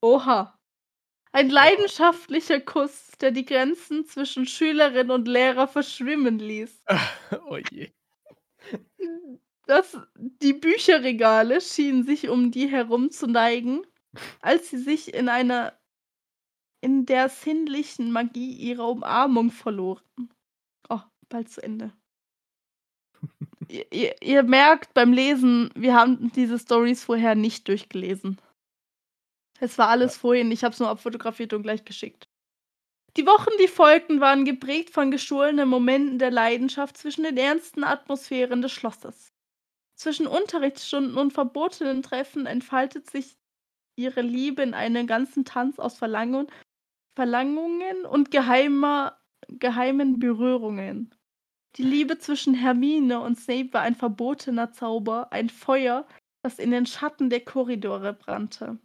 Oha. 0.02 0.59
Ein 1.32 1.48
leidenschaftlicher 1.48 2.60
Kuss, 2.60 3.12
der 3.20 3.30
die 3.30 3.44
Grenzen 3.44 4.04
zwischen 4.04 4.46
Schülerin 4.46 5.10
und 5.10 5.28
Lehrer 5.28 5.68
verschwimmen 5.68 6.38
ließ. 6.38 6.82
oh 7.48 7.58
je. 7.70 7.90
Das, 9.66 9.96
die 10.16 10.52
Bücherregale 10.52 11.60
schienen 11.60 12.04
sich 12.04 12.28
um 12.28 12.50
die 12.50 12.66
herum 12.68 13.10
zu 13.10 13.28
neigen, 13.28 13.82
als 14.40 14.70
sie 14.70 14.78
sich 14.78 15.14
in 15.14 15.28
einer 15.28 15.78
in 16.80 17.06
der 17.06 17.28
sinnlichen 17.28 18.10
Magie 18.10 18.52
ihrer 18.52 18.88
Umarmung 18.88 19.50
verloren. 19.50 20.02
Oh, 20.88 21.00
bald 21.28 21.50
zu 21.50 21.62
Ende. 21.62 21.92
ihr, 23.68 24.16
ihr, 24.22 24.42
merkt 24.42 24.94
beim 24.94 25.12
Lesen, 25.12 25.70
wir 25.74 25.94
haben 25.94 26.32
diese 26.32 26.58
Stories 26.58 27.04
vorher 27.04 27.34
nicht 27.34 27.68
durchgelesen. 27.68 28.40
Es 29.60 29.76
war 29.78 29.88
alles 29.88 30.14
ja. 30.14 30.20
vorhin, 30.20 30.50
ich 30.50 30.64
habe 30.64 30.72
es 30.72 30.80
nur 30.80 30.88
abfotografiert 30.88 31.52
und 31.52 31.62
gleich 31.62 31.84
geschickt. 31.84 32.28
Die 33.16 33.26
Wochen, 33.26 33.50
die 33.60 33.68
folgten, 33.68 34.20
waren 34.20 34.44
geprägt 34.44 34.90
von 34.90 35.10
gestohlenen 35.10 35.68
Momenten 35.68 36.18
der 36.18 36.30
Leidenschaft 36.30 36.96
zwischen 36.96 37.24
den 37.24 37.36
ernsten 37.36 37.84
Atmosphären 37.84 38.62
des 38.62 38.72
Schlosses. 38.72 39.32
Zwischen 39.96 40.26
Unterrichtsstunden 40.26 41.16
und 41.18 41.32
verbotenen 41.32 42.02
Treffen 42.02 42.46
entfaltet 42.46 43.10
sich 43.10 43.36
ihre 43.96 44.22
Liebe 44.22 44.62
in 44.62 44.74
einen 44.74 45.06
ganzen 45.06 45.44
Tanz 45.44 45.78
aus 45.78 45.98
Verlangen, 45.98 46.46
Verlangungen 47.16 48.06
und 48.06 48.30
geheimer, 48.30 49.20
geheimen 49.48 50.18
Berührungen. 50.18 51.14
Die 51.76 51.82
Liebe 51.82 52.18
zwischen 52.18 52.54
Hermine 52.54 53.20
und 53.20 53.38
Snape 53.38 53.72
war 53.72 53.82
ein 53.82 53.94
verbotener 53.94 54.72
Zauber, 54.72 55.32
ein 55.32 55.50
Feuer, 55.50 56.06
das 56.42 56.58
in 56.58 56.70
den 56.70 56.86
Schatten 56.86 57.28
der 57.28 57.44
Korridore 57.44 58.14
brannte. 58.14 58.78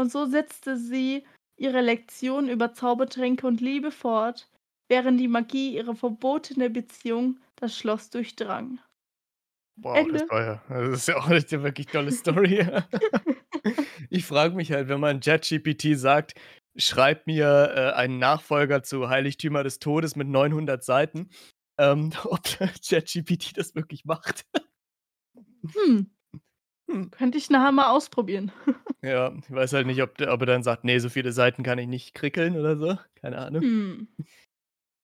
Und 0.00 0.10
so 0.10 0.24
setzte 0.24 0.78
sie 0.78 1.26
ihre 1.58 1.82
Lektion 1.82 2.48
über 2.48 2.72
Zaubertränke 2.72 3.46
und 3.46 3.60
Liebe 3.60 3.90
fort, 3.90 4.48
während 4.88 5.20
die 5.20 5.28
Magie 5.28 5.76
ihre 5.76 5.94
verbotene 5.94 6.70
Beziehung 6.70 7.38
das 7.56 7.76
Schloss 7.76 8.08
durchdrang. 8.08 8.80
Wow, 9.76 9.98
Ende. 9.98 10.20
das 10.20 10.30
war 10.30 10.42
ja 10.42 10.62
das 10.70 11.00
ist 11.00 11.08
ja 11.08 11.18
auch 11.18 11.26
eine 11.26 11.42
wirklich 11.62 11.88
tolle 11.88 12.12
Story. 12.12 12.66
ich 14.08 14.24
frage 14.24 14.54
mich 14.54 14.72
halt, 14.72 14.88
wenn 14.88 15.00
man 15.00 15.20
ChatGPT 15.20 15.98
sagt: 15.98 16.32
„Schreib 16.76 17.26
mir, 17.26 17.70
äh, 17.76 17.92
einen 17.92 18.18
Nachfolger 18.18 18.82
zu 18.82 19.10
Heiligtümer 19.10 19.64
des 19.64 19.80
Todes 19.80 20.16
mit 20.16 20.28
900 20.28 20.82
Seiten“, 20.82 21.28
ähm, 21.78 22.14
ob 22.24 22.42
ChatGPT 22.42 23.54
das 23.58 23.74
wirklich 23.74 24.06
macht. 24.06 24.46
Hm. 25.74 26.10
Hm. 26.90 27.10
Könnte 27.12 27.38
ich 27.38 27.50
nachher 27.50 27.72
mal 27.72 27.90
ausprobieren. 27.90 28.52
Ja, 29.02 29.32
ich 29.34 29.50
weiß 29.50 29.72
halt 29.72 29.86
nicht, 29.86 30.02
ob, 30.02 30.18
der, 30.18 30.30
ob 30.30 30.42
er 30.42 30.46
dann 30.46 30.62
sagt, 30.62 30.84
nee, 30.84 30.98
so 30.98 31.08
viele 31.08 31.32
Seiten 31.32 31.62
kann 31.62 31.78
ich 31.78 31.86
nicht 31.86 32.12
krickeln 32.12 32.54
oder 32.54 32.76
so. 32.76 32.98
Keine 33.14 33.38
Ahnung. 33.38 33.62
Hm. 33.62 34.08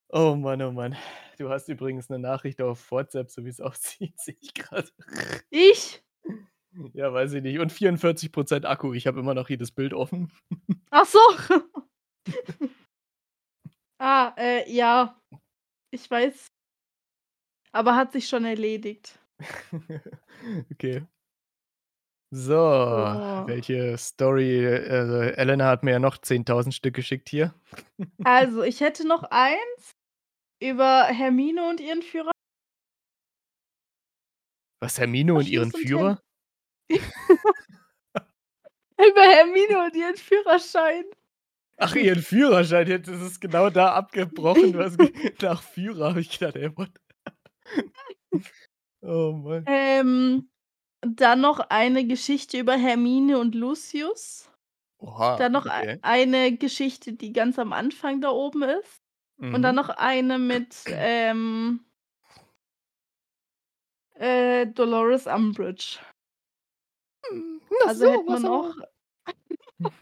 Oh 0.09 0.35
Mann, 0.35 0.61
oh 0.61 0.71
Mann. 0.71 0.95
Du 1.39 1.49
hast 1.49 1.67
übrigens 1.67 2.07
eine 2.11 2.19
Nachricht 2.19 2.61
auf 2.61 2.91
WhatsApp, 2.91 3.31
so 3.31 3.43
wie 3.43 3.49
es 3.49 3.59
aussieht, 3.61 4.19
sehe 4.19 4.37
ich 4.39 4.53
gerade. 4.53 4.87
Ich? 5.49 6.03
Ja, 6.93 7.11
weiß 7.11 7.33
ich 7.33 7.41
nicht. 7.41 7.57
Und 7.57 7.73
44% 7.73 8.65
Akku. 8.65 8.93
Ich 8.93 9.07
habe 9.07 9.19
immer 9.19 9.33
noch 9.33 9.49
jedes 9.49 9.71
Bild 9.71 9.95
offen. 9.95 10.31
Ach 10.91 11.07
so. 11.07 11.19
ah, 13.97 14.31
äh, 14.37 14.71
ja. 14.71 15.19
Ich 15.89 16.07
weiß, 16.07 16.51
aber 17.71 17.95
hat 17.95 18.11
sich 18.11 18.27
schon 18.27 18.45
erledigt. 18.45 19.17
Okay. 20.71 21.03
So, 22.29 22.55
Oh. 22.57 23.47
welche 23.47 23.97
Story 23.97 24.67
also, 24.67 25.21
Elena 25.21 25.67
hat 25.67 25.83
mir 25.83 25.91
ja 25.91 25.99
noch 25.99 26.17
10.000 26.17 26.73
Stück 26.73 26.93
geschickt 26.95 27.29
hier. 27.29 27.53
Also, 28.23 28.63
ich 28.63 28.81
hätte 28.81 29.07
noch 29.07 29.23
eins 29.23 29.91
über 30.61 31.05
Hermine 31.05 31.69
und 31.69 31.79
ihren 31.79 32.01
Führer. 32.01 32.31
Was, 34.81 34.99
Hermine 34.99 35.33
und 35.33 35.47
ihren 35.47 35.71
Führer? 35.71 36.21
Über 38.99 39.21
Hermine 39.21 39.85
und 39.85 39.95
ihren 39.95 40.15
Führerschein. 40.15 41.03
Ach, 41.77 41.95
ihren 41.95 42.21
Führerschein, 42.21 42.87
jetzt 42.87 43.07
ist 43.07 43.21
es 43.21 43.39
genau 43.39 43.69
da 43.69 43.93
abgebrochen. 43.93 44.75
Hast 44.77 44.97
nach 45.41 45.61
Führer 45.61 46.09
habe 46.09 46.21
ich 46.21 46.31
gedacht, 46.37 46.55
ey, 46.55 46.75
what? 46.75 46.89
Oh 49.03 49.31
Mann. 49.33 49.63
Ähm, 49.67 50.49
dann 51.01 51.41
noch 51.41 51.59
eine 51.59 52.05
Geschichte 52.05 52.57
über 52.57 52.75
Hermine 52.75 53.39
und 53.39 53.55
Lucius. 53.55 54.51
Oha, 54.99 55.37
Dann 55.37 55.51
noch 55.51 55.65
okay. 55.65 55.99
eine 56.01 56.57
Geschichte, 56.57 57.13
die 57.13 57.31
ganz 57.31 57.59
am 57.59 57.71
Anfang 57.71 58.19
da 58.19 58.31
oben 58.31 58.63
ist. 58.63 59.03
Und 59.39 59.61
dann 59.61 59.75
mhm. 59.75 59.81
noch 59.81 59.89
eine 59.89 60.39
mit, 60.39 60.75
ähm 60.87 61.85
äh, 64.15 64.65
Dolores 64.67 65.27
Umbridge. 65.27 65.99
Na 67.31 67.85
Also 67.85 68.05
so, 68.05 68.11
hätten 68.11 68.27
wir 68.27 68.33
was 68.33 68.41
noch 68.41 68.75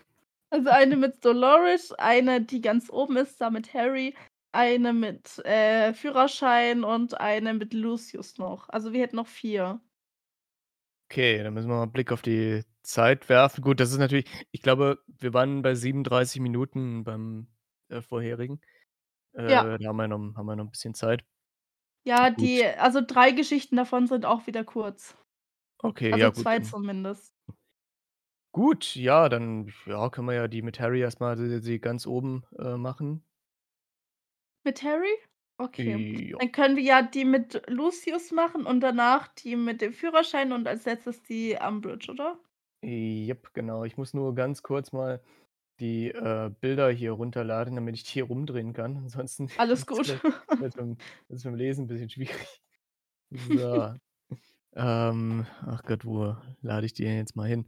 also 0.50 0.70
eine 0.70 0.96
mit 0.96 1.26
Dolores, 1.26 1.92
eine, 1.94 2.42
die 2.42 2.62
ganz 2.62 2.90
oben 2.90 3.18
ist, 3.18 3.42
da 3.42 3.50
mit 3.50 3.74
Harry 3.74 4.16
eine 4.54 4.94
mit 4.94 5.40
äh, 5.40 5.94
Führerschein 5.94 6.86
und 6.86 7.20
eine 7.20 7.54
mit 7.54 7.74
Lucius 7.74 8.38
noch. 8.38 8.70
Also 8.70 8.94
wir 8.94 9.02
hätten 9.02 9.18
noch 9.18 9.28
vier. 9.28 9.82
Okay, 11.16 11.42
dann 11.44 11.54
müssen 11.54 11.70
wir 11.70 11.76
mal 11.76 11.84
einen 11.84 11.94
Blick 11.94 12.12
auf 12.12 12.22
die 12.22 12.64
Zeit 12.84 13.30
werfen. 13.30 13.62
Gut, 13.64 13.80
das 13.80 13.90
ist 13.94 14.00
natürlich 14.00 14.26
ich 14.52 14.62
glaube, 14.62 15.00
wir 15.08 15.34
waren 15.34 15.62
bei 15.62 15.74
37 15.74 16.42
Minuten 16.42 17.06
beim, 17.06 17.48
äh, 17.88 18.02
vorherigen. 18.02 18.60
Äh, 19.34 19.42
Ja. 19.48 19.72
da 19.80 19.90
haben 19.90 19.98
wir 19.98 20.08
noch 20.10 20.36
haben 20.36 20.46
wir 20.48 20.56
noch 20.58 20.66
'n 20.66 20.72
bisschen 20.72 20.94
Zeit. 20.96 21.26
Ja, 22.08 22.30
Gut. 22.36 22.52
die 22.52 22.64
also 22.66 23.02
drei 23.06 23.32
Geschichten 23.32 23.76
davon 23.78 24.06
sind 24.08 24.26
auch 24.26 24.46
wieder 24.46 24.64
kurz. 24.64 25.16
Okay, 25.84 26.12
Also 26.12 26.18
ja 26.20 26.32
gut, 26.32 26.48
zwei 26.48 26.60
dann 26.60 26.76
zumindest. 26.76 27.34
Gut, 28.54 28.96
ja, 28.96 29.30
dann 29.30 29.72
ja, 29.86 30.10
können 30.10 30.28
wir 30.28 30.34
ja 30.34 30.48
die 30.48 30.62
mit 30.64 30.80
Harry 30.80 31.02
erstmal 31.02 31.36
mal 31.36 31.60
die 31.62 31.80
ganz 31.80 32.08
oben, 32.08 32.44
äh, 32.58 32.76
machen. 32.78 33.24
Mit 34.66 34.82
Harry? 34.84 35.16
Okay. 35.60 36.30
Ja. 36.32 36.40
Dann 36.40 36.52
können 36.52 36.76
wir 36.76 36.84
ja 36.84 37.02
die 37.02 37.24
mit 37.26 37.62
Lucius 37.70 38.32
machen 38.32 38.66
und 38.66 38.82
danach 38.82 39.28
die 39.30 39.56
mit 39.56 39.82
dem 39.82 39.94
Führerschein 39.94 40.52
und 40.52 40.68
als 40.68 40.86
Letztes 40.86 41.22
die 41.24 41.58
Umbridge, 41.62 42.12
oder? 42.12 42.40
Jep, 42.84 43.54
genau. 43.54 43.84
Ich 43.84 43.98
muss 43.98 44.14
nur 44.14 44.36
ganz 44.36 44.62
kurz 44.64 44.92
mal 44.92 45.22
die, 45.80 46.10
äh, 46.12 46.52
Bilder 46.62 46.90
hier 46.92 47.12
runterladen, 47.14 47.76
damit 47.76 47.96
ich 47.96 48.04
die 48.04 48.12
hier 48.14 48.26
rumdrehen 48.26 48.74
kann. 48.74 48.98
Ansonsten 49.06 49.50
Alles 49.58 49.86
gut. 49.86 50.22
wird's 50.58 50.76
beim 50.76 50.98
wird's 51.28 51.44
beim 51.44 51.56
Lesen 51.56 51.86
'n 51.86 51.88
bisschen 51.88 52.10
schwierig. 52.10 52.62
So. 53.32 53.94
Ähm, 54.76 55.46
ach 55.62 55.84
Gott, 55.84 56.06
wo 56.06 56.38
lade 56.62 56.86
ich 56.88 56.94
die 56.94 57.04
denn 57.06 57.18
jetzt 57.18 57.36
mal 57.36 57.48
hin? 57.50 57.68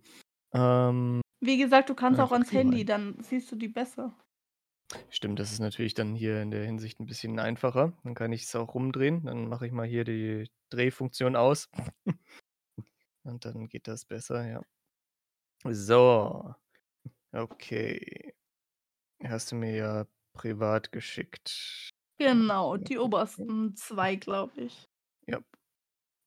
Ähm, 0.53 1.21
Wie 1.41 1.57
gesagt, 1.57 1.89
du 1.89 1.93
kannst 1.95 2.19
auch 2.19 2.31
ans 2.31 2.51
Handy, 2.53 2.83
rein. 2.83 2.85
dann 2.85 3.17
siehst 3.21 3.51
du 3.51 3.55
die 3.55 3.67
besser. 3.67 4.15
Stimmt, 5.09 5.39
das 5.39 5.51
ist 5.51 5.59
natürlich 5.59 5.93
dann 5.93 6.15
hier 6.15 6.41
in 6.41 6.51
der 6.51 6.65
Hinsicht 6.65 6.99
'n 6.99 7.05
bisschen 7.05 7.39
einfacher. 7.39 7.93
Dann 8.03 8.13
kann 8.15 8.31
ich's 8.33 8.55
auch 8.55 8.73
rumdrehen. 8.73 9.25
Dann 9.25 9.47
mache 9.47 9.65
ich 9.65 9.71
mal 9.71 9.85
hier 9.87 10.03
die 10.03 10.49
Drehfunktion 10.69 11.35
aus. 11.35 11.69
Und 13.25 13.45
dann 13.45 13.67
geht 13.69 13.87
das 13.87 14.05
besser, 14.05 14.47
ja. 14.47 14.61
So. 15.65 16.55
Okay. 17.33 18.33
Hast 19.23 19.51
du 19.51 19.55
mir 19.57 19.75
ja 19.75 20.07
privat 20.33 20.91
geschickt. 20.91 21.91
Genau, 22.19 22.77
die 22.77 22.97
obersten 22.97 23.75
zwei, 23.75 24.15
glaube 24.15 24.61
ich. 24.61 24.87
Ja. 25.27 25.41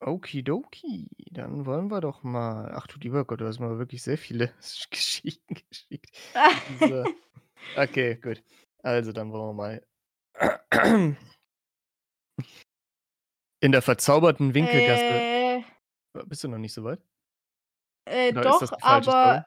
Okidoki, 0.00 1.08
dann 1.32 1.66
wollen 1.66 1.90
wir 1.90 2.00
doch 2.00 2.22
mal. 2.24 2.72
Ach 2.74 2.86
du 2.88 2.98
lieber 3.00 3.24
Gott, 3.26 3.40
du 3.40 3.46
hast 3.46 3.60
mir 3.60 3.78
wirklich 3.78 4.02
sehr 4.02 4.18
viele 4.18 4.52
Sch 4.62 4.88
Geschichten 4.90 5.54
geschickt. 5.70 6.16
So. 6.80 7.06
Okay, 7.76 8.16
gut. 8.16 8.42
Also, 8.82 9.12
dann 9.12 9.32
wollen 9.32 9.56
wir 9.56 9.80
mal. 10.72 11.16
In 13.62 13.72
der 13.72 13.82
verzauberten 13.82 14.54
Winkelgasse 14.54 15.04
Äh. 15.04 15.62
Bist 16.26 16.42
du 16.42 16.48
noch 16.48 16.58
nicht 16.58 16.72
so 16.72 16.82
weit? 16.84 17.00
Äh, 18.06 18.32
doch, 18.32 18.72
aber, 18.82 19.46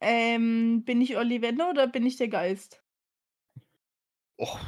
ähm, 0.00 0.84
bin 0.84 1.00
ich 1.02 1.16
Ollivander 1.16 1.70
oder 1.70 1.86
bin 1.86 2.06
ich 2.06 2.16
der 2.16 2.28
Geist? 2.28 2.82
Och, 4.40 4.58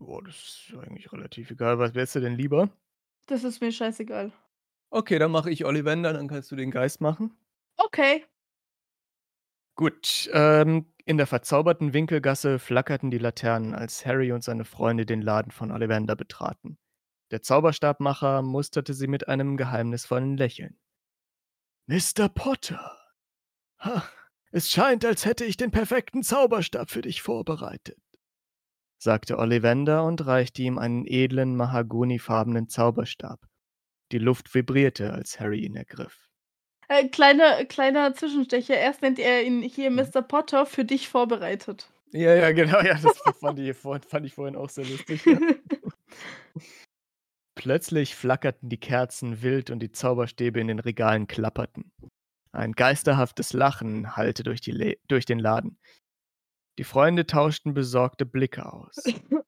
ja, 0.00 0.20
das 0.24 0.34
ist 0.36 0.74
eigentlich 0.76 1.12
relativ 1.12 1.50
egal. 1.50 1.78
Was 1.78 1.94
wärst 1.94 2.14
du 2.14 2.20
denn 2.20 2.34
lieber? 2.34 2.70
Das 3.26 3.44
ist 3.44 3.60
mir 3.60 3.70
scheißegal. 3.70 4.32
Okay, 4.90 5.18
dann 5.18 5.30
mache 5.30 5.50
ich 5.50 5.64
Ollivander, 5.64 6.12
dann 6.12 6.28
kannst 6.28 6.50
du 6.50 6.56
den 6.56 6.70
Geist 6.70 7.00
machen. 7.00 7.36
Okay. 7.76 8.24
Gut, 9.74 10.28
ähm, 10.32 10.91
in 11.04 11.16
der 11.16 11.26
verzauberten 11.26 11.92
Winkelgasse 11.92 12.58
flackerten 12.58 13.10
die 13.10 13.18
Laternen, 13.18 13.74
als 13.74 14.06
Harry 14.06 14.32
und 14.32 14.44
seine 14.44 14.64
Freunde 14.64 15.06
den 15.06 15.22
Laden 15.22 15.50
von 15.50 15.70
Ollivander 15.70 16.16
betraten. 16.16 16.78
Der 17.30 17.42
Zauberstabmacher 17.42 18.42
musterte 18.42 18.94
sie 18.94 19.06
mit 19.06 19.28
einem 19.28 19.56
geheimnisvollen 19.56 20.36
Lächeln. 20.36 20.78
Mr. 21.86 22.28
Potter. 22.28 22.98
Ha, 23.80 24.04
es 24.52 24.70
scheint, 24.70 25.04
als 25.04 25.24
hätte 25.24 25.44
ich 25.44 25.56
den 25.56 25.70
perfekten 25.70 26.22
Zauberstab 26.22 26.90
für 26.90 27.02
dich 27.02 27.22
vorbereitet, 27.22 28.00
sagte 28.98 29.38
Ollivander 29.38 30.04
und 30.04 30.24
reichte 30.26 30.62
ihm 30.62 30.78
einen 30.78 31.06
edlen, 31.06 31.56
mahagonifarbenen 31.56 32.68
Zauberstab. 32.68 33.40
Die 34.12 34.18
Luft 34.18 34.54
vibrierte, 34.54 35.12
als 35.12 35.40
Harry 35.40 35.64
ihn 35.64 35.74
ergriff. 35.74 36.28
Äh, 36.92 37.08
kleiner 37.08 37.64
kleiner 37.64 38.12
Zwischenstecher. 38.14 38.76
Erst 38.76 39.00
nennt 39.00 39.18
er 39.18 39.42
ihn 39.42 39.62
hier 39.62 39.90
Mhm. 39.90 39.96
Mr. 39.96 40.20
Potter 40.20 40.66
für 40.66 40.84
dich 40.84 41.08
vorbereitet. 41.08 41.90
Ja, 42.10 42.34
ja, 42.34 42.52
genau, 42.52 42.82
ja, 42.82 42.98
das 42.98 43.18
fand 43.40 43.58
ich 43.58 43.74
vorhin 43.74 44.02
fand 44.02 44.26
ich 44.26 44.34
vorhin 44.34 44.56
auch 44.56 44.68
sehr 44.68 44.84
lustig, 44.84 45.24
ja. 45.24 45.38
Plötzlich 47.54 48.14
flackerten 48.14 48.68
die 48.68 48.80
Kerzen 48.80 49.40
wild 49.40 49.70
und 49.70 49.78
die 49.78 49.92
Zauberstäbe 49.92 50.60
in 50.60 50.68
den 50.68 50.80
Regalen 50.80 51.26
klapperten. 51.26 51.90
Ein 52.52 52.72
geisterhaftes 52.72 53.54
Lachen 53.54 54.16
hallte 54.16 54.42
durch 54.42 54.60
durch 55.08 55.24
den 55.24 55.38
Laden. 55.38 55.78
Die 56.78 56.84
Freunde 56.84 57.26
tauschten 57.26 57.72
besorgte 57.72 58.26
Blicke 58.26 58.70
aus. 58.70 58.96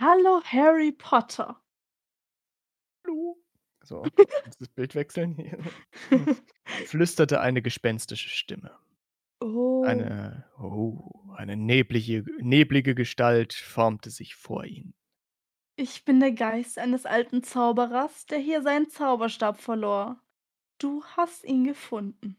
Hallo, 0.00 0.40
Harry 0.44 0.92
Potter. 0.92 1.60
Hallo. 3.04 3.39
So, 3.90 4.04
das 4.58 4.68
Bild 4.68 4.94
wechseln 4.94 5.34
hier? 5.34 5.58
Flüsterte 6.86 7.40
eine 7.40 7.60
gespenstische 7.60 8.28
Stimme. 8.28 8.78
Oh. 9.40 9.82
Eine 9.82 10.48
oh, 10.60 11.10
eine 11.34 11.56
neblige 11.56 12.24
neblige 12.38 12.94
Gestalt 12.94 13.52
formte 13.52 14.10
sich 14.10 14.36
vor 14.36 14.64
ihnen. 14.64 14.94
Ich 15.74 16.04
bin 16.04 16.20
der 16.20 16.30
Geist 16.30 16.78
eines 16.78 17.04
alten 17.04 17.42
Zauberers, 17.42 18.26
der 18.26 18.38
hier 18.38 18.62
seinen 18.62 18.88
Zauberstab 18.90 19.60
verlor. 19.60 20.22
Du 20.78 21.02
hast 21.16 21.42
ihn 21.42 21.64
gefunden. 21.64 22.36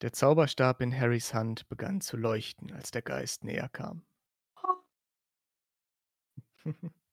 Der 0.00 0.14
Zauberstab 0.14 0.80
in 0.80 0.98
Harrys 0.98 1.34
Hand 1.34 1.68
begann 1.68 2.00
zu 2.00 2.16
leuchten, 2.16 2.72
als 2.72 2.90
der 2.90 3.02
Geist 3.02 3.44
näher 3.44 3.68
kam. 3.68 4.06
Ha. 4.62 4.82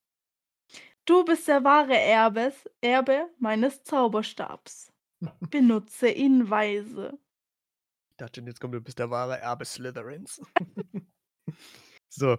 Du 1.06 1.26
bist 1.26 1.48
der 1.48 1.64
wahre 1.64 1.98
Erbes 1.98 2.70
Erbe 2.82 3.30
meines 3.40 3.84
Zauberstabs. 3.84 4.92
Benutze 5.50 6.10
ihn 6.10 6.50
weise. 6.50 7.20
Ich 8.12 8.18
dachte 8.18 8.42
jetzt 8.42 8.62
kommt, 8.62 8.74
du 8.74 8.82
bist 8.82 9.00
der 9.00 9.10
wahre 9.10 9.38
Erbe 9.40 9.66
Slytherins. 9.66 10.42
So. 12.16 12.38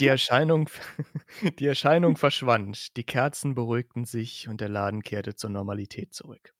Die 0.00 0.08
Erscheinung 0.08 0.68
die 1.58 1.66
Erscheinung 1.66 2.16
verschwand, 2.16 2.96
die 2.96 3.04
Kerzen 3.04 3.54
beruhigten 3.54 4.04
sich 4.04 4.48
und 4.48 4.60
der 4.60 4.68
Laden 4.68 5.02
kehrte 5.02 5.36
zur 5.36 5.50
Normalität 5.50 6.12
zurück. 6.12 6.52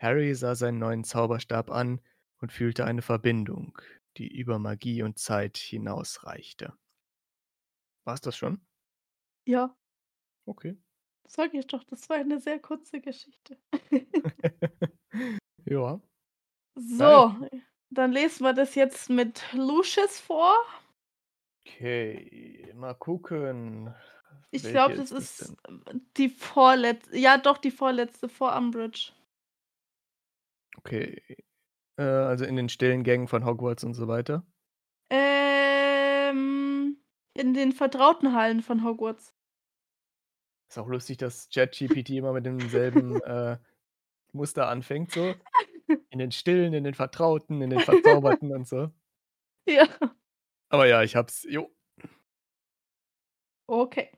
Harry 0.00 0.34
sah 0.34 0.56
seinen 0.56 0.78
neuen 0.78 1.04
Zauberstab 1.04 1.70
an 1.70 2.00
und 2.40 2.52
fühlte 2.52 2.86
eine 2.86 3.02
Verbindung, 3.02 3.78
die 4.16 4.26
über 4.26 4.58
Magie 4.58 5.02
und 5.02 5.18
Zeit 5.18 5.56
hinausreichte. 5.58 6.72
War's 8.04 8.20
das 8.20 8.36
schon? 8.36 8.60
Ja. 9.46 9.76
Okay. 10.46 10.76
Sage 11.26 11.58
ich 11.58 11.66
doch, 11.66 11.84
das 11.84 12.08
war 12.08 12.16
eine 12.16 12.40
sehr 12.40 12.58
kurze 12.58 13.00
Geschichte. 13.00 13.56
Ja. 15.66 16.00
So, 16.74 17.34
dann 17.90 18.12
lesen 18.12 18.44
wir 18.44 18.54
das 18.54 18.74
jetzt 18.74 19.10
mit 19.10 19.44
Lucius 19.52 20.18
vor. 20.18 20.54
Okay, 21.66 22.72
mal 22.74 22.94
gucken. 22.94 23.94
Ich 24.50 24.62
glaube, 24.64 24.96
das 24.96 25.12
ist 25.12 25.42
ist, 25.42 25.56
ähm, 25.68 26.08
die 26.16 26.28
vorletz 26.28 27.08
ja 27.12 27.38
doch, 27.38 27.58
die 27.58 27.70
vorletzte 27.70 28.28
vor 28.28 28.56
Umbridge. 28.56 29.12
Okay. 30.78 31.22
Äh, 31.96 32.02
also 32.02 32.44
in 32.44 32.56
den 32.56 32.68
stillen 32.68 33.04
Gängen 33.04 33.28
von 33.28 33.44
Hogwarts 33.44 33.84
und 33.84 33.94
so 33.94 34.08
weiter? 34.08 34.44
In 37.40 37.54
den 37.54 37.72
vertrauten 37.72 38.34
Hallen 38.34 38.60
von 38.60 38.84
Hogwarts. 38.84 39.32
Ist 40.68 40.78
auch 40.78 40.88
lustig, 40.88 41.16
dass 41.16 41.48
ChatGPT 41.48 42.10
immer 42.10 42.34
mit 42.34 42.44
demselben, 42.44 43.18
äh, 43.22 43.56
Muster 44.32 44.68
anfängt 44.68 45.12
so. 45.12 45.34
In 46.10 46.18
den 46.18 46.32
stillen, 46.32 46.74
in 46.74 46.84
den 46.84 46.92
vertrauten, 46.92 47.62
in 47.62 47.70
den 47.70 47.80
verzauberten 47.80 48.52
und 48.52 48.68
so. 48.68 48.90
Ja. 49.66 49.86
Aber 50.68 50.86
ja, 50.86 51.02
ich 51.02 51.16
habe 51.16 51.28
es. 51.28 51.44
Jo. 51.48 51.70
Okay. 53.66 54.10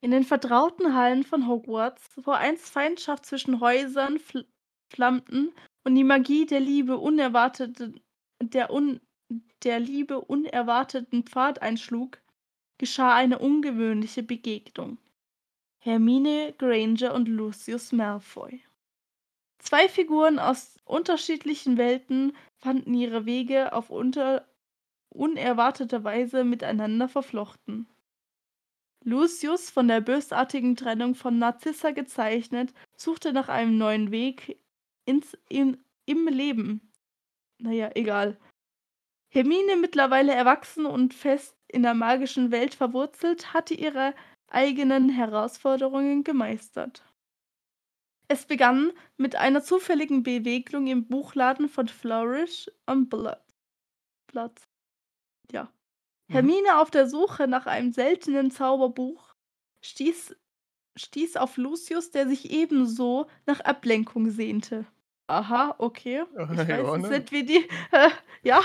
In 0.00 0.10
den 0.10 0.24
vertrauten 0.24 0.94
Hallen 0.94 1.24
von 1.24 1.48
Hogwarts, 1.48 2.10
wo 2.24 2.32
einst 2.32 2.68
Feindschaft 2.68 3.24
zwischen 3.24 3.60
Häusern 3.60 4.18
fl 4.18 4.46
flammten 4.90 5.54
und 5.84 5.94
die 5.94 6.04
Magie 6.04 6.46
der 6.46 6.60
Liebe 6.60 6.98
unerwartete 6.98 7.94
der 8.42 8.70
un 8.70 9.00
der 9.62 9.80
Liebe 9.80 10.20
unerwarteten 10.20 11.24
Pfad 11.24 11.62
einschlug, 11.62 12.18
geschah 12.78 13.14
eine 13.14 13.38
ungewöhnliche 13.38 14.22
Begegnung. 14.22 14.98
Hermine 15.80 16.54
Granger 16.58 17.14
und 17.14 17.28
Lucius 17.28 17.92
Malfoy. 17.92 18.62
Zwei 19.58 19.88
Figuren 19.88 20.38
aus 20.38 20.76
unterschiedlichen 20.84 21.76
Welten 21.76 22.36
fanden 22.56 22.94
ihre 22.94 23.26
Wege 23.26 23.72
auf 23.72 23.90
unter 23.90 24.46
unerwartete 25.10 26.04
Weise 26.04 26.44
miteinander 26.44 27.08
verflochten. 27.08 27.88
Lucius, 29.04 29.70
von 29.70 29.88
der 29.88 30.00
bösartigen 30.00 30.76
Trennung 30.76 31.14
von 31.14 31.38
Narcissa 31.38 31.92
gezeichnet, 31.92 32.74
suchte 32.96 33.32
nach 33.32 33.48
einem 33.48 33.78
neuen 33.78 34.10
Weg 34.10 34.58
ins 35.06 35.36
in 35.48 35.78
im 36.04 36.26
Leben. 36.28 36.92
Na 37.58 37.72
ja, 37.72 37.90
egal. 37.94 38.38
Hermine, 39.30 39.76
mittlerweile 39.76 40.32
erwachsen 40.32 40.86
und 40.86 41.14
fest 41.14 41.56
in 41.68 41.82
der 41.82 41.94
magischen 41.94 42.50
Welt 42.50 42.74
verwurzelt, 42.74 43.52
hatte 43.52 43.74
ihre 43.74 44.14
eigenen 44.48 45.10
Herausforderungen 45.10 46.24
gemeistert. 46.24 47.04
Es 48.28 48.46
begann 48.46 48.92
mit 49.16 49.36
einer 49.36 49.62
zufälligen 49.62 50.22
Begegnung 50.22 50.86
im 50.86 51.08
Buchladen 51.08 51.68
von 51.68 51.88
Flourish 51.88 52.70
on 52.86 53.08
Blood. 53.08 53.42
Platz. 54.26 54.68
Ja. 55.50 55.64
Mhm. 56.28 56.32
Hermine 56.32 56.78
auf 56.78 56.90
der 56.90 57.08
Suche 57.08 57.48
nach 57.48 57.66
einem 57.66 57.92
seltenen 57.92 58.50
Zauberbuch 58.50 59.34
stieß 59.82 60.36
stieß 60.98 61.36
auf 61.36 61.56
Lucius, 61.56 62.10
der 62.10 62.28
sich 62.28 62.50
ebenso 62.50 63.28
nach 63.46 63.60
Ablenkung 63.60 64.30
sehnte. 64.30 64.84
Aha, 65.28 65.74
okay. 65.78 66.24
Ich 66.50 66.68
weiß, 66.68 66.68
Ja, 66.68 66.96
es 66.96 66.96
ne? 66.96 67.08
sind 67.08 67.32
wie 67.32 67.44
die 67.44 67.68
äh, 67.92 68.10
ja. 68.42 68.60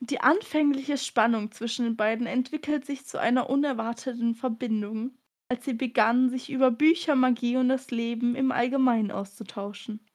Die 0.00 0.20
anfängliche 0.20 0.98
Spannung 0.98 1.52
zwischen 1.52 1.84
den 1.84 1.96
beiden 1.96 2.26
entwickelt 2.26 2.84
sich 2.84 3.06
zu 3.06 3.18
einer 3.18 3.48
unerwarteten 3.48 4.34
Verbindung, 4.34 5.16
als 5.48 5.64
sie 5.64 5.74
begannen, 5.74 6.28
sich 6.30 6.50
über 6.50 6.70
Bücher, 6.70 7.14
Magie 7.16 7.56
und 7.56 7.68
das 7.68 7.90
Leben 7.90 8.34
im 8.34 8.52
Allgemeinen 8.52 9.10
auszutauschen. 9.10 10.06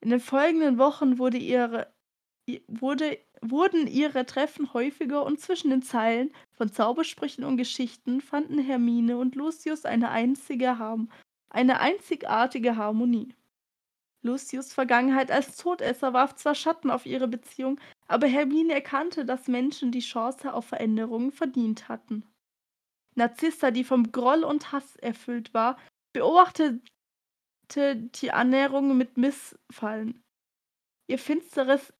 In 0.00 0.10
den 0.10 0.20
folgenden 0.20 0.78
Wochen 0.78 1.18
wurde 1.18 1.38
ihre 1.38 1.92
wurde 2.68 3.18
wurden 3.40 3.86
ihre 3.86 4.26
Treffen 4.26 4.72
häufiger 4.74 5.24
und 5.24 5.40
zwischen 5.40 5.70
den 5.70 5.82
Zeilen 5.82 6.30
von 6.52 6.70
Zaubersprüchen 6.72 7.44
und 7.44 7.56
Geschichten 7.56 8.20
fanden 8.20 8.58
Hermine 8.58 9.16
und 9.18 9.34
Lucius 9.34 9.84
eine 9.84 10.10
einzige 10.10 10.78
Harm 10.78 11.10
eine 11.54 11.80
einzigartige 11.80 12.76
Harmonie. 12.76 13.34
Lucius' 14.22 14.72
Vergangenheit 14.72 15.30
als 15.30 15.56
Todesser 15.56 16.12
warf 16.12 16.34
zwar 16.34 16.54
Schatten 16.54 16.90
auf 16.90 17.06
ihre 17.06 17.28
Beziehung, 17.28 17.78
aber 18.08 18.26
Hermine 18.26 18.72
erkannte, 18.74 19.24
dass 19.24 19.48
Menschen 19.48 19.92
die 19.92 20.00
Chance 20.00 20.52
auf 20.52 20.66
Veränderung 20.66 21.30
verdient 21.30 21.88
hatten. 21.88 22.24
Narzissa, 23.14 23.70
die 23.70 23.84
vom 23.84 24.10
Groll 24.10 24.42
und 24.42 24.72
Hass 24.72 24.96
erfüllt 24.96 25.54
war, 25.54 25.78
beobachtete 26.12 26.80
die 27.96 28.32
Annäherung 28.32 28.96
mit 28.96 29.16
Missfallen. 29.16 30.22
Ihr 31.06 31.18
finsteres 31.18 31.92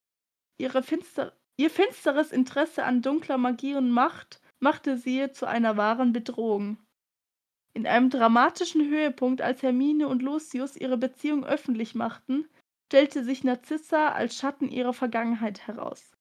ihre 0.59 0.83
finster 0.83 1.37
ihr 1.57 1.71
finsteres 1.71 2.33
Interesse 2.33 2.85
an 2.85 3.03
dunkler 3.03 3.39
Magie 3.39 3.77
und 3.77 3.91
Macht 3.91 4.41
machte 4.59 4.97
sie 4.97 5.31
zu 5.31 5.47
einer 5.47 5.77
wahren 5.77 6.13
Bedrohung. 6.13 6.79
In 7.75 7.87
einem 7.87 8.09
dramatischen 8.09 8.89
Höhepunkt, 8.89 9.43
als 9.43 9.63
Hermine 9.63 10.09
und 10.09 10.23
Lucius 10.23 10.77
ihre 10.77 10.97
Beziehung 10.97 11.45
öffentlich 11.45 11.95
machten, 11.95 12.47
stellte 12.87 13.25
sich 13.25 13.43
Narzissa 13.43 14.13
als 14.13 14.37
Schatten 14.37 14.71
ihrer 14.71 14.93
Vergangenheit 14.93 15.67
heraus. 15.67 16.13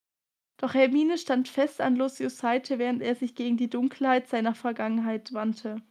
Doch 0.57 0.73
Hermine 0.73 1.17
stand 1.17 1.47
fest 1.47 1.81
an 1.81 1.95
Lucius 1.95 2.37
Seite, 2.37 2.79
während 2.79 3.01
er 3.01 3.15
sich 3.15 3.35
gegen 3.35 3.57
die 3.57 3.69
Dunkelheit 3.69 4.27
seiner 4.27 4.55
Vergangenheit 4.55 5.33
wandte. 5.33 5.81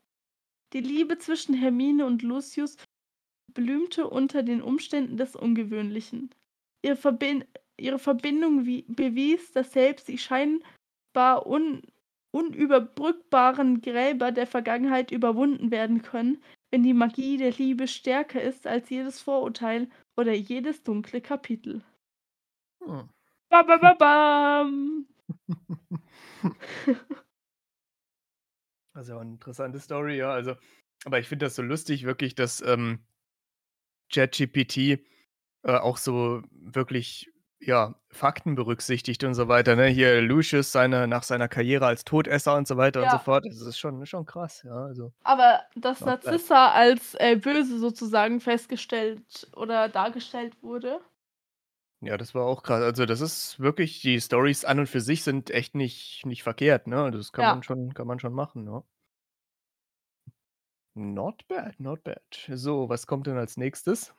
Die 0.72 0.80
Liebe 0.80 1.18
zwischen 1.18 1.54
Hermine 1.54 2.06
und 2.06 2.22
Lucius 2.22 2.76
blühte 3.52 4.08
unter 4.08 4.42
den 4.42 4.62
Umständen 4.62 5.16
des 5.16 5.36
Ungewöhnlichen. 5.36 6.30
Ihre, 6.82 6.96
Verbin 6.96 7.44
ihre 7.78 7.98
Verbindung 7.98 8.64
bewies, 8.88 9.52
dass 9.52 9.72
selbst 9.72 10.08
die 10.08 10.18
scheinbar 10.18 11.46
un 11.46 11.82
unüberbrückbaren 12.32 13.82
Gräber 13.82 14.32
der 14.32 14.46
Vergangenheit 14.48 15.10
überwunden 15.12 15.70
werden 15.70 16.02
können, 16.02 16.42
wenn 16.72 16.82
die 16.82 16.94
Magie 16.94 17.36
der 17.38 17.52
Liebe 17.52 17.88
stärker 17.88 18.42
ist 18.42 18.66
als 18.66 18.90
jedes 18.90 19.20
Vorurteil 19.22 19.88
oder 20.16 20.32
jedes 20.34 20.82
dunkle 20.82 21.20
Kapitel. 21.22 21.82
Hm. 22.80 23.08
Ba, 23.50 23.62
ba, 23.62 23.76
ba, 23.78 23.94
bam. 23.98 25.06
Also, 28.94 29.14
'ne 29.22 29.32
interessante 29.32 29.80
Story, 29.80 30.16
ja, 30.18 30.30
also 30.32 30.54
aber 31.04 31.18
ich 31.18 31.26
finde 31.28 31.46
das 31.46 31.54
so 31.56 31.62
lustig 31.62 32.04
wirklich, 32.04 32.34
dass, 32.34 32.60
ähm, 32.62 33.04
ChatGPT, 34.10 34.78
äh, 35.64 35.72
auch 35.72 35.98
so 35.98 36.42
wirklich, 36.52 37.31
ja, 37.62 37.94
Fakten 38.10 38.54
berücksichtigt 38.56 39.24
und 39.24 39.34
so 39.34 39.48
weiter, 39.48 39.76
ne? 39.76 39.86
Hier 39.86 40.20
Lucius 40.22 40.72
seine 40.72 41.06
nach 41.08 41.22
seiner 41.22 41.48
Karriere 41.48 41.86
als 41.86 42.04
Todesser 42.04 42.56
und 42.56 42.68
so 42.68 42.76
weiter 42.76 43.02
und 43.02 43.10
so 43.10 43.18
Ja. 43.18 43.20
fort. 43.20 43.44
Das 43.48 43.60
ist 43.62 43.78
schon 43.78 44.04
schon 44.06 44.26
krass, 44.26 44.62
ja, 44.64 44.72
also 44.74 45.12
Aber 45.24 45.62
dass. 45.74 46.04
Narzissa 46.04 46.72
als, 46.72 47.14
äh, 47.14 47.36
böse 47.36 47.78
sozusagen 47.78 48.40
festgestellt 48.40 49.48
oder 49.54 49.88
dargestellt 49.88 50.60
wurde 50.62 51.00
Ja, 52.04 52.16
das 52.18 52.34
war 52.34 52.44
auch 52.46 52.64
krass. 52.64 52.82
Also, 52.82 53.06
das 53.06 53.20
ist 53.20 53.60
wirklich 53.60 54.00
die 54.00 54.18
Storys 54.20 54.64
an 54.64 54.80
und 54.80 54.88
für 54.88 55.00
sich 55.00 55.22
sind 55.22 55.50
echt 55.52 55.76
nicht 55.76 56.26
nicht 56.26 56.42
verkehrt, 56.42 56.88
ne? 56.88 57.10
Das 57.12 57.32
kann 57.32 57.46
man 57.46 57.62
Ja. 57.62 57.62
schon 57.62 57.94
kann 57.94 58.08
man 58.08 58.18
schon 58.18 58.32
machen, 58.34 58.66
ja. 58.66 58.82
Not 60.96 61.42
bad, 61.48 61.78
not 61.78 62.02
bad. 62.02 62.22
So, 62.54 62.88
was 62.88 63.06
kommt 63.06 63.26
denn 63.26 63.36
als 63.36 63.56
Nächstes? 63.58 64.14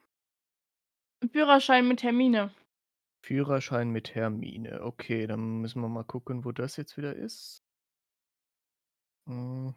Führerschein 1.33 1.85
mit 1.87 2.01
Hermine. 2.01 2.51
Führerschein 3.23 3.89
mit 3.89 4.15
Hermine. 4.15 4.83
Okay, 4.83 5.27
dann 5.27 5.61
müssen 5.61 5.81
wir 5.81 5.87
mal 5.87 6.03
gucken, 6.03 6.43
wo 6.43 6.51
das 6.51 6.75
jetzt 6.75 6.97
wieder 6.97 7.15
ist. 7.15 7.63
Hm. 9.27 9.73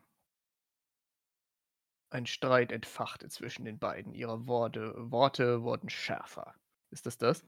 Ein 2.11 2.27
Streit 2.27 2.73
entfachte 2.73 3.29
zwischen 3.29 3.65
den 3.65 3.79
beiden. 3.79 4.15
Ihre 4.15 4.49
Worte 4.49 4.95
Worte 5.13 5.63
wurden 5.63 5.89
schärfer. 5.89 6.55
Ist 6.91 7.07
das 7.07 7.19
das? 7.19 7.47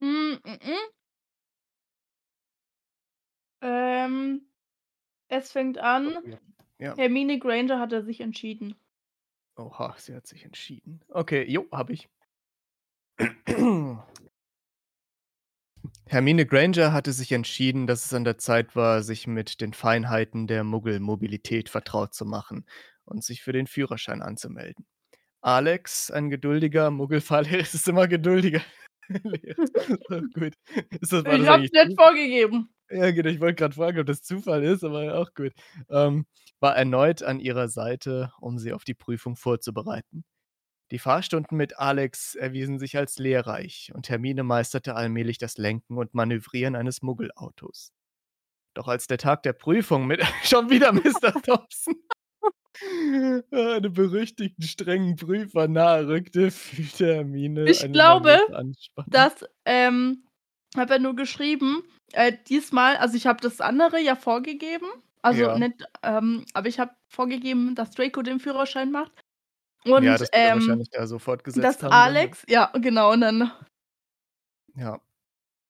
Hm, 0.00 0.40
mm. 0.44 0.90
Ähm, 3.62 4.50
es 5.28 5.52
fängt 5.52 5.78
an 5.78 6.16
Okay, 6.16 6.38
ja. 6.78 6.96
Hermine 6.96 7.38
Granger 7.38 7.78
hatte 7.78 8.02
sich 8.02 8.20
entschieden. 8.20 8.74
Oha, 9.56 9.94
sie 9.98 10.14
hat 10.14 10.26
sich 10.26 10.44
entschieden. 10.44 11.00
Okay, 11.08 11.48
jo, 11.48 11.68
habe 11.70 11.92
ich. 11.92 12.08
Hermine 16.08 16.46
Granger 16.46 16.92
hatte 16.92 17.12
sich 17.12 17.32
entschieden, 17.32 17.88
dass 17.88 18.06
es 18.06 18.14
an 18.14 18.22
der 18.22 18.38
Zeit 18.38 18.76
war, 18.76 19.02
sich 19.02 19.26
mit 19.26 19.60
den 19.60 19.72
Feinheiten 19.72 20.46
der 20.46 20.62
Muggelmobilität 20.62 21.68
vertraut 21.68 22.14
zu 22.14 22.24
machen 22.24 22.64
und 23.04 23.24
sich 23.24 23.42
für 23.42 23.52
den 23.52 23.66
Führerschein 23.66 24.22
anzumelden. 24.22 24.86
Alex, 25.40 26.12
ein 26.12 26.30
geduldiger 26.30 26.90
Muggelfahrlehrer 26.92 27.60
es 27.60 27.74
ist 27.74 27.88
immer 27.88 28.08
geduldiger. 28.08 28.60
Oh 29.08 30.20
gut. 30.34 30.54
Ist 31.00 31.12
das 31.12 31.24
Ich 31.24 31.48
es 31.48 31.86
nicht 31.86 31.96
vorgegeben. 31.96 32.70
Ja, 32.90 33.12
genau, 33.12 33.28
ich 33.28 33.38
wollte 33.38 33.54
grad 33.54 33.74
fragen, 33.74 34.00
ob 34.00 34.06
das 34.06 34.22
Zufall 34.22 34.64
ist, 34.64 34.82
aber 34.82 35.16
auch 35.16 35.32
gut. 35.32 35.52
Ähm, 35.88 36.26
war 36.58 36.76
erneut 36.76 37.22
an 37.22 37.38
ihrer 37.38 37.68
Seite, 37.68 38.32
um 38.40 38.58
sie 38.58 38.72
auf 38.72 38.82
die 38.82 38.94
Prüfung 38.94 39.36
vorzubereiten. 39.36 40.24
Die 40.92 40.98
Fahrstunden 41.00 41.56
mit 41.56 41.78
Alex 41.78 42.36
erwiesen 42.36 42.78
sich 42.78 42.96
als 42.96 43.18
lehrreich 43.18 43.90
und 43.94 44.08
Hermine 44.08 44.44
meisterte 44.44 44.94
allmählich 44.94 45.38
das 45.38 45.58
Lenken 45.58 45.98
und 45.98 46.14
Manövrieren 46.14 46.76
eines 46.76 47.02
Muggelautos. 47.02 47.92
Doch 48.74 48.88
als 48.88 49.06
der 49.06 49.18
Tag 49.18 49.42
der 49.42 49.52
Prüfung 49.52 50.06
mit 50.06 50.22
schon 50.44 50.70
wieder 50.70 50.92
Mr. 50.92 51.32
Thompson 51.42 51.94
einem 53.52 53.92
berüchtigten 53.92 54.62
strengen 54.64 55.16
Prüfer 55.16 55.66
nahe 55.66 56.06
rückte, 56.08 56.50
fühlte 56.50 57.14
Hermine 57.16 57.64
Ich 57.64 57.90
glaube, 57.90 58.38
dass, 59.06 59.44
ähm 59.64 60.22
habe 60.76 60.94
ja 60.94 60.98
nur 60.98 61.16
geschrieben, 61.16 61.84
äh, 62.12 62.32
diesmal 62.48 62.96
also, 62.98 63.16
ich 63.16 63.26
habe 63.26 63.40
das 63.40 63.62
andere 63.62 63.98
ja 63.98 64.14
vorgegeben, 64.14 64.86
also, 65.22 65.44
Ja. 65.44 65.58
nicht 65.58 65.84
ähm, 66.02 66.44
aber 66.52 66.68
ich 66.68 66.78
habe 66.78 66.92
vorgegeben, 67.08 67.74
dass 67.74 67.92
Draco 67.92 68.20
den 68.22 68.40
Führerschein 68.40 68.92
macht 68.92 69.12
Ja, 69.86 69.96
und, 69.96 70.04
das 70.04 70.20
wird 70.20 70.34
er 70.34 70.52
ähm, 70.52 70.60
wahrscheinlich 70.60 70.90
da 70.90 71.06
so 71.06 71.18
fortgesetzt 71.18 71.64
dass 71.64 71.82
haben 71.82 71.90
dann? 71.90 71.92
Alex 71.92 72.44
ja, 72.48 72.72
genau, 72.74 73.12
und 73.12 73.20
dann 73.20 73.52
Ja. 74.74 75.00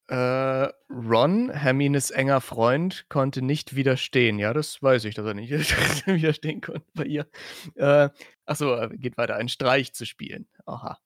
Äh, 0.09 0.73
Ron, 0.89 1.51
Hermines 1.51 2.13
enger 2.13 2.41
Freund, 2.41 3.07
konnte 3.09 3.43
nicht 3.43 3.75
widerstehen. 3.75 4.39
Ja, 4.39 4.53
das 4.53 4.81
weiß 4.81 5.05
ich, 5.05 5.17
dass 5.17 5.27
er 5.27 5.35
nicht 5.35 5.51
widerstehen 6.07 6.61
konnte 6.61 6.87
bei 6.95 7.05
ihr. 7.05 7.27
Äh, 7.75 8.11
ach 8.45 8.57
so, 8.57 8.75
äh, 8.75 8.97
geht 8.97 9.19
weiter, 9.19 9.35
einen 9.35 9.49
Streich 9.49 9.93
zu 9.95 10.07
spielen. 10.07 10.47
Aha. 10.65 10.99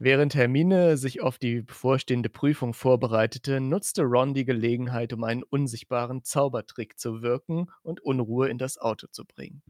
Während 0.00 0.34
Hermine 0.36 0.96
sich 0.96 1.20
auf 1.20 1.38
die 1.38 1.62
bevorstehende 1.62 2.30
Prüfung 2.30 2.72
vorbereitete, 2.72 3.60
nutzte 3.60 4.02
Ron 4.02 4.32
die 4.32 4.44
Gelegenheit, 4.44 5.12
um 5.12 5.24
einen 5.24 5.42
unsichtbaren 5.42 6.22
Zaubertrick 6.22 6.98
zu 6.98 7.20
wirken 7.20 7.66
und 7.82 8.00
Unruhe 8.00 8.48
in 8.48 8.58
das 8.58 8.78
Auto 8.78 9.08
zu 9.08 9.24
bringen. 9.26 9.62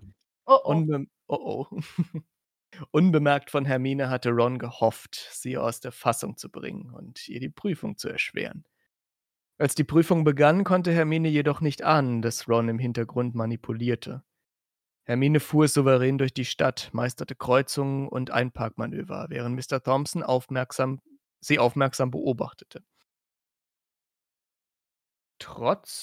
Oh, 0.44 0.58
oh. 0.64 0.70
Unbem 0.70 1.10
oh, 1.28 1.66
oh. 1.70 1.80
Unbemerkt 2.90 3.50
von 3.50 3.64
Hermine 3.64 4.10
hatte 4.10 4.30
Ron 4.30 4.58
gehofft, 4.58 5.28
sie 5.32 5.56
aus 5.56 5.80
der 5.80 5.92
Fassung 5.92 6.36
zu 6.36 6.50
bringen 6.50 6.90
und 6.90 7.28
ihr 7.28 7.40
die 7.40 7.48
Prüfung 7.48 7.96
zu 7.96 8.08
erschweren. 8.08 8.64
Als 9.58 9.74
die 9.74 9.84
Prüfung 9.84 10.22
begann, 10.24 10.64
konnte 10.64 10.92
Hermine 10.92 11.28
jedoch 11.28 11.60
nicht 11.60 11.82
ahnen, 11.82 12.22
dass 12.22 12.48
Ron 12.48 12.68
im 12.68 12.78
Hintergrund 12.78 13.34
manipulierte. 13.34 14.22
Hermine 15.04 15.40
fuhr 15.40 15.66
souverän 15.66 16.18
durch 16.18 16.34
die 16.34 16.44
Stadt, 16.44 16.90
meisterte 16.92 17.34
Kreuzungen 17.34 18.08
und 18.08 18.30
Einparkmanöver, 18.30 19.26
während 19.30 19.56
Mr. 19.56 19.82
Thompson 19.82 20.22
aufmerksam 20.22 21.00
sie 21.40 21.58
aufmerksam 21.58 22.10
beobachtete. 22.10 22.84
Trotz 25.38 26.02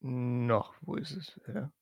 noch, 0.00 0.74
wo 0.82 0.96
ist 0.96 1.12
es? 1.12 1.40
Ja. 1.46 1.72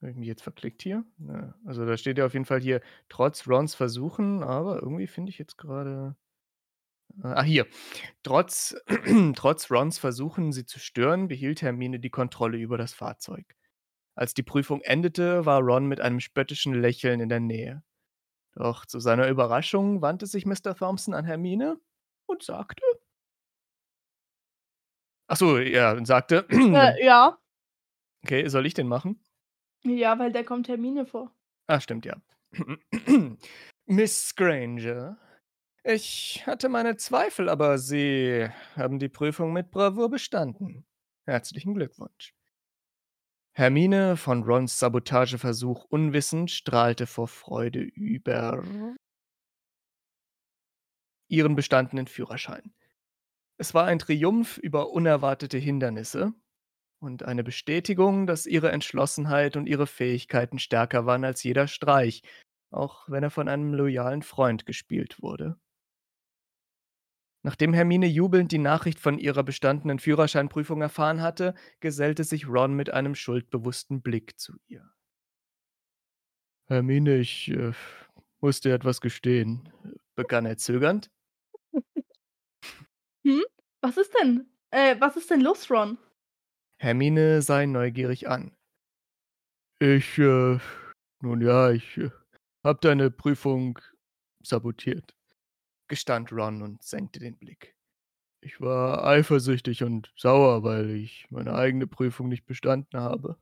Habe 0.00 0.12
ich 0.12 0.16
mich 0.16 0.28
jetzt 0.28 0.42
verklickt 0.42 0.82
hier? 0.82 1.04
Ja, 1.18 1.54
also 1.66 1.84
da 1.84 1.96
steht 1.96 2.18
ja 2.18 2.26
auf 2.26 2.32
jeden 2.32 2.46
Fall 2.46 2.60
hier, 2.60 2.80
trotz 3.08 3.46
Rons 3.46 3.74
Versuchen, 3.74 4.42
aber 4.42 4.82
irgendwie 4.82 5.06
finde 5.06 5.30
ich 5.30 5.38
jetzt 5.38 5.58
grade 5.58 6.16
äh, 7.22 7.26
ah, 7.26 7.42
hier. 7.42 7.66
Trotz 8.22 8.74
trotz 9.34 9.70
Rons 9.70 9.98
Versuchen, 9.98 10.52
sie 10.52 10.64
zu 10.64 10.78
stören, 10.78 11.28
behielt 11.28 11.62
Hermine 11.62 12.00
die 12.00 12.10
Kontrolle 12.10 12.58
über 12.58 12.78
das 12.78 12.94
Fahrzeug. 12.94 13.44
Als 14.14 14.34
die 14.34 14.42
Prüfung 14.42 14.80
endete, 14.82 15.46
war 15.46 15.60
Ron 15.60 15.86
mit 15.86 16.00
einem 16.00 16.20
spöttischen 16.20 16.74
Lächeln 16.74 17.20
in 17.20 17.28
der 17.28 17.40
Nähe. 17.40 17.82
Doch 18.54 18.84
zu 18.86 19.00
seiner 19.00 19.28
Überraschung 19.28 20.02
wandte 20.02 20.26
sich 20.26 20.44
Mr. 20.46 20.74
Thompson 20.74 21.14
an 21.14 21.24
Hermine 21.24 21.78
und 22.26 22.42
sagte 22.42 22.82
Ach 25.28 25.36
so, 25.36 25.58
ja, 25.58 25.92
und 25.92 26.06
sagte 26.06 26.46
Äh, 26.50 27.04
ja. 27.04 27.38
Okay, 28.24 28.48
soll 28.48 28.66
ich 28.66 28.74
den 28.74 28.88
machen? 28.88 29.24
Ja, 29.84 30.18
weil 30.18 30.32
der 30.32 30.44
kommt 30.44 30.68
Hermine 30.68 31.06
vor. 31.06 31.34
Ah, 31.66 31.80
stimmt, 31.80 32.04
ja. 32.04 32.20
Miss 33.86 34.34
Granger, 34.34 35.18
ich 35.82 36.42
hatte 36.46 36.68
meine 36.68 36.96
Zweifel, 36.96 37.48
aber 37.48 37.78
Sie 37.78 38.48
haben 38.76 38.98
die 38.98 39.08
Prüfung 39.08 39.52
mit 39.52 39.70
Bravour 39.70 40.10
bestanden. 40.10 40.84
Herzlichen 41.24 41.74
Glückwunsch. 41.74 42.34
Hermine, 43.52 44.16
von 44.16 44.42
Rons 44.42 44.78
Sabotageversuch 44.78 45.84
unwissend, 45.84 46.50
strahlte 46.50 47.06
vor 47.06 47.28
Freude 47.28 47.80
über 47.80 48.62
ihren 51.28 51.56
bestandenen 51.56 52.06
Führerschein. 52.06 52.74
Es 53.56 53.74
war 53.74 53.86
ein 53.86 53.98
Triumph 53.98 54.58
über 54.58 54.90
unerwartete 54.90 55.58
Hindernisse 55.58 56.34
und 57.00 57.24
eine 57.24 57.42
Bestätigung, 57.42 58.26
dass 58.26 58.46
ihre 58.46 58.70
Entschlossenheit 58.70 59.56
und 59.56 59.66
ihre 59.66 59.86
Fähigkeiten 59.86 60.58
stärker 60.58 61.06
waren 61.06 61.24
als 61.24 61.42
jeder 61.42 61.66
Streich, 61.66 62.22
auch 62.70 63.08
wenn 63.08 63.22
er 63.22 63.30
von 63.30 63.48
einem 63.48 63.74
loyalen 63.74 64.22
Freund 64.22 64.66
gespielt 64.66 65.20
wurde. 65.22 65.58
Nachdem 67.42 67.72
Hermine 67.72 68.06
jubelnd 68.06 68.52
die 68.52 68.58
Nachricht 68.58 69.00
von 69.00 69.18
ihrer 69.18 69.42
bestandenen 69.42 69.98
Führerscheinprüfung 69.98 70.82
erfahren 70.82 71.22
hatte, 71.22 71.54
gesellte 71.80 72.22
sich 72.22 72.46
Ron 72.46 72.74
mit 72.74 72.90
einem 72.90 73.14
schuldbewussten 73.14 74.02
Blick 74.02 74.38
zu 74.38 74.58
ihr. 74.66 74.92
Hermine, 76.66 77.16
ich 77.16 77.50
äh, 77.50 77.72
muss 78.40 78.60
dir 78.60 78.74
etwas 78.74 79.00
gestehen, 79.00 79.72
begann 80.14 80.46
er 80.46 80.58
zögernd. 80.58 81.10
Hm? 83.22 83.42
Was 83.82 83.98
ist 83.98 84.14
denn? 84.18 84.48
Äh, 84.70 84.96
was 84.98 85.14
ist 85.14 85.30
denn 85.30 85.42
los, 85.42 85.70
Ron? 85.70 85.98
Hermine 86.82 87.42
sah 87.42 87.60
ihn 87.60 87.72
neugierig 87.72 88.26
an. 88.26 88.56
Ich, 89.80 90.16
äh, 90.16 90.58
nun 91.20 91.42
ja, 91.42 91.70
ich 91.72 91.98
äh, 91.98 92.10
hab 92.64 92.80
deine 92.80 93.10
Prüfung 93.10 93.78
sabotiert, 94.42 95.14
gestand 95.88 96.32
Ron 96.32 96.62
und 96.62 96.82
senkte 96.82 97.20
den 97.20 97.36
Blick. 97.36 97.76
Ich 98.40 98.62
war 98.62 99.04
eifersüchtig 99.04 99.82
und 99.82 100.10
sauer, 100.16 100.62
weil 100.62 100.88
ich 100.92 101.26
meine 101.28 101.54
eigene 101.54 101.86
Prüfung 101.86 102.30
nicht 102.30 102.46
bestanden 102.46 102.98
habe. 102.98 103.36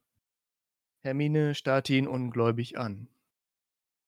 Hermine 1.04 1.54
starrte 1.54 1.94
ihn 1.94 2.08
ungläubig 2.08 2.76
an. 2.76 3.08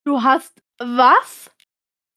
Du 0.03 0.23
hast 0.23 0.61
was? 0.77 1.49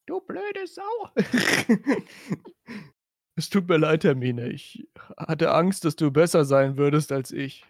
Du 0.06 0.20
blöde 0.20 0.66
Sau! 0.66 1.10
es 3.36 3.50
tut 3.50 3.68
mir 3.68 3.78
leid, 3.78 4.04
Hermine. 4.04 4.48
Ich 4.48 4.88
hatte 5.16 5.52
Angst, 5.52 5.84
dass 5.84 5.96
du 5.96 6.10
besser 6.10 6.44
sein 6.44 6.76
würdest 6.76 7.12
als 7.12 7.30
ich, 7.30 7.64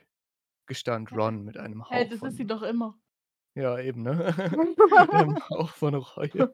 gestand 0.66 1.12
Ron 1.12 1.44
mit 1.44 1.56
einem 1.56 1.84
Hauch 1.84 1.90
Hey, 1.90 2.08
das 2.08 2.18
von 2.18 2.28
ist 2.28 2.36
sie 2.36 2.46
doch 2.46 2.62
immer. 2.62 2.98
Ja, 3.54 3.78
eben, 3.78 4.02
ne? 4.02 4.34
Mit 4.36 5.10
einem 5.12 5.38
Hauch 5.50 5.70
von 5.70 5.94
Reue. 5.94 6.52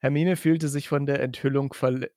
Hermine 0.00 0.36
fühlte 0.36 0.68
sich 0.68 0.88
von 0.88 1.06
der 1.06 1.20
Enthüllung 1.20 1.72
verle 1.72 2.10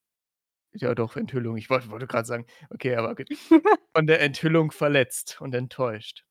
ja 0.78 0.94
doch, 0.94 1.16
Enthüllung. 1.16 1.58
Ich 1.58 1.70
wollte 1.70 1.90
wollte 1.90 2.06
grad 2.08 2.28
sagen 2.28 2.46
okay, 2.70 2.96
aber 2.96 3.16
gut. 3.16 3.30
Von 3.96 4.08
der 4.08 4.20
Enthüllung 4.20 4.72
verletzt 4.72 5.40
und 5.40 5.56
enttäuscht. 5.56 6.26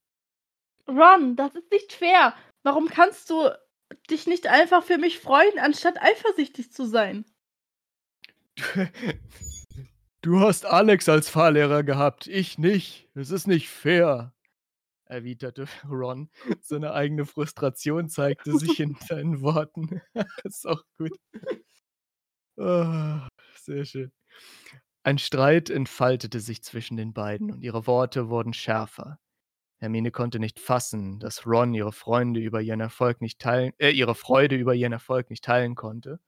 Ron, 0.86 1.34
das 1.34 1.54
ist 1.54 1.70
nicht 1.70 1.94
fair. 1.94 2.34
Warum 2.62 2.88
kannst 2.88 3.30
du 3.30 3.48
dich 4.10 4.26
nicht 4.26 4.46
einfach 4.46 4.82
für 4.82 4.98
mich 4.98 5.18
freuen, 5.18 5.58
anstatt 5.58 6.00
eifersüchtig 6.00 6.72
zu 6.72 6.84
sein? 6.84 7.24
Du 10.22 10.40
hast 10.40 10.64
Alex 10.64 11.08
als 11.08 11.28
Fahrlehrer 11.28 11.82
gehabt, 11.82 12.26
ich 12.26 12.56
nicht. 12.56 13.10
Es 13.14 13.30
ist 13.30 13.46
nicht 13.46 13.68
fair, 13.68 14.32
erwiderte 15.04 15.66
Ron. 15.88 16.30
Seine 16.60 16.92
eigene 16.92 17.26
Frustration 17.26 18.08
zeigte 18.08 18.56
sich 18.58 18.80
in 18.80 18.96
seinen 19.08 19.42
Worten. 19.42 20.00
Ist 20.44 20.66
auch 20.66 20.82
gut. 20.98 21.12
Ah, 22.58 23.28
sehr 23.54 23.84
schön. 23.84 24.12
Ein 25.02 25.18
Streit 25.18 25.68
entfaltete 25.68 26.40
sich 26.40 26.62
zwischen 26.62 26.96
den 26.96 27.12
beiden 27.12 27.50
und 27.52 27.62
ihre 27.62 27.86
Worte 27.86 28.28
wurden 28.30 28.54
schärfer. 28.54 29.18
Hermine 29.78 30.10
konnte 30.10 30.38
nicht 30.38 30.58
fassen, 30.60 31.18
dass 31.18 31.46
Ron 31.46 31.74
ihre 31.74 31.92
Freunde 31.92 32.40
über 32.40 32.62
ihren 32.62 32.80
Erfolg 32.80 33.20
nicht 33.20 33.40
teilen 33.40 33.72
äh, 33.78 33.90
ihre 33.90 34.14
Freude 34.14 34.56
über 34.56 34.74
ihren 34.74 34.92
Erfolg 34.92 35.28
nicht 35.28 35.44
teilen 35.44 35.74
konnte. 35.74 36.20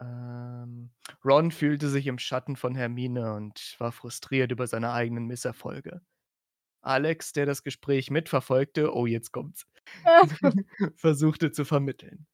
Ähm, 0.00 0.90
Ron 1.24 1.50
fühlte 1.50 1.88
sich 1.88 2.06
im 2.06 2.18
Schatten 2.18 2.56
von 2.56 2.74
Hermine 2.74 3.34
und 3.34 3.76
war 3.78 3.92
frustriert 3.92 4.52
über 4.52 4.66
seine 4.66 4.92
eigenen 4.92 5.26
Misserfolge. 5.26 6.00
Alex, 6.80 7.32
der 7.32 7.46
das 7.46 7.62
Gespräch 7.62 8.10
mitverfolgte 8.10 8.94
oh, 8.94 9.06
jetzt 9.06 9.32
kommt's, 9.32 9.66
versuchte 10.96 11.50
zu 11.50 11.64
vermitteln. 11.64 12.26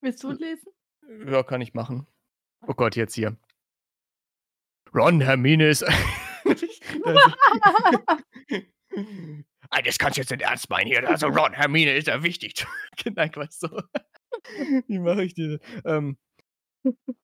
Willst 0.00 0.22
du 0.22 0.30
lesen? 0.30 0.72
Ja, 1.26 1.42
kann 1.42 1.60
ich 1.60 1.74
machen. 1.74 2.06
Oh 2.66 2.74
Gott, 2.74 2.94
jetzt 2.96 3.14
hier. 3.14 3.36
Ron, 4.94 5.20
Hermine 5.20 5.68
ist 5.68 5.84
Ah, 9.70 9.82
das 9.82 9.98
kannst 9.98 10.16
du 10.16 10.22
jetzt 10.22 10.30
nicht 10.30 10.42
ernst 10.42 10.70
meinen 10.70 10.86
hier. 10.86 11.06
Also 11.08 11.26
Ron, 11.26 11.52
Hermine 11.52 11.94
ist 11.94 12.06
ja 12.06 12.22
wichtig. 12.22 12.66
Nein, 13.14 13.30
Quatsch, 13.30 13.52
so. 13.52 13.68
Wie 14.86 14.98
mache 14.98 15.24
ich 15.24 15.34
die? 15.34 15.58
Ähm, 15.84 16.16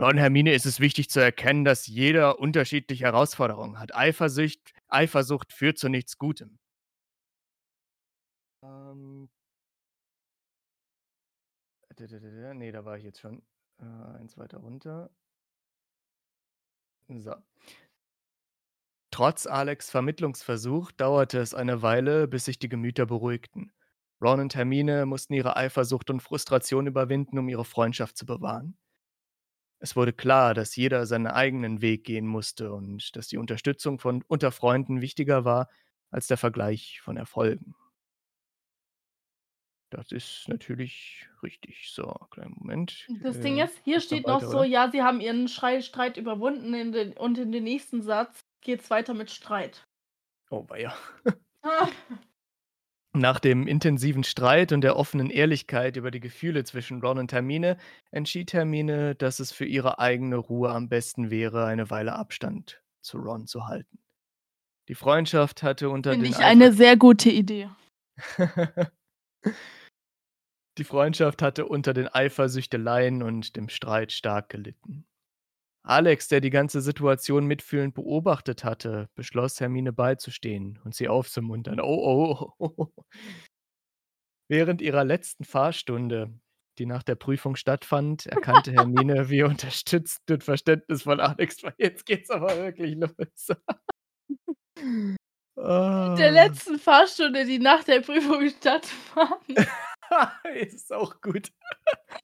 Ron, 0.00 0.18
Hermine 0.18 0.52
ist 0.52 0.66
es 0.66 0.80
wichtig 0.80 1.10
zu 1.10 1.20
erkennen, 1.20 1.64
dass 1.64 1.86
jeder 1.86 2.38
unterschiedliche 2.38 3.04
Herausforderungen 3.04 3.78
hat. 3.78 3.94
Eifersucht, 3.94 4.72
Eifersucht 4.88 5.52
führt 5.52 5.78
zu 5.78 5.88
nichts 5.88 6.18
Gutem. 6.18 6.58
Ähm. 8.62 9.28
Ne, 11.98 12.72
da 12.72 12.84
war 12.84 12.96
ich 12.96 13.04
jetzt 13.04 13.20
schon. 13.20 13.42
Äh, 13.78 13.84
eins 14.18 14.36
weiter 14.38 14.58
runter. 14.58 15.10
So. 17.08 17.34
Trotz 19.10 19.46
Alex' 19.46 19.90
Vermittlungsversuch 19.90 20.90
dauerte 20.92 21.38
es 21.38 21.52
eine 21.52 21.82
Weile, 21.82 22.26
bis 22.26 22.46
sich 22.46 22.58
die 22.58 22.70
Gemüter 22.70 23.04
beruhigten. 23.04 23.70
Ron 24.22 24.40
und 24.40 24.54
Hermine 24.54 25.04
mussten 25.04 25.34
ihre 25.34 25.56
Eifersucht 25.56 26.08
und 26.08 26.20
Frustration 26.22 26.86
überwinden, 26.86 27.38
um 27.38 27.48
ihre 27.48 27.64
Freundschaft 27.66 28.16
zu 28.16 28.24
bewahren. 28.24 28.78
Es 29.80 29.96
wurde 29.96 30.14
klar, 30.14 30.54
dass 30.54 30.76
jeder 30.76 31.04
seinen 31.04 31.26
eigenen 31.26 31.82
Weg 31.82 32.04
gehen 32.04 32.26
musste 32.26 32.72
und 32.72 33.14
dass 33.16 33.28
die 33.28 33.36
Unterstützung 33.36 33.98
von 33.98 34.22
unter 34.26 34.50
Freunden 34.50 35.02
wichtiger 35.02 35.44
war 35.44 35.68
als 36.10 36.26
der 36.26 36.38
Vergleich 36.38 37.00
von 37.02 37.16
Erfolgen. 37.18 37.74
Das 39.90 40.10
ist 40.10 40.48
natürlich 40.48 41.28
richtig. 41.42 41.90
So, 41.92 42.04
kleinen 42.30 42.54
Moment. 42.58 43.10
Das 43.20 43.38
Ding 43.40 43.58
Äh, 43.58 43.62
ist, 43.62 43.78
hier 43.84 44.00
noch 44.10 44.18
steht 44.18 44.26
noch 44.26 44.40
weiter, 44.40 44.48
so: 44.48 44.62
oder? 44.62 44.64
„Ja, 44.64 44.90
sie 44.90 45.02
haben 45.02 45.20
ihren 45.20 45.46
Schrei 45.48 45.80
Streit 45.82 46.16
überwunden“ 46.16 46.74
in 46.74 46.90
den 46.92 47.16
und 47.16 47.38
in 47.38 47.52
den 47.52 47.62
nächsten 47.64 48.02
Satz 48.02 48.44
geht's 48.60 48.90
weiter 48.90 49.14
mit 49.14 49.30
Streit. 49.30 49.84
Oh 50.50 50.64
weia. 50.68 50.92
Nach 53.14 53.40
dem 53.40 53.66
intensiven 53.66 54.24
Streit 54.24 54.72
und 54.72 54.80
der 54.80 54.96
offenen 54.96 55.28
Ehrlichkeit 55.28 55.96
über 55.96 56.10
die 56.10 56.20
Gefühle 56.20 56.64
zwischen 56.64 57.02
Ron 57.02 57.18
und 57.18 57.32
Hermine 57.32 57.76
entschied 58.10 58.54
Hermine, 58.54 59.14
dass 59.14 59.38
es 59.38 59.52
für 59.52 59.66
ihre 59.66 59.98
eigene 59.98 60.36
Ruhe 60.36 60.70
am 60.70 60.88
besten 60.88 61.30
wäre, 61.30 61.66
eine 61.66 61.90
Weile 61.90 62.14
Abstand 62.14 62.82
zu 63.02 63.18
Ron 63.18 63.46
zu 63.46 63.66
halten. 63.66 63.98
Die 64.88 64.94
Freundschaft 64.94 65.62
hatte 65.62 65.90
unter 65.90 66.12
Finde 66.12 66.26
den 66.26 66.32
ich 66.32 66.38
Eifer 66.38 66.46
eine 66.46 66.72
sehr 66.72 66.96
gute 66.96 67.30
Idee. 67.30 67.68
Die 70.78 70.84
Freundschaft 70.84 71.42
hatte 71.42 71.66
unter 71.66 71.92
den 71.92 72.08
Eifersüchteleien 72.08 73.22
und 73.22 73.56
dem 73.56 73.68
Streit 73.68 74.10
stark 74.10 74.48
gelitten. 74.48 75.04
Alex, 75.84 76.28
der 76.28 76.40
die 76.40 76.50
ganze 76.50 76.80
Situation 76.80 77.46
mitfühlend 77.46 77.94
beobachtet 77.94 78.62
hatte, 78.64 79.08
beschloss, 79.14 79.60
Hermine 79.60 79.92
beizustehen 79.92 80.78
und 80.84 80.94
sie 80.94 81.08
aufzumuntern. 81.08 81.80
Oh, 81.80 82.52
oh. 82.58 82.86
Während 84.48 84.80
ihrer 84.82 85.04
letzten 85.04 85.44
Fahrstunde, 85.44 86.32
die 86.78 86.86
nach 86.86 87.02
der 87.02 87.16
Prüfung 87.16 87.56
stattfand, 87.56 88.26
erkannte 88.26 88.72
Hermine, 88.72 89.28
wie 89.30 89.42
unterstützend 89.42 90.30
und 90.30 90.44
verständnisvoll 90.44 91.20
Alex 91.20 91.62
war. 91.62 91.74
Jetzt 91.78 92.06
geht's 92.06 92.30
aber 92.30 92.56
wirklich 92.56 92.94
los. 92.96 93.48
Der 95.58 95.64
Ah. 95.64 96.14
letzten 96.30 96.78
Fahrstunde, 96.78 97.44
die 97.44 97.58
nach 97.58 97.84
der 97.84 98.00
Prüfung 98.00 98.48
stattfand. 98.48 99.68
Ist 100.54 100.92
auch 100.92 101.20
gut. 101.20 101.52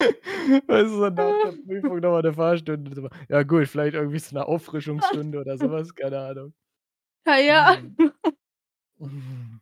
Weißt 0.68 0.86
du, 0.86 0.88
so 0.90 1.10
nach 1.10 1.34
der 1.42 1.52
Prüfung 1.66 2.00
noch 2.00 2.12
mal 2.12 2.22
'ne 2.22 2.32
Fahrstunde. 2.34 3.10
Ja 3.28 3.42
gut, 3.44 3.68
vielleicht 3.68 3.94
irgendwie 3.94 4.18
so 4.18 4.36
'ne 4.36 4.46
Auffrischungsstunde 4.46 5.40
oder 5.40 5.58
so 5.58 5.70
was, 5.70 5.94
keine 5.94 6.20
Ahnung. 6.20 6.54
Ja, 7.26 7.36
ja. 7.38 7.76
Mhm. 8.98 9.60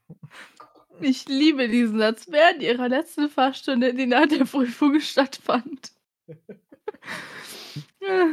Ich 1.00 1.28
liebe 1.28 1.68
diesen 1.68 1.98
Satz. 1.98 2.26
Während 2.30 2.62
ihrer 2.62 2.88
letzten 2.88 3.28
Fahrstunde, 3.28 3.94
die 3.94 4.06
nach 4.06 4.26
der 4.26 4.44
Prüfung 4.44 5.00
stattfand. 5.00 5.92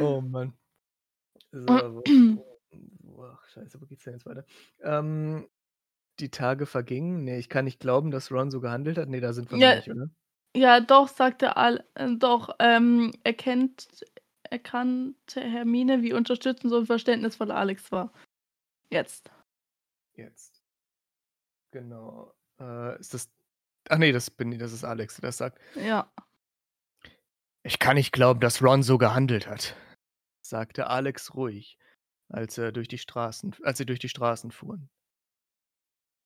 Oh 0.00 0.20
Mann. 0.20 0.52
So, 1.52 1.60
wo 1.94 2.10
wo 3.02 3.24
ach 3.26 3.48
scheiße, 3.48 3.80
wo 3.80 3.86
geht's 3.86 4.04
denn 4.04 4.14
jetzt 4.14 4.26
weiter? 4.26 4.44
Ähm, 4.82 5.48
die 6.20 6.30
Tage 6.30 6.66
vergingen. 6.66 7.24
Ne, 7.24 7.38
ich 7.38 7.48
kann 7.48 7.64
nicht 7.64 7.80
glauben, 7.80 8.10
dass 8.10 8.30
Ron 8.32 8.50
so 8.50 8.60
gehandelt 8.60 8.98
hat. 8.98 9.08
Ne, 9.08 9.20
da 9.20 9.32
sind 9.32 9.50
wir 9.50 9.58
noch 9.58 9.62
Ja, 9.62 9.74
nicht, 9.76 9.90
oder? 9.90 10.08
ja 10.56 10.80
doch, 10.80 11.08
sagte 11.08 11.56
Al 11.56 11.84
äh, 11.94 12.08
doch, 12.16 12.50
ähm, 12.60 13.12
erkennt 13.24 13.88
erkannte 14.50 15.40
Hermine, 15.40 16.02
wie 16.02 16.12
unterstützend 16.12 16.72
und 16.72 16.86
verständnisvoll 16.86 17.50
Alex 17.50 17.90
war. 17.92 18.12
Jetzt. 18.90 19.30
Jetzt. 20.16 20.60
Genau. 21.72 22.32
Äh, 22.60 22.98
ist 23.00 23.14
das 23.14 23.28
ach 23.88 23.98
ne, 23.98 24.12
das 24.12 24.30
bin 24.30 24.58
das 24.58 24.72
ist 24.72 24.84
Alex, 24.84 25.16
der 25.16 25.28
das 25.28 25.38
sagt. 25.38 25.58
Ja. 25.74 26.10
„Ich 27.66 27.78
kann 27.78 27.94
nicht 27.96 28.12
glauben, 28.12 28.40
dass 28.40 28.62
Ron 28.62 28.82
so 28.82 28.98
gehandelt 28.98 29.46
hat“, 29.48 29.74
sagte 30.42 30.88
Alex 30.88 31.34
ruhig, 31.34 31.78
als 32.28 32.58
er 32.58 32.72
durch 32.72 32.88
die 32.88 32.98
Straßen 32.98 33.56
als 33.64 33.78
sie 33.78 33.86
durch 33.86 34.00
die 34.00 34.08
Straßen 34.10 34.50
fuhren. 34.52 34.88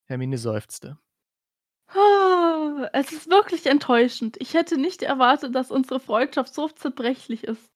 Hermine 0.08 0.38
seufzte. 0.38 0.98
Ah, 1.88 2.88
es 2.92 3.12
ist 3.12 3.28
wirklich 3.28 3.66
enttäuschend. 3.66 4.36
Ich 4.40 4.54
hätte 4.54 4.78
nicht 4.78 5.02
erwartet, 5.02 5.54
dass 5.54 5.70
unsere 5.70 6.00
Freundschaft 6.00 6.54
so 6.54 6.68
zerbrechlich 6.68 7.44
ist. 7.44 7.70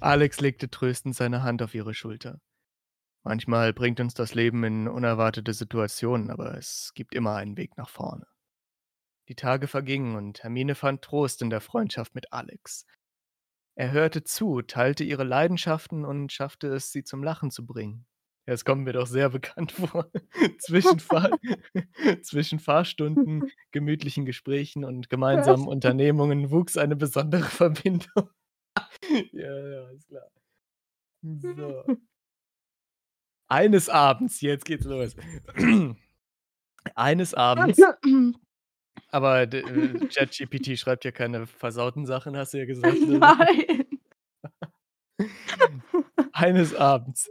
Alex 0.00 0.40
legte 0.40 0.68
tröstend 0.68 1.14
seine 1.14 1.42
Hand 1.42 1.62
auf 1.62 1.74
ihre 1.74 1.94
Schulter. 1.94 2.40
Manchmal 3.24 3.72
bringt 3.72 4.00
uns 4.00 4.14
das 4.14 4.34
Leben 4.34 4.64
in 4.64 4.88
unerwartete 4.88 5.54
Situationen, 5.54 6.30
aber 6.30 6.58
es 6.58 6.92
gibt 6.94 7.14
immer 7.14 7.36
einen 7.36 7.56
Weg 7.56 7.76
nach 7.76 7.88
vorne. 7.88 8.26
Die 9.28 9.36
Tage 9.36 9.68
vergingen 9.68 10.16
und 10.16 10.42
Hermine 10.42 10.74
fand 10.74 11.02
Trost 11.02 11.40
in 11.42 11.48
der 11.48 11.60
Freundschaft 11.60 12.14
mit 12.14 12.32
Alex. 12.32 12.86
Er 13.76 13.92
hörte 13.92 14.24
zu, 14.24 14.62
teilte 14.62 15.04
ihre 15.04 15.24
Leidenschaften 15.24 16.04
und 16.04 16.32
schaffte 16.32 16.68
es, 16.68 16.92
sie 16.92 17.04
zum 17.04 17.22
Lachen 17.22 17.50
zu 17.50 17.64
bringen. 17.64 18.06
Ja, 18.46 18.52
es 18.52 18.64
kommt 18.64 18.84
mir 18.84 18.92
doch 18.92 19.06
sehr 19.06 19.28
bekannt 19.30 19.72
vor. 19.72 20.10
Zwischen, 20.58 21.00
Fahr 21.00 21.30
zwischen 22.22 22.58
Fahrstunden, 22.58 23.50
gemütlichen 23.72 24.26
Gesprächen 24.26 24.84
und 24.84 25.08
gemeinsamen 25.10 25.66
Unternehmungen 25.66 26.50
wuchs 26.50 26.76
eine 26.76 26.96
besondere 26.96 27.44
Verbindung. 27.44 28.30
Ja, 29.32 29.68
ja, 29.68 29.90
ist 29.90 30.08
klar. 30.08 30.28
So. 31.22 31.84
Eines 33.48 33.88
Abends, 33.88 34.40
jetzt 34.40 34.64
geht's 34.64 34.84
los. 34.84 35.16
Eines 36.94 37.34
Abends 37.34 37.80
aber 39.08 39.42
äh, 39.42 40.08
ChatGPT 40.08 40.78
schreibt 40.78 41.04
ja 41.04 41.12
keine 41.12 41.46
versauten 41.46 42.04
Sachen, 42.04 42.36
hast 42.36 42.52
du 42.52 42.58
ja 42.58 42.66
gesagt, 42.66 43.00
ne? 43.00 43.18
Nein. 43.18 43.84
Eines 46.32 46.74
Abends, 46.74 47.30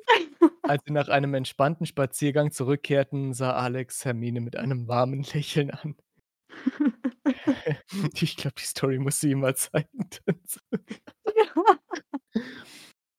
als 0.64 0.84
sie 0.86 0.94
nach 0.94 1.10
einem 1.10 1.34
entspannten 1.34 1.86
Spaziergang 1.86 2.52
zurückkehrten, 2.52 3.34
sah 3.34 3.54
Alex 3.54 4.06
Hermine 4.06 4.42
mit 4.42 4.56
einem 4.56 4.88
warmen 4.88 5.24
Lächeln 5.24 5.72
an. 5.72 5.96
Ich 8.16 8.36
glaube, 8.36 8.56
die 8.60 8.66
Story 8.66 9.00
musst 9.00 9.24
du 9.24 9.28
ihm 9.28 9.40
mal 9.40 9.56
zeigen. 9.56 10.10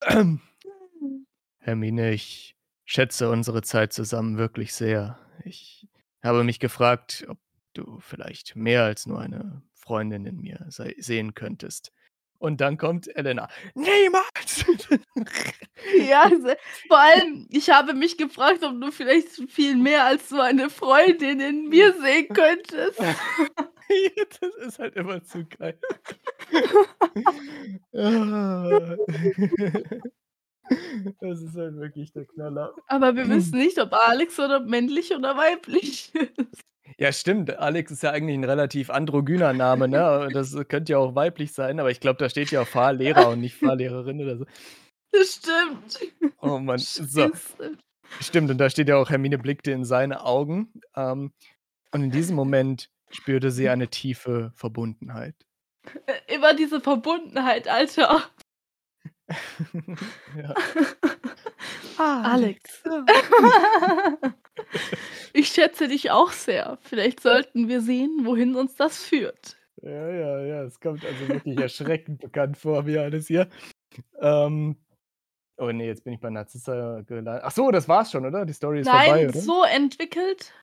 Hermine, 1.59 2.11
ich 2.11 2.55
schätze 2.85 3.29
unsere 3.29 3.61
Zeit 3.61 3.93
zusammen 3.93 4.37
wirklich 4.37 4.73
sehr. 4.73 5.19
Ich 5.43 5.87
habe 6.23 6.43
mich 6.43 6.59
gefragt, 6.59 7.25
ob 7.27 7.39
du 7.73 7.99
vielleicht 7.99 8.55
mehr 8.55 8.83
als 8.83 9.05
nur 9.05 9.19
eine 9.19 9.63
Freundin 9.73 10.25
in 10.25 10.39
mir 10.39 10.65
sehen 10.69 11.33
könntest. 11.33 11.91
Und 12.39 12.61
dann 12.61 12.77
kommt 12.77 13.07
Elena: 13.15 13.47
„Niemals!“ 13.75 14.65
Ja, 16.07 16.23
also, 16.23 16.49
vor 16.87 16.99
allem, 16.99 17.47
ich 17.49 17.69
habe 17.69 17.93
mich 17.93 18.17
gefragt, 18.17 18.63
ob 18.63 18.79
du 18.81 18.91
vielleicht 18.91 19.29
viel 19.49 19.75
mehr 19.75 20.05
als 20.05 20.29
so 20.29 20.39
eine 20.39 20.69
Freundin 20.69 21.39
in 21.39 21.69
mir 21.69 21.93
sehen 22.01 22.27
könntest. 22.33 22.99
Das 24.41 24.55
ist 24.65 24.79
halt 24.79 24.95
immer 24.95 25.21
zu 25.23 25.45
geil. 25.45 25.77
Das 31.21 31.41
ist 31.41 31.55
halt 31.55 31.75
wirklich 31.75 32.11
der 32.13 32.25
Knaller. 32.25 32.73
Aber 32.87 33.15
wir 33.15 33.29
wissen 33.29 33.59
nicht, 33.59 33.79
ob 33.79 33.93
Alex 33.93 34.39
oder 34.39 34.59
männlich 34.59 35.13
oder 35.13 35.37
weiblich 35.37 36.13
ist. 36.15 36.61
Ja, 36.97 37.11
stimmt. 37.11 37.57
Alex 37.57 37.91
ist 37.91 38.03
ja 38.03 38.11
eigentlich 38.11 38.37
'n 38.37 38.43
relativ 38.43 38.89
androgyner 38.89 39.53
Name, 39.53 39.87
ne? 39.87 40.29
Das 40.33 40.55
könnte 40.67 40.93
ja 40.93 40.97
auch 40.99 41.15
weiblich 41.15 41.53
sein, 41.53 41.79
aber 41.79 41.91
ich 41.91 41.99
glaube, 41.99 42.17
da 42.19 42.29
steht 42.29 42.51
ja 42.51 42.61
auch 42.61 42.67
Fahrlehrer 42.67 43.29
und 43.29 43.41
nicht 43.41 43.55
Fahrlehrerin 43.55 44.21
oder 44.21 44.37
so. 44.37 44.45
Das 45.11 45.35
stimmt. 45.35 45.99
Oh 46.41 46.59
Mann. 46.59 46.79
So. 46.79 47.31
Stimmt, 48.21 48.51
und 48.51 48.57
da 48.59 48.69
steht 48.69 48.87
ja 48.89 48.97
auch, 48.97 49.09
Hermine 49.09 49.37
blickte 49.37 49.71
in 49.71 49.83
seine 49.85 50.23
Augen, 50.25 50.71
ähm, 50.95 51.33
und 51.91 52.03
in 52.03 52.11
diesem 52.11 52.35
Moment 52.35 52.89
spürte 53.11 53.51
sie 53.51 53.69
eine 53.69 53.89
tiefe 53.89 54.51
Verbundenheit. 54.55 55.35
Äh, 56.07 56.35
immer 56.35 56.53
diese 56.55 56.81
Verbundenheit, 56.81 57.67
Alter. 57.67 58.23
Ja. 60.37 60.53
Alex. 61.97 62.83
Ich 65.33 65.49
schätze 65.49 65.87
dich 65.87 66.11
auch 66.11 66.31
sehr. 66.31 66.77
Vielleicht 66.81 67.19
sollten 67.19 67.67
wir 67.67 67.81
sehen, 67.81 68.21
wohin 68.23 68.55
uns 68.55 68.75
das 68.75 69.03
führt. 69.03 69.57
Ja, 69.81 70.09
ja, 70.09 70.41
ja, 70.41 70.63
es 70.63 70.79
kommt 70.79 71.05
also 71.05 71.27
wirklich 71.27 71.59
erschreckend 71.59 72.19
bekannt 72.21 72.57
vor 72.57 72.83
mir 72.83 73.01
alles 73.01 73.27
hier. 73.27 73.49
Ähm, 74.19 74.77
oh 75.57 75.71
ne, 75.71 75.85
jetzt 75.85 76.03
bin 76.03 76.13
ich 76.13 76.19
bei 76.19 76.29
Narzissa 76.29 77.01
gela 77.01 77.41
ach 77.43 77.51
so, 77.51 77.69
das 77.71 77.87
war's 77.87 78.11
schon, 78.11 78.25
oder? 78.25 78.45
Die 78.45 78.53
Story 78.53 78.81
ist 78.81 78.89
vorbei, 78.89 79.25
Nein, 79.25 79.33
so 79.33 79.63
entwickelt 79.63 80.53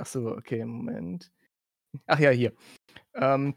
Ach 0.00 0.06
so, 0.06 0.30
okay, 0.30 0.64
Moment. 0.64 1.30
Ach 2.06 2.18
ja, 2.18 2.30
hier. 2.30 2.54
Ähm 3.14 3.54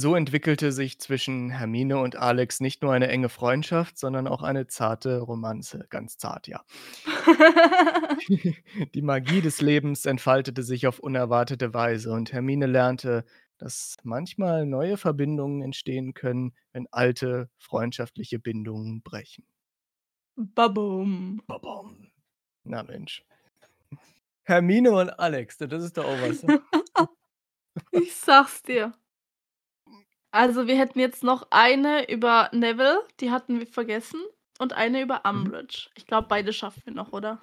so 0.00 0.14
entwickelte 0.14 0.70
sich 0.70 1.00
zwischen 1.00 1.50
Hermine 1.50 1.98
und 1.98 2.14
Alex 2.14 2.60
nicht 2.60 2.82
nur 2.82 2.92
eine 2.92 3.08
enge 3.08 3.28
Freundschaft, 3.28 3.98
sondern 3.98 4.28
auch 4.28 4.44
eine 4.44 4.68
zarte 4.68 5.18
Romanze. 5.18 5.86
Ganz 5.90 6.18
zart, 6.18 6.46
ja. 6.46 6.64
Die 8.94 9.02
Magie 9.02 9.40
des 9.40 9.60
Lebens 9.60 10.06
entfaltete 10.06 10.62
sich 10.62 10.86
auf 10.86 11.00
unerwartete 11.00 11.74
Weise 11.74 12.12
und 12.12 12.32
Hermine 12.32 12.66
lernte, 12.66 13.24
dass 13.58 13.96
manchmal 14.04 14.66
neue 14.66 14.98
Verbindungen 14.98 15.62
entstehen 15.62 16.14
können, 16.14 16.54
wenn 16.72 16.86
alte 16.92 17.50
freundschaftliche 17.58 18.38
Bindungen 18.38 19.02
brechen. 19.02 19.48
Babum. 20.36 21.42
Babum. 21.48 22.12
Na 22.62 22.84
Mensch. 22.84 23.24
Hermine 24.44 24.92
und 24.92 25.10
Alex, 25.10 25.58
das 25.58 25.82
ist 25.82 25.96
doch 25.98 26.04
auch 26.04 26.20
was. 26.20 26.44
Ich 27.92 28.14
sage 28.16 28.48
es 28.48 28.62
dir. 28.62 28.92
Also, 30.38 30.68
wir 30.68 30.78
hätten 30.78 31.00
jetzt 31.00 31.24
noch 31.24 31.48
eine 31.50 32.08
über 32.08 32.48
Neville, 32.52 33.02
die 33.18 33.32
hatten 33.32 33.58
wir 33.58 33.66
vergessen, 33.66 34.20
und 34.60 34.72
eine 34.72 35.02
über 35.02 35.22
Mhm. 35.24 35.40
Umbridge. 35.46 35.90
Ich 35.96 36.06
glaube, 36.06 36.28
beide 36.28 36.52
schaffen 36.52 36.80
wir 36.84 36.92
noch, 36.92 37.12
oder? 37.12 37.40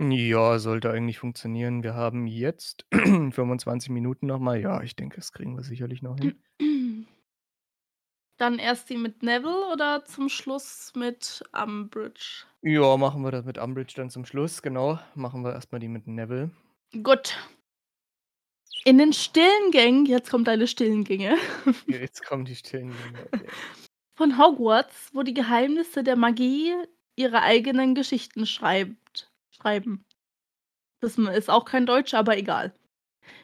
Ja, 0.00 0.58
sollte 0.58 0.90
eigentlich 0.90 1.18
funktionieren. 1.18 1.82
Wir 1.82 1.92
haben 1.94 2.26
jetzt 2.26 2.86
25 2.94 3.90
Minuten 3.90 4.26
noch 4.26 4.38
mal. 4.38 4.58
Ja, 4.58 4.80
ich 4.80 4.96
denke, 4.96 5.16
das 5.16 5.32
kriegen 5.32 5.54
wir 5.54 5.64
sicherlich 5.64 6.00
noch 6.00 6.16
hin. 6.16 6.42
Dann 8.38 8.58
erst 8.58 8.88
die 8.88 8.96
mit 8.96 9.22
Neville 9.22 9.70
oder 9.70 10.04
zum 10.06 10.30
Schluss 10.30 10.92
mit 10.94 11.42
Umbridge? 11.52 12.44
Ja, 12.62 12.96
machen 12.96 13.22
wir 13.22 13.30
das 13.30 13.44
mit 13.44 13.58
Umbridge 13.58 13.92
dann 13.96 14.10
zum 14.10 14.24
Schluss, 14.24 14.62
genau. 14.62 14.98
Machen 15.14 15.42
wir 15.42 15.52
erst 15.52 15.72
mal 15.72 15.78
die 15.78 15.88
mit 15.88 16.06
Neville. 16.06 16.50
Gut. 17.02 17.36
In 18.86 18.98
den 18.98 19.12
stillen 19.12 19.72
Gängen 19.72 20.06
jetzt 20.06 20.30
kommen 20.30 20.44
deine 20.44 20.68
stillen 20.68 21.02
Gänge 21.02 21.36
jetzt 21.88 22.24
kommen 22.24 22.44
die 22.44 22.56
stillen 22.56 22.96
Gänge, 22.96 23.24
okay. 23.26 23.52
von 24.16 24.38
Hogwarts, 24.38 25.10
wo 25.14 25.22
die 25.22 25.34
Geheimnisse 25.34 26.04
der 26.04 26.16
Magie 26.16 26.74
ihre 27.16 27.42
eigenen 27.42 27.94
Geschichten 27.94 28.46
schreibt 28.46 29.30
schreiben. 29.50 30.04
Das 31.00 31.18
ist 31.18 31.50
auch 31.50 31.64
kein 31.66 31.86
Deutsch, 31.86 32.14
aber 32.14 32.36
egal. 32.38 32.74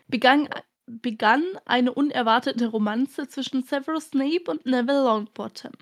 Begann 0.09 0.49
begann 0.87 1.45
eine 1.67 1.95
unerwartete 1.95 2.69
Romanze 2.69 3.29
zwischen 3.29 3.65
Severus 3.65 4.09
Snape 4.11 4.51
und 4.51 4.67
Neville 4.67 5.05
Longbottom. 5.05 5.73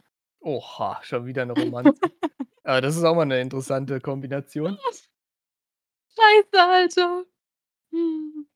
Oha, 0.43 0.99
schon 1.03 1.27
wieder 1.27 1.45
'ne 1.45 1.53
Romanze. 1.53 2.01
Aber 2.65 2.81
das 2.81 2.97
ist 2.97 3.05
auch 3.05 3.15
mal 3.15 3.27
'ne 3.27 3.41
interessante 3.41 4.01
Kombination. 4.01 4.79
Scheiße, 6.17 6.59
Alter. 6.61 7.25
Hm. 7.93 8.47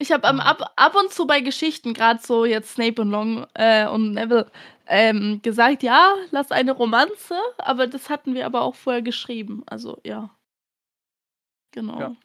Ich 0.00 0.12
habe, 0.12 0.28
ähm, 0.28 0.38
ab 0.38 0.72
ab 0.76 0.94
und 0.94 1.12
zu 1.12 1.26
bei 1.26 1.40
Geschichten, 1.40 1.92
grad 1.92 2.22
so 2.24 2.44
jetzt 2.44 2.74
Snape 2.74 3.02
und 3.02 3.10
Long 3.10 3.46
äh, 3.54 3.86
und 3.88 4.12
Neville, 4.12 4.46
ähm, 4.86 5.40
gesagt: 5.42 5.82
„Ja, 5.82 6.14
lass 6.30 6.52
eine 6.52 6.70
Romanze“, 6.72 7.34
aber 7.58 7.88
das 7.88 8.08
hatten 8.08 8.34
wir 8.34 8.46
aber 8.46 8.62
auch 8.62 8.76
vorher 8.76 9.02
geschrieben. 9.02 9.64
Also, 9.66 9.98
ja. 10.04 10.30
Genau. 11.74 11.98
Ja. 12.00 12.16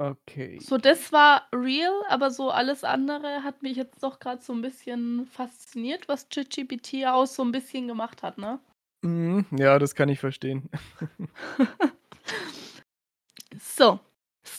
Okay. 0.00 0.58
So, 0.62 0.76
das 0.78 1.12
war 1.12 1.46
real, 1.54 1.92
aber 2.08 2.30
so 2.30 2.50
alles 2.50 2.84
andere 2.84 3.42
hat 3.42 3.62
mich 3.62 3.76
jetzt 3.76 4.02
doch 4.02 4.18
grad 4.20 4.42
so 4.42 4.52
'n 4.52 4.62
bisschen 4.62 5.26
fasziniert, 5.26 6.08
was 6.08 6.28
ChatGPT 6.28 7.06
auch 7.06 7.26
so 7.26 7.42
'n 7.42 7.52
bisschen 7.52 7.88
gemacht 7.88 8.22
hat, 8.22 8.38
ne? 8.38 8.60
Mhm, 9.02 9.46
ja, 9.56 9.78
das 9.78 9.94
kann 9.94 10.08
ich 10.10 10.18
verstehen. 10.20 10.68
So, 13.58 14.00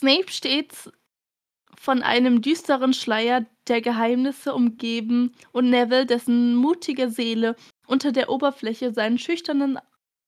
Snape 0.02 0.32
stets 0.32 0.90
von 1.78 2.02
einem 2.02 2.42
düsteren 2.42 2.92
Schleier 2.92 3.46
der 3.68 3.80
Geheimnisse 3.80 4.52
umgeben 4.52 5.32
und 5.52 5.70
Neville, 5.70 6.06
dessen 6.06 6.56
mutige 6.56 7.08
Seele 7.08 7.54
unter 7.86 8.10
der 8.10 8.28
Oberfläche 8.28 8.92
schüchternen 9.16 9.78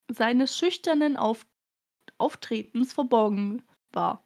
seines 0.08 0.56
schüchternen 0.56 1.16
Auf 1.16 1.44
Auftretens 2.18 2.92
verborgen 2.92 3.64
war. 3.90 4.24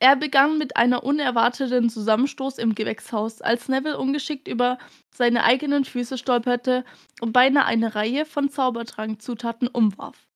Er 0.00 0.16
begann 0.16 0.58
mit 0.58 0.76
einer 0.76 1.04
unerwarteten 1.04 1.88
Zusammenstoß 1.88 2.58
im 2.58 2.74
Gewächshaus, 2.74 3.42
als 3.42 3.68
Neville 3.68 3.96
ungeschickt 3.96 4.48
über 4.48 4.78
seine 5.14 5.44
eigenen 5.44 5.84
Füße 5.84 6.18
stolperte 6.18 6.84
und 7.20 7.32
beinahe 7.32 7.66
eine 7.66 7.94
Reihe 7.94 8.26
von 8.26 8.50
Zaubertrankzutaten 8.50 9.68
umwarf. 9.68 10.31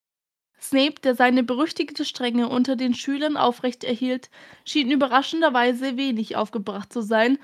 Snape, 0.61 1.01
der 1.03 1.15
seine 1.15 1.43
berüchtigte 1.43 2.05
Strenge 2.05 2.49
unter 2.49 2.77
den 2.77 2.95
Schülern 2.95 3.37
aufrechterhielt, 3.37 4.31
schien 4.65 4.91
überraschenderweise 4.91 5.97
wenig 5.97 6.37
aufgebracht 6.37 6.93
zu 6.93 7.03
sein, 7.03 7.39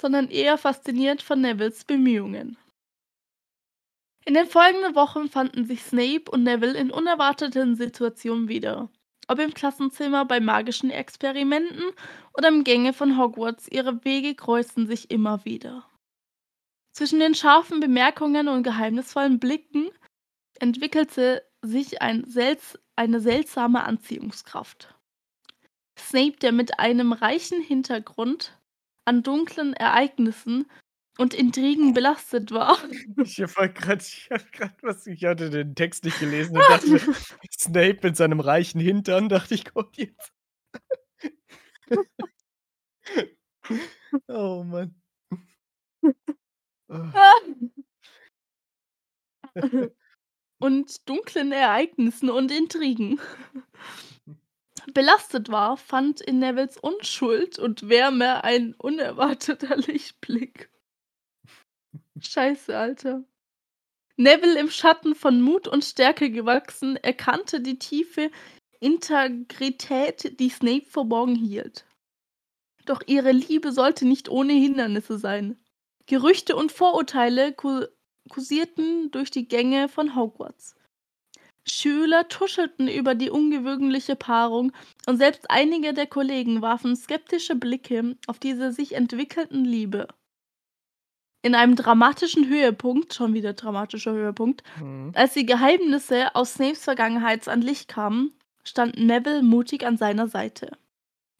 sondern 0.00 0.28
eher 0.28 0.58
fasziniert 0.58 1.22
von 1.22 1.40
Nevilles 1.40 1.84
Bemühungen. 1.84 2.56
In 4.26 4.34
den 4.34 4.46
folgenden 4.46 4.94
Wochen 4.94 5.28
fanden 5.28 5.64
sich 5.64 5.82
Snape 5.82 6.30
und 6.30 6.42
Neville 6.42 6.78
in 6.78 6.90
unerwarteten 6.90 7.74
Situationen 7.74 8.48
wieder. 8.48 8.90
Ob 9.28 9.38
im 9.38 9.54
Klassenzimmer, 9.54 10.24
bei 10.24 10.40
magischen 10.40 10.90
Experimenten 10.90 11.92
oder 12.36 12.48
im 12.48 12.64
Gänge 12.64 12.92
von 12.92 13.16
Hogwarts, 13.16 13.68
ihre 13.68 14.04
Wege 14.04 14.34
kreuzten 14.34 14.86
sich 14.86 15.10
immer 15.10 15.44
wieder. 15.44 15.86
Zwischen 16.92 17.20
den 17.20 17.34
scharfen 17.34 17.80
Bemerkungen 17.80 18.48
und 18.48 18.62
geheimnisvollen 18.62 19.38
Blicken 19.38 19.90
entwickelte 20.58 21.42
sich 21.62 22.02
ein 22.02 22.24
selts 22.28 22.78
eine 22.96 23.20
seltsame 23.20 23.84
Anziehungskraft. 23.84 24.94
Snape, 25.98 26.36
der 26.38 26.52
mit 26.52 26.78
einem 26.78 27.12
reichen 27.12 27.62
Hintergrund 27.62 28.58
an 29.06 29.22
dunklen 29.22 29.74
Ereignissen 29.74 30.66
und 31.18 31.34
Intrigen 31.34 31.94
belastet 31.94 32.52
war. 32.52 32.78
Ich 33.24 33.40
habe 33.40 33.70
gerade 33.72 34.04
was 34.82 35.06
ich 35.06 35.24
hatte 35.24 35.50
den 35.50 35.74
Text 35.74 36.04
nicht 36.04 36.20
gelesen 36.20 36.56
und 36.56 36.64
dachte 36.68 37.00
Snape 37.52 37.98
mit 38.02 38.16
seinem 38.16 38.40
reichen 38.40 38.80
Hintern, 38.80 39.28
dachte 39.28 39.54
ich, 39.54 39.64
kommt 39.64 39.96
jetzt. 39.96 40.32
Oh 44.28 44.64
Mann. 44.64 44.94
Oh. 46.88 47.12
und 50.60 51.08
dunklen 51.08 51.50
Ereignissen 51.50 52.30
und 52.30 52.52
Intrigen 52.52 53.18
belastet 54.94 55.50
war, 55.50 55.76
fand 55.76 56.20
in 56.20 56.38
Nevilles 56.38 56.76
Unschuld 56.76 57.58
und 57.58 57.88
Wärme 57.88 58.44
ein 58.44 58.74
unerwarteter 58.74 59.76
Lichtblick. 59.88 60.70
Scheiße, 62.20 62.76
Alter. 62.76 63.24
Neville 64.16 64.60
im 64.60 64.70
Schatten 64.70 65.14
von 65.14 65.40
Mut 65.40 65.66
und 65.66 65.82
Stärke 65.82 66.30
gewachsen, 66.30 66.96
erkannte 66.96 67.62
die 67.62 67.78
tiefe 67.78 68.30
Integrität, 68.78 70.38
die 70.38 70.50
Snape 70.50 70.84
verborgen 70.84 71.34
hielt. 71.34 71.86
Doch 72.84 73.02
ihre 73.06 73.32
Liebe 73.32 73.72
sollte 73.72 74.06
nicht 74.06 74.28
ohne 74.28 74.52
Hindernisse 74.52 75.18
sein. 75.18 75.58
Gerüchte 76.06 76.56
und 76.56 76.72
Vorurteile 76.72 77.54
kursierten 78.30 79.10
durch 79.10 79.30
die 79.30 79.46
Gänge 79.46 79.90
von 79.90 80.16
Hogwarts. 80.16 80.74
Schüler 81.68 82.26
tuschelten 82.28 82.88
über 82.88 83.14
die 83.14 83.28
ungewöhnliche 83.30 84.16
Paarung 84.16 84.72
und 85.06 85.18
selbst 85.18 85.50
einige 85.50 85.92
der 85.92 86.06
Kollegen 86.06 86.62
warfen 86.62 86.96
skeptische 86.96 87.54
Blicke 87.54 88.16
auf 88.26 88.38
diese 88.38 88.72
sich 88.72 88.94
entwickelnden 88.94 89.66
Liebe. 89.66 90.08
In 91.42 91.54
einem 91.54 91.76
dramatischen 91.76 92.48
Höhepunkt, 92.48 93.14
schon 93.14 93.34
wieder 93.34 93.52
dramatischer 93.54 94.12
Höhepunkt, 94.12 94.62
Mhm. 94.80 95.12
als 95.14 95.34
die 95.34 95.46
Geheimnisse 95.46 96.34
aus 96.34 96.54
Snapes 96.54 96.84
Vergangenheit 96.84 97.46
ans 97.48 97.64
Licht 97.64 97.88
kamen, 97.88 98.32
stand 98.64 98.98
Neville 98.98 99.42
mutig 99.42 99.86
an 99.86 99.96
seiner 99.96 100.28
Seite. 100.28 100.76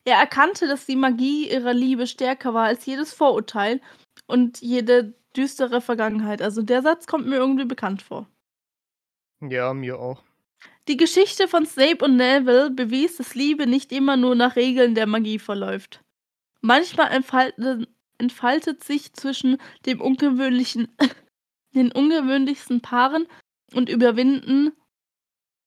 Er 0.06 0.16
erkannte, 0.16 0.66
dass 0.66 0.86
die 0.86 0.96
Magie 0.96 1.50
ihrer 1.50 1.74
Liebe 1.74 2.06
stärker 2.06 2.54
war 2.54 2.64
als 2.64 2.86
jedes 2.86 3.12
Vorurteil 3.12 3.80
und 4.26 4.60
jede 4.62 5.12
düstere 5.36 5.80
Vergangenheit. 5.80 6.42
Also 6.42 6.62
der 6.62 6.82
Satz 6.82 7.06
kommt 7.06 7.26
mir 7.26 7.36
irgendwie 7.36 7.64
bekannt 7.64 8.02
vor. 8.02 8.28
Ja, 9.40 9.72
mir 9.74 9.98
auch. 9.98 10.22
Die 10.88 10.96
Geschichte 10.96 11.48
von 11.48 11.66
Snape 11.66 12.04
und 12.04 12.16
Neville 12.16 12.70
bewies, 12.70 13.16
dass 13.16 13.34
Liebe 13.34 13.66
nicht 13.66 13.92
immer 13.92 14.16
nur 14.16 14.34
nach 14.34 14.56
Regeln 14.56 14.94
der 14.94 15.06
Magie 15.06 15.38
verläuft. 15.38 16.02
Manchmal 16.60 17.10
entfalten 17.12 17.86
entfaltet 18.18 18.84
sich 18.84 19.14
zwischen 19.14 19.56
dem 19.86 20.00
ungewöhnlichen 20.00 20.88
den 21.74 21.90
ungewöhnlichsten 21.90 22.82
Paaren 22.82 23.26
und 23.72 23.88
überwinden 23.88 24.72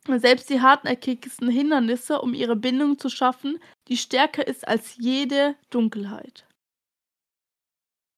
selbst 0.05 0.49
die 0.49 0.61
hartnäckigsten 0.61 1.49
Hindernisse, 1.49 2.21
um 2.21 2.33
ihre 2.33 2.57
Bindung 2.57 2.99
zu 2.99 3.09
schaffen, 3.09 3.59
die 3.87 3.97
stärker 3.97 4.45
ist 4.45 4.67
als 4.67 4.97
jede 4.97 5.55
Dunkelheit. 5.69 6.45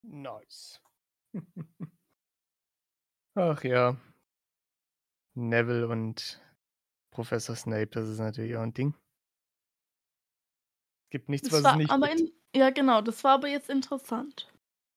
Nice. 0.02 0.82
Ach 3.38 3.64
ja. 3.64 3.96
Neville 5.38 5.88
und 5.90 6.42
Professor 7.12 7.56
Snape, 7.56 7.88
das 7.88 8.10
ist 8.10 8.20
natürlich 8.20 8.58
auch 8.58 8.64
'n 8.64 8.74
Ding. 8.74 8.96
Gibt 11.12 11.30
nichts, 11.30 11.52
Das 11.52 11.52
was 11.52 11.66
es 11.66 11.74
nicht 11.74 11.90
aber 11.90 12.12
in 12.12 12.32
ja 12.56 12.70
genau, 12.70 13.02
das 13.02 13.24
war 13.26 13.34
aber 13.34 13.48
jetzt 13.50 13.70
interessant. 13.70 14.48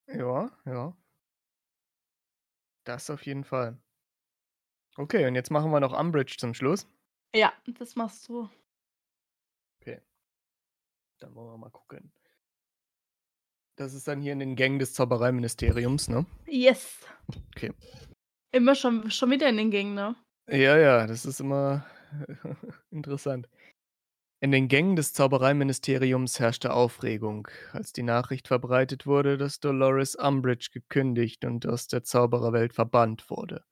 Ja, 0.07 0.49
ja. 0.65 0.93
Das 2.87 3.09
auf 3.09 3.25
jeden 3.25 3.43
Fall. 3.43 3.79
Okay, 4.97 5.25
und 5.27 5.35
jetzt 5.35 5.51
machen 5.51 5.71
wir 5.71 5.79
noch 5.79 5.97
Umbridge 5.97 6.35
zum 6.37 6.53
Schluss. 6.53 6.87
Ja, 7.33 7.53
das 7.67 7.95
machst 7.95 8.27
du. 8.29 8.49
Okay. 9.81 9.99
Dann 11.21 11.35
wollen 11.35 11.47
wir 11.51 11.57
mal 11.57 11.69
gucken. 11.71 12.11
Das 13.79 13.93
ist 13.93 14.09
dann 14.09 14.19
hier 14.19 14.33
in 14.33 14.39
den 14.39 14.57
Gängen 14.57 14.77
des 14.77 14.93
Zaubereiministeriums, 14.93 16.09
ne? 16.09 16.25
Yes. 16.45 16.99
Okay. 17.55 17.71
Immer 18.51 18.75
schon 18.75 19.09
schon 19.09 19.31
wieder 19.31 19.47
in 19.47 19.55
den 19.55 19.71
Gängen, 19.71 19.93
ne? 19.93 20.17
Ja, 20.49 20.77
ja, 20.77 21.07
das 21.07 21.25
ist 21.25 21.39
immer 21.39 21.85
interessant. 22.91 23.47
In 24.41 24.51
den 24.51 24.67
Gängen 24.67 24.97
des 24.97 25.13
Zaubereiministeriums 25.13 26.41
herrschte 26.41 26.73
Aufregung, 26.73 27.47
als 27.71 27.93
die 27.93 28.03
Nachricht 28.03 28.49
verbreitet 28.49 29.05
wurde, 29.05 29.37
dass 29.37 29.61
Dolores 29.61 30.15
Umbridge 30.15 30.71
gekündigt 30.73 31.45
und 31.45 31.65
aus 31.65 31.87
der 31.87 32.03
Zaubererwelt 32.03 32.73
verbannt 32.73 33.29
wurde. 33.29 33.63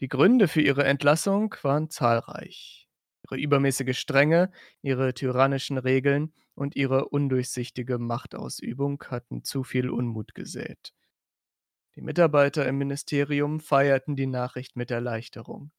Die 0.00 0.08
Gründe 0.08 0.48
für 0.48 0.62
ihre 0.62 0.84
Entlassung 0.84 1.54
waren 1.60 1.90
zahlreich. 1.90 2.88
Ihre 3.26 3.38
übermäßige 3.38 3.98
Strenge, 3.98 4.50
ihre 4.80 5.12
tyrannischen 5.12 5.76
Regeln 5.76 6.32
und 6.54 6.76
ihre 6.76 7.08
undurchsichtige 7.08 7.98
Machtausübung 7.98 9.02
hatten 9.08 9.44
zu 9.44 9.64
viel 9.64 9.90
Unmut 9.90 10.34
gesät. 10.34 10.92
Die 11.96 12.02
Mitarbeiter 12.02 12.66
im 12.66 12.78
Ministerium 12.78 13.60
feierten 13.60 14.16
die 14.16 14.26
Nachricht 14.26 14.76
mit 14.76 14.90
Erleichterung. 14.90 15.72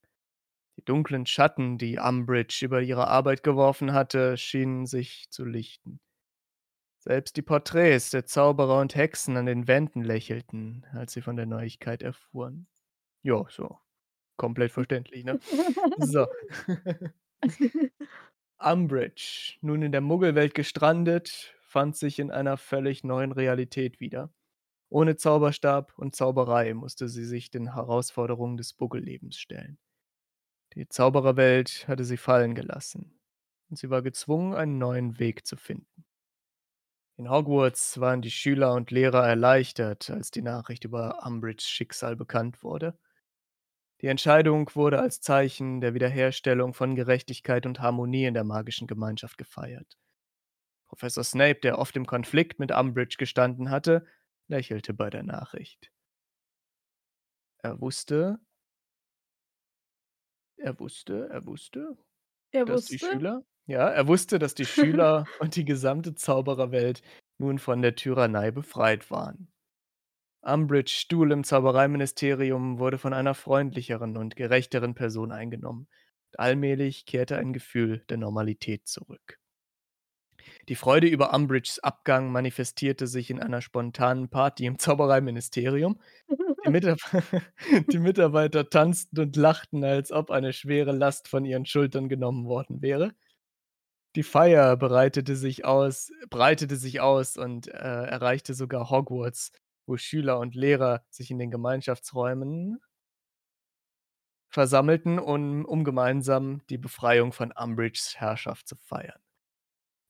Die 0.77 0.85
dunklen 0.85 1.25
Schatten, 1.25 1.77
die 1.77 1.99
Umbridge 1.99 2.65
über 2.65 2.81
ihre 2.81 3.07
Arbeit 3.07 3.43
geworfen 3.43 3.93
hatte, 3.93 4.37
schienen 4.37 4.85
sich 4.85 5.27
zu 5.29 5.45
lichten. 5.45 5.99
Selbst 6.99 7.35
die 7.35 7.41
Porträts 7.41 8.11
der 8.11 8.25
Zauberer 8.25 8.79
und 8.79 8.95
Hexen 8.95 9.35
an 9.35 9.45
den 9.45 9.67
Wänden 9.67 10.03
lächelten, 10.03 10.85
als 10.93 11.13
sie 11.13 11.21
von 11.21 11.35
der 11.35 11.45
Neuigkeit 11.45 12.01
erfuhren. 12.01 12.67
Ja, 13.23 13.45
so. 13.49 13.77
Komplett 14.37 14.71
verständlich, 14.71 15.25
ne? 15.25 15.39
So. 15.99 16.27
Umbridge, 18.59 19.57
nun 19.61 19.81
in 19.81 19.91
der 19.91 20.01
Muggelwelt 20.01 20.53
gestrandet, 20.53 21.53
fand 21.61 21.95
sich 21.95 22.19
in 22.19 22.31
einer 22.31 22.57
völlig 22.57 23.03
neuen 23.03 23.31
Realität 23.31 23.99
wieder. 23.99 24.33
Ohne 24.89 25.15
Zauberstab 25.15 25.97
und 25.97 26.15
Zauberei 26.15 26.73
musste 26.73 27.09
sie 27.09 27.25
sich 27.25 27.49
den 27.49 27.73
Herausforderungen 27.73 28.57
des 28.57 28.79
Muggellebens 28.79 29.37
stellen. 29.37 29.79
Die 30.75 30.87
Zaubererwelt 30.87 31.87
hatte 31.87 32.03
sie 32.03 32.17
fallen 32.17 32.55
gelassen, 32.55 33.19
und 33.69 33.77
sie 33.77 33.89
war 33.89 34.01
gezwungen, 34.01 34.53
einen 34.53 34.77
neuen 34.77 35.19
Weg 35.19 35.45
zu 35.45 35.55
finden. 35.55 36.05
In 37.15 37.29
Hogwarts 37.29 37.99
waren 37.99 38.21
die 38.21 38.31
Schüler 38.31 38.73
und 38.73 38.89
Lehrer 38.89 39.27
erleichtert, 39.27 40.09
als 40.09 40.31
die 40.31 40.41
Nachricht 40.41 40.83
über 40.83 41.23
Umbridges 41.25 41.67
Schicksal 41.67 42.15
bekannt 42.15 42.63
wurde. 42.63 42.97
Die 44.03 44.09
Entscheidung 44.09 44.69
wurde 44.75 44.99
als 44.99 45.21
Zeichen 45.21 45.79
der 45.79 45.93
Wiederherstellung 45.93 46.73
von 46.73 46.93
Gerechtigkeit 46.93 47.65
und 47.65 47.79
Harmonie 47.79 48.25
in 48.25 48.33
der 48.33 48.43
magischen 48.43 48.85
Gemeinschaft 48.85 49.37
gefeiert. 49.37 49.97
Professor 50.87 51.23
Snape, 51.23 51.61
der 51.61 51.79
oft 51.79 51.95
im 51.95 52.05
Konflikt 52.05 52.59
mit 52.59 52.73
Umbridge 52.73 53.15
gestanden 53.17 53.69
hatte, 53.69 54.05
lächelte 54.49 54.93
bei 54.93 55.09
der 55.09 55.23
Nachricht. 55.23 55.89
Er 57.59 57.79
wusste 57.79 58.41
er 60.57 60.77
wusste 60.79 61.29
er 61.31 61.45
wusste, 61.45 61.97
Er 62.51 62.65
dass 62.65 62.87
die 62.87 62.95
wusste? 62.95 63.09
Schüler 63.09 63.45
ja, 63.67 63.87
er 63.87 64.07
wusste, 64.09 64.37
dass 64.37 64.53
die 64.53 64.65
Schüler 65.05 65.25
und 65.39 65.55
die 65.55 65.63
gesamte 65.63 66.13
Zaubererwelt 66.13 67.01
nun 67.37 67.57
von 67.57 67.81
der 67.81 67.95
Tyrannei 67.95 68.51
befreit 68.51 69.09
waren. 69.09 69.52
Umbridges 70.43 70.91
Stuhl 70.91 71.31
im 71.31 71.43
Zaubereiministerium 71.43 72.77
wurde 72.77 72.97
von 72.97 73.13
einer 73.13 73.33
freundlicheren 73.33 74.17
und 74.17 74.35
gerechteren 74.35 74.93
Person 74.93 75.31
eingenommen. 75.31 75.87
Allmählich 76.37 77.05
kehrte 77.05 77.37
ein 77.37 77.53
Gefühl 77.53 78.03
der 78.09 78.17
Normalität 78.17 78.87
zurück. 78.87 79.39
Die 80.67 80.75
Freude 80.75 81.07
über 81.07 81.33
Umbridges 81.33 81.79
Abgang 81.79 82.31
manifestierte 82.31 83.07
sich 83.07 83.29
in 83.29 83.39
einer 83.39 83.61
spontanen 83.61 84.29
Party 84.29 84.65
im 84.65 84.79
Zaubereiministerium. 84.79 85.99
Die 86.65 86.69
Mitab 86.69 86.99
die 87.91 87.99
Mitarbeiter 87.99 88.69
tanzten 88.69 89.19
und 89.19 89.35
lachten, 89.37 89.83
als 89.83 90.11
ob 90.11 90.31
eine 90.31 90.51
schwere 90.51 90.91
Last 90.91 91.29
von 91.29 91.45
ihren 91.45 91.65
Schultern 91.65 92.09
genommen 92.09 92.45
worden 92.45 92.81
wäre. 92.81 93.13
Die 94.15 94.23
Feier 94.23 94.77
bereitete 94.77 95.35
sich 95.35 95.65
aus 95.65 96.11
breitete 96.29 96.75
sich 96.75 97.01
aus 97.01 97.35
und, 97.37 97.67
äh, 97.67 97.71
erreichte 97.71 98.53
sogar 98.53 98.89
Hogwarts, 98.89 99.51
wo 99.85 99.97
Schüler 99.97 100.39
und 100.39 100.55
Lehrer 100.55 101.03
sich 101.09 101.31
in 101.31 101.39
den 101.39 101.51
Gemeinschaftsräumen 101.51 102.79
versammelten, 104.49 105.19
um 105.19 105.65
um 105.65 105.83
gemeinsam 105.83 106.61
die 106.69 106.77
Befreiung 106.77 107.33
von 107.33 107.51
Umbridges 107.51 108.15
Herrschaft 108.19 108.67
zu 108.67 108.75
feiern. 108.75 109.19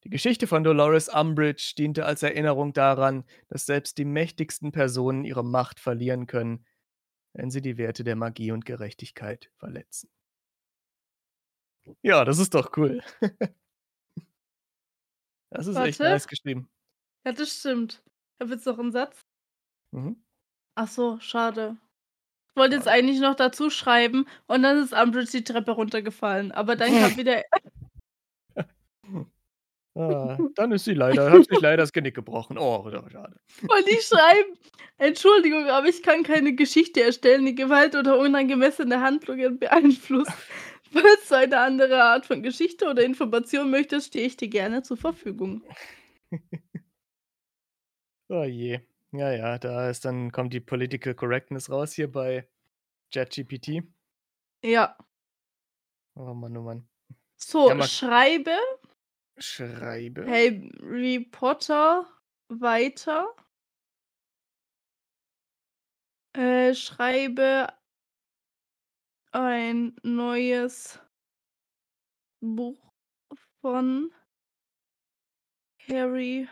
Die 0.06 0.10
Geschichte 0.10 0.48
von 0.48 0.64
Dolores 0.64 1.10
Umbridge 1.10 1.74
diente 1.78 2.06
als 2.06 2.24
Erinnerung 2.24 2.74
daran, 2.74 3.26
dass 3.50 3.66
selbst 3.66 3.98
die 3.98 4.06
mächtigsten 4.06 4.72
Personen 4.72 5.26
ihre 5.26 5.44
Macht 5.46 5.80
verlieren 5.80 6.28
können, 6.28 6.66
wenn 7.34 7.52
sie 7.52 7.62
die 7.62 7.78
Werte 7.78 8.04
der 8.04 8.16
Magie 8.18 8.52
und 8.52 8.66
Gerechtigkeit 8.66 9.52
verletzen. 9.58 10.10
Ja, 12.02 12.24
das 12.26 12.38
ist 12.40 12.54
doch 12.54 12.72
cool. 12.78 13.02
Das 15.52 15.68
ist 15.68 15.80
echt 15.80 16.02
Warte. 16.02 16.04
nice 16.04 16.28
geschrieben. 16.28 16.70
Ja, 17.26 17.32
das 17.34 17.58
stimmt. 17.60 18.02
Ich 18.38 18.42
habe 18.46 18.54
jetzt 18.54 18.66
noch 18.66 18.80
'n 18.80 18.92
Satz. 18.92 19.26
Mhm. 19.94 20.16
Ach 20.76 20.88
so, 20.88 21.20
schade. 21.20 21.78
Ich 22.52 22.58
wollte 22.58 22.76
jetzt 22.78 22.88
eigentlich 22.88 23.20
noch 23.22 23.36
dazu 23.36 23.70
schreiben 23.72 24.28
und 24.48 24.64
dann 24.64 24.78
ist 24.84 24.94
Umbridge 24.94 25.32
die 25.32 25.44
Treppe 25.46 25.72
runtergefallen, 25.72 26.52
aber 26.52 26.76
dann 26.76 26.96
kam 26.96 27.12
wieder 27.18 27.44
Ah, 29.96 30.40
dann 30.56 30.72
ist 30.72 30.86
sie 30.86 30.96
leider 30.96 31.32
hat 31.32 31.46
sich 31.46 31.60
leider 31.62 31.78
das 31.78 31.94
Genick 31.94 32.16
gebrochen. 32.16 32.58
Oh, 32.58 32.90
schade. 32.90 33.36
wollte 33.68 33.92
ich 33.92 34.06
schreiben: 34.08 34.58
„Entschuldigung, 34.98 35.68
aber 35.70 35.88
ich 35.88 36.02
kann 36.02 36.24
keine 36.24 36.56
Geschichte 36.56 37.02
erstellen, 37.04 37.46
die 37.46 37.56
Gewalt 37.56 37.96
oder 37.96 38.18
unangemessene 38.18 39.02
Handlungen 39.02 39.60
beeinflusst. 39.60 40.32
Falls 40.92 41.28
du 41.30 41.36
eine 41.36 41.60
andere 41.60 42.04
Art 42.04 42.26
von 42.26 42.44
Geschichte 42.44 42.88
oder 42.88 43.04
Information 43.04 43.70
möchtest, 43.72 44.08
stehe 44.08 44.28
ich 44.28 44.38
dir 44.38 44.48
gerne 44.48 44.84
zur 44.84 44.98
Verfügung.“ 44.98 45.64
Oh 48.30 48.44
je. 48.46 48.80
Ja, 49.14 49.32
ja, 49.32 49.60
da 49.60 49.90
ist 49.90 50.06
dann 50.06 50.32
kommt 50.32 50.54
die 50.54 50.60
Political 50.60 51.14
Correctness 51.14 51.70
raus 51.70 51.94
hier 51.94 52.12
bei 52.12 52.50
ChatGPT. 53.14 53.84
Ja. 54.64 54.98
Oh 56.16 56.34
Mann, 56.34 56.58
oh 56.58 56.62
Mann. 56.62 56.88
Ja, 57.10 57.16
So, 57.38 57.74
mal 57.76 57.88
schreibe 57.88 58.58
Schreibe. 59.38 60.26
Harry 60.28 61.20
Potter 61.20 62.08
weiter 62.50 63.36
äh, 66.34 66.74
schreibe 66.74 67.68
ein 69.32 69.96
neues 70.04 71.00
Buch 72.42 72.94
von 73.62 74.12
Harry 75.88 76.48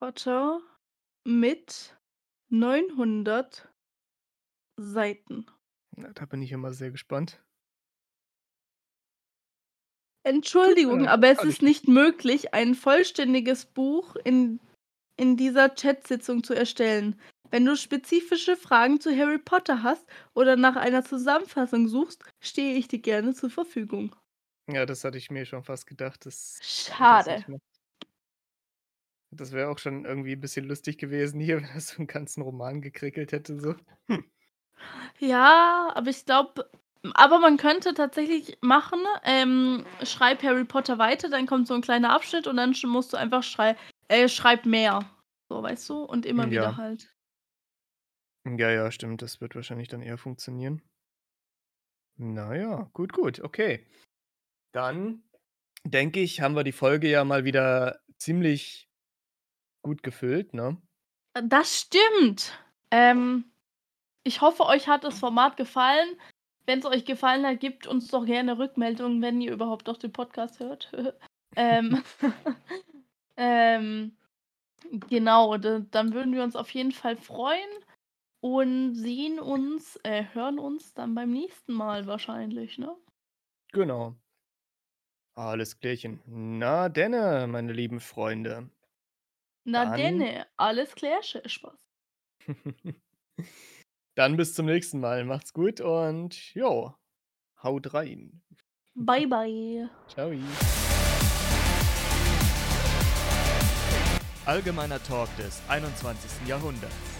Potter 0.00 0.60
mit 1.24 1.96
900 2.50 3.68
Seiten. 4.78 5.46
Na, 5.96 6.12
da 6.12 6.26
bin 6.26 6.42
ich 6.42 6.52
immer 6.52 6.72
sehr 6.72 6.90
gespannt. 6.90 7.42
Entschuldigung, 10.22 11.00
leid, 11.00 11.08
aber 11.08 11.34
das 11.34 11.44
es 11.44 11.50
ist 11.54 11.62
nicht. 11.62 11.88
möglich, 11.88 12.52
ein 12.52 12.74
vollständiges 12.74 13.66
Buch 13.66 14.16
in 14.16 14.60
in 15.18 15.36
dieser 15.36 15.70
Chatsitzung 15.70 16.44
zu 16.44 16.54
erstellen. 16.54 17.18
Wenn 17.50 17.64
du 17.64 17.76
spezifische 17.76 18.56
Fragen 18.56 19.00
zu 19.00 19.16
Harry 19.16 19.38
Potter 19.38 19.82
hast 19.82 20.06
oder 20.34 20.56
nach 20.56 20.76
einer 20.76 21.04
Zusammenfassung 21.04 21.88
suchst, 21.88 22.22
stehe 22.40 22.74
ich 22.76 22.88
dir 22.88 22.98
gerne 22.98 23.34
zur 23.34 23.50
Verfügung. 23.50 24.14
Ja, 24.68 24.84
das 24.84 25.04
hatte 25.04 25.16
ich 25.16 25.30
mir 25.30 25.46
schon 25.46 25.62
fast 25.62 25.86
gedacht, 25.86 26.26
das 26.26 26.58
Schade. 26.60 27.44
macht. 27.46 27.62
Das 29.36 29.52
wäre 29.52 29.68
auch 29.70 29.78
schon 29.78 30.04
irgendwie 30.04 30.32
'n 30.34 30.40
bisschen 30.40 30.66
lustig 30.66 30.98
gewesen 30.98 31.40
hier, 31.40 31.56
wenn 31.62 31.64
er 31.64 31.80
so 31.80 32.00
'n 32.02 32.06
ganzen 32.06 32.42
Roman 32.42 32.80
gekrickelt 32.80 33.32
hätte 33.32 33.58
so. 33.60 33.74
Ja, 35.18 35.90
aber 35.94 36.10
ich 36.10 36.24
glaube 36.24 36.70
aber 37.14 37.38
man 37.38 37.56
könnte 37.56 37.94
tatsächlich 37.94 38.58
machen, 38.62 38.98
ähm, 39.22 39.86
schreib 40.02 40.42
Harry 40.42 40.64
Potter 40.64 40.98
weiter, 40.98 41.28
dann 41.28 41.46
kommt 41.46 41.68
so 41.68 41.74
'n 41.74 41.80
kleiner 41.82 42.10
Abschnitt 42.12 42.46
und 42.48 42.56
dann 42.56 42.74
musst 42.86 43.12
du 43.12 43.16
einfach 43.16 43.42
schrei 43.44 43.76
äh, 44.08 44.28
schreib 44.28 44.66
mehr. 44.66 45.04
So, 45.48 45.62
weißt 45.62 45.88
du? 45.88 46.02
Und 46.04 46.26
immer 46.26 46.50
Hm, 46.50 46.50
wieder 46.50 46.76
ja. 46.76 46.76
halt. 46.76 47.08
Ja, 48.46 48.70
ja, 48.70 48.90
stimmt, 48.90 49.20
das 49.22 49.40
wird 49.42 49.54
wahrscheinlich 49.56 49.88
dann 49.88 50.00
eher 50.02 50.16
funktionieren. 50.18 50.80
Na 52.18 52.54
ja, 52.56 52.88
gut, 52.94 53.12
gut, 53.12 53.40
okay. 53.40 53.86
Dann 54.72 55.24
denke 55.84 56.20
ich, 56.20 56.40
haben 56.40 56.56
wir 56.56 56.64
die 56.64 56.72
Folge 56.72 57.08
ja 57.10 57.24
mal 57.24 57.44
wieder 57.44 58.00
ziemlich 58.18 58.85
gut 59.86 60.02
gefüllt, 60.02 60.52
ne? 60.52 60.76
Äh, 61.34 61.42
das 61.44 61.80
stimmt. 61.80 62.52
Ähm, 62.90 63.44
ich 64.24 64.40
hoffe, 64.40 64.66
euch 64.66 64.88
hat 64.88 65.04
das 65.04 65.20
Format 65.20 65.56
gefallen. 65.56 66.08
Wenn's 66.66 66.84
euch 66.84 67.04
gefallen 67.04 67.46
hat, 67.46 67.60
gebt 67.60 67.86
uns 67.86 68.08
doch 68.08 68.26
gerne 68.26 68.58
Rückmeldung, 68.58 69.22
wenn 69.22 69.40
ihr 69.40 69.52
überhaupt 69.52 69.86
noch 69.86 69.96
den 69.96 70.12
Podcast 70.12 70.60
hört. 70.60 70.92
Ähm, 71.58 72.02
ähm, 73.38 74.14
genau, 75.08 75.56
d 75.56 75.86
dann 75.90 76.12
würden 76.12 76.34
wir 76.34 76.42
uns 76.42 76.54
auf 76.54 76.68
jeden 76.68 76.92
Fall 76.92 77.16
freuen 77.16 77.70
und 78.40 78.94
sehen 78.94 79.40
uns 79.40 79.98
äh, 80.02 80.24
hören 80.34 80.58
uns 80.58 80.92
dann 80.92 81.14
beim 81.14 81.30
nächsten 81.30 81.72
Mal 81.72 82.06
wahrscheinlich, 82.06 82.76
ne? 82.76 82.94
Genau. 83.72 84.16
Alles 85.34 85.78
klärchen. 85.78 86.20
Na 86.26 86.90
denne, 86.90 87.46
meine 87.46 87.72
lieben 87.72 88.00
Freunde. 88.00 88.68
Na 89.68 89.84
Dann 89.84 89.96
denne, 89.96 90.46
alles 90.56 90.94
klärche. 90.94 91.42
Spaß. 91.44 91.76
Dann 94.14 94.36
bis 94.36 94.54
zum 94.54 94.66
nächsten 94.66 95.00
Mal. 95.00 95.24
Macht's 95.24 95.52
gut 95.52 95.80
und 95.80 96.54
jo, 96.54 96.94
haut 97.64 97.92
rein. 97.92 98.42
Bye, 98.94 99.26
bye. 99.28 99.90
Tschau. 100.06 100.30
Allgemeiner 104.44 105.02
Talk 105.02 105.36
des 105.36 105.60
21. 105.68 106.46
Jahrhunderts. 106.46 107.15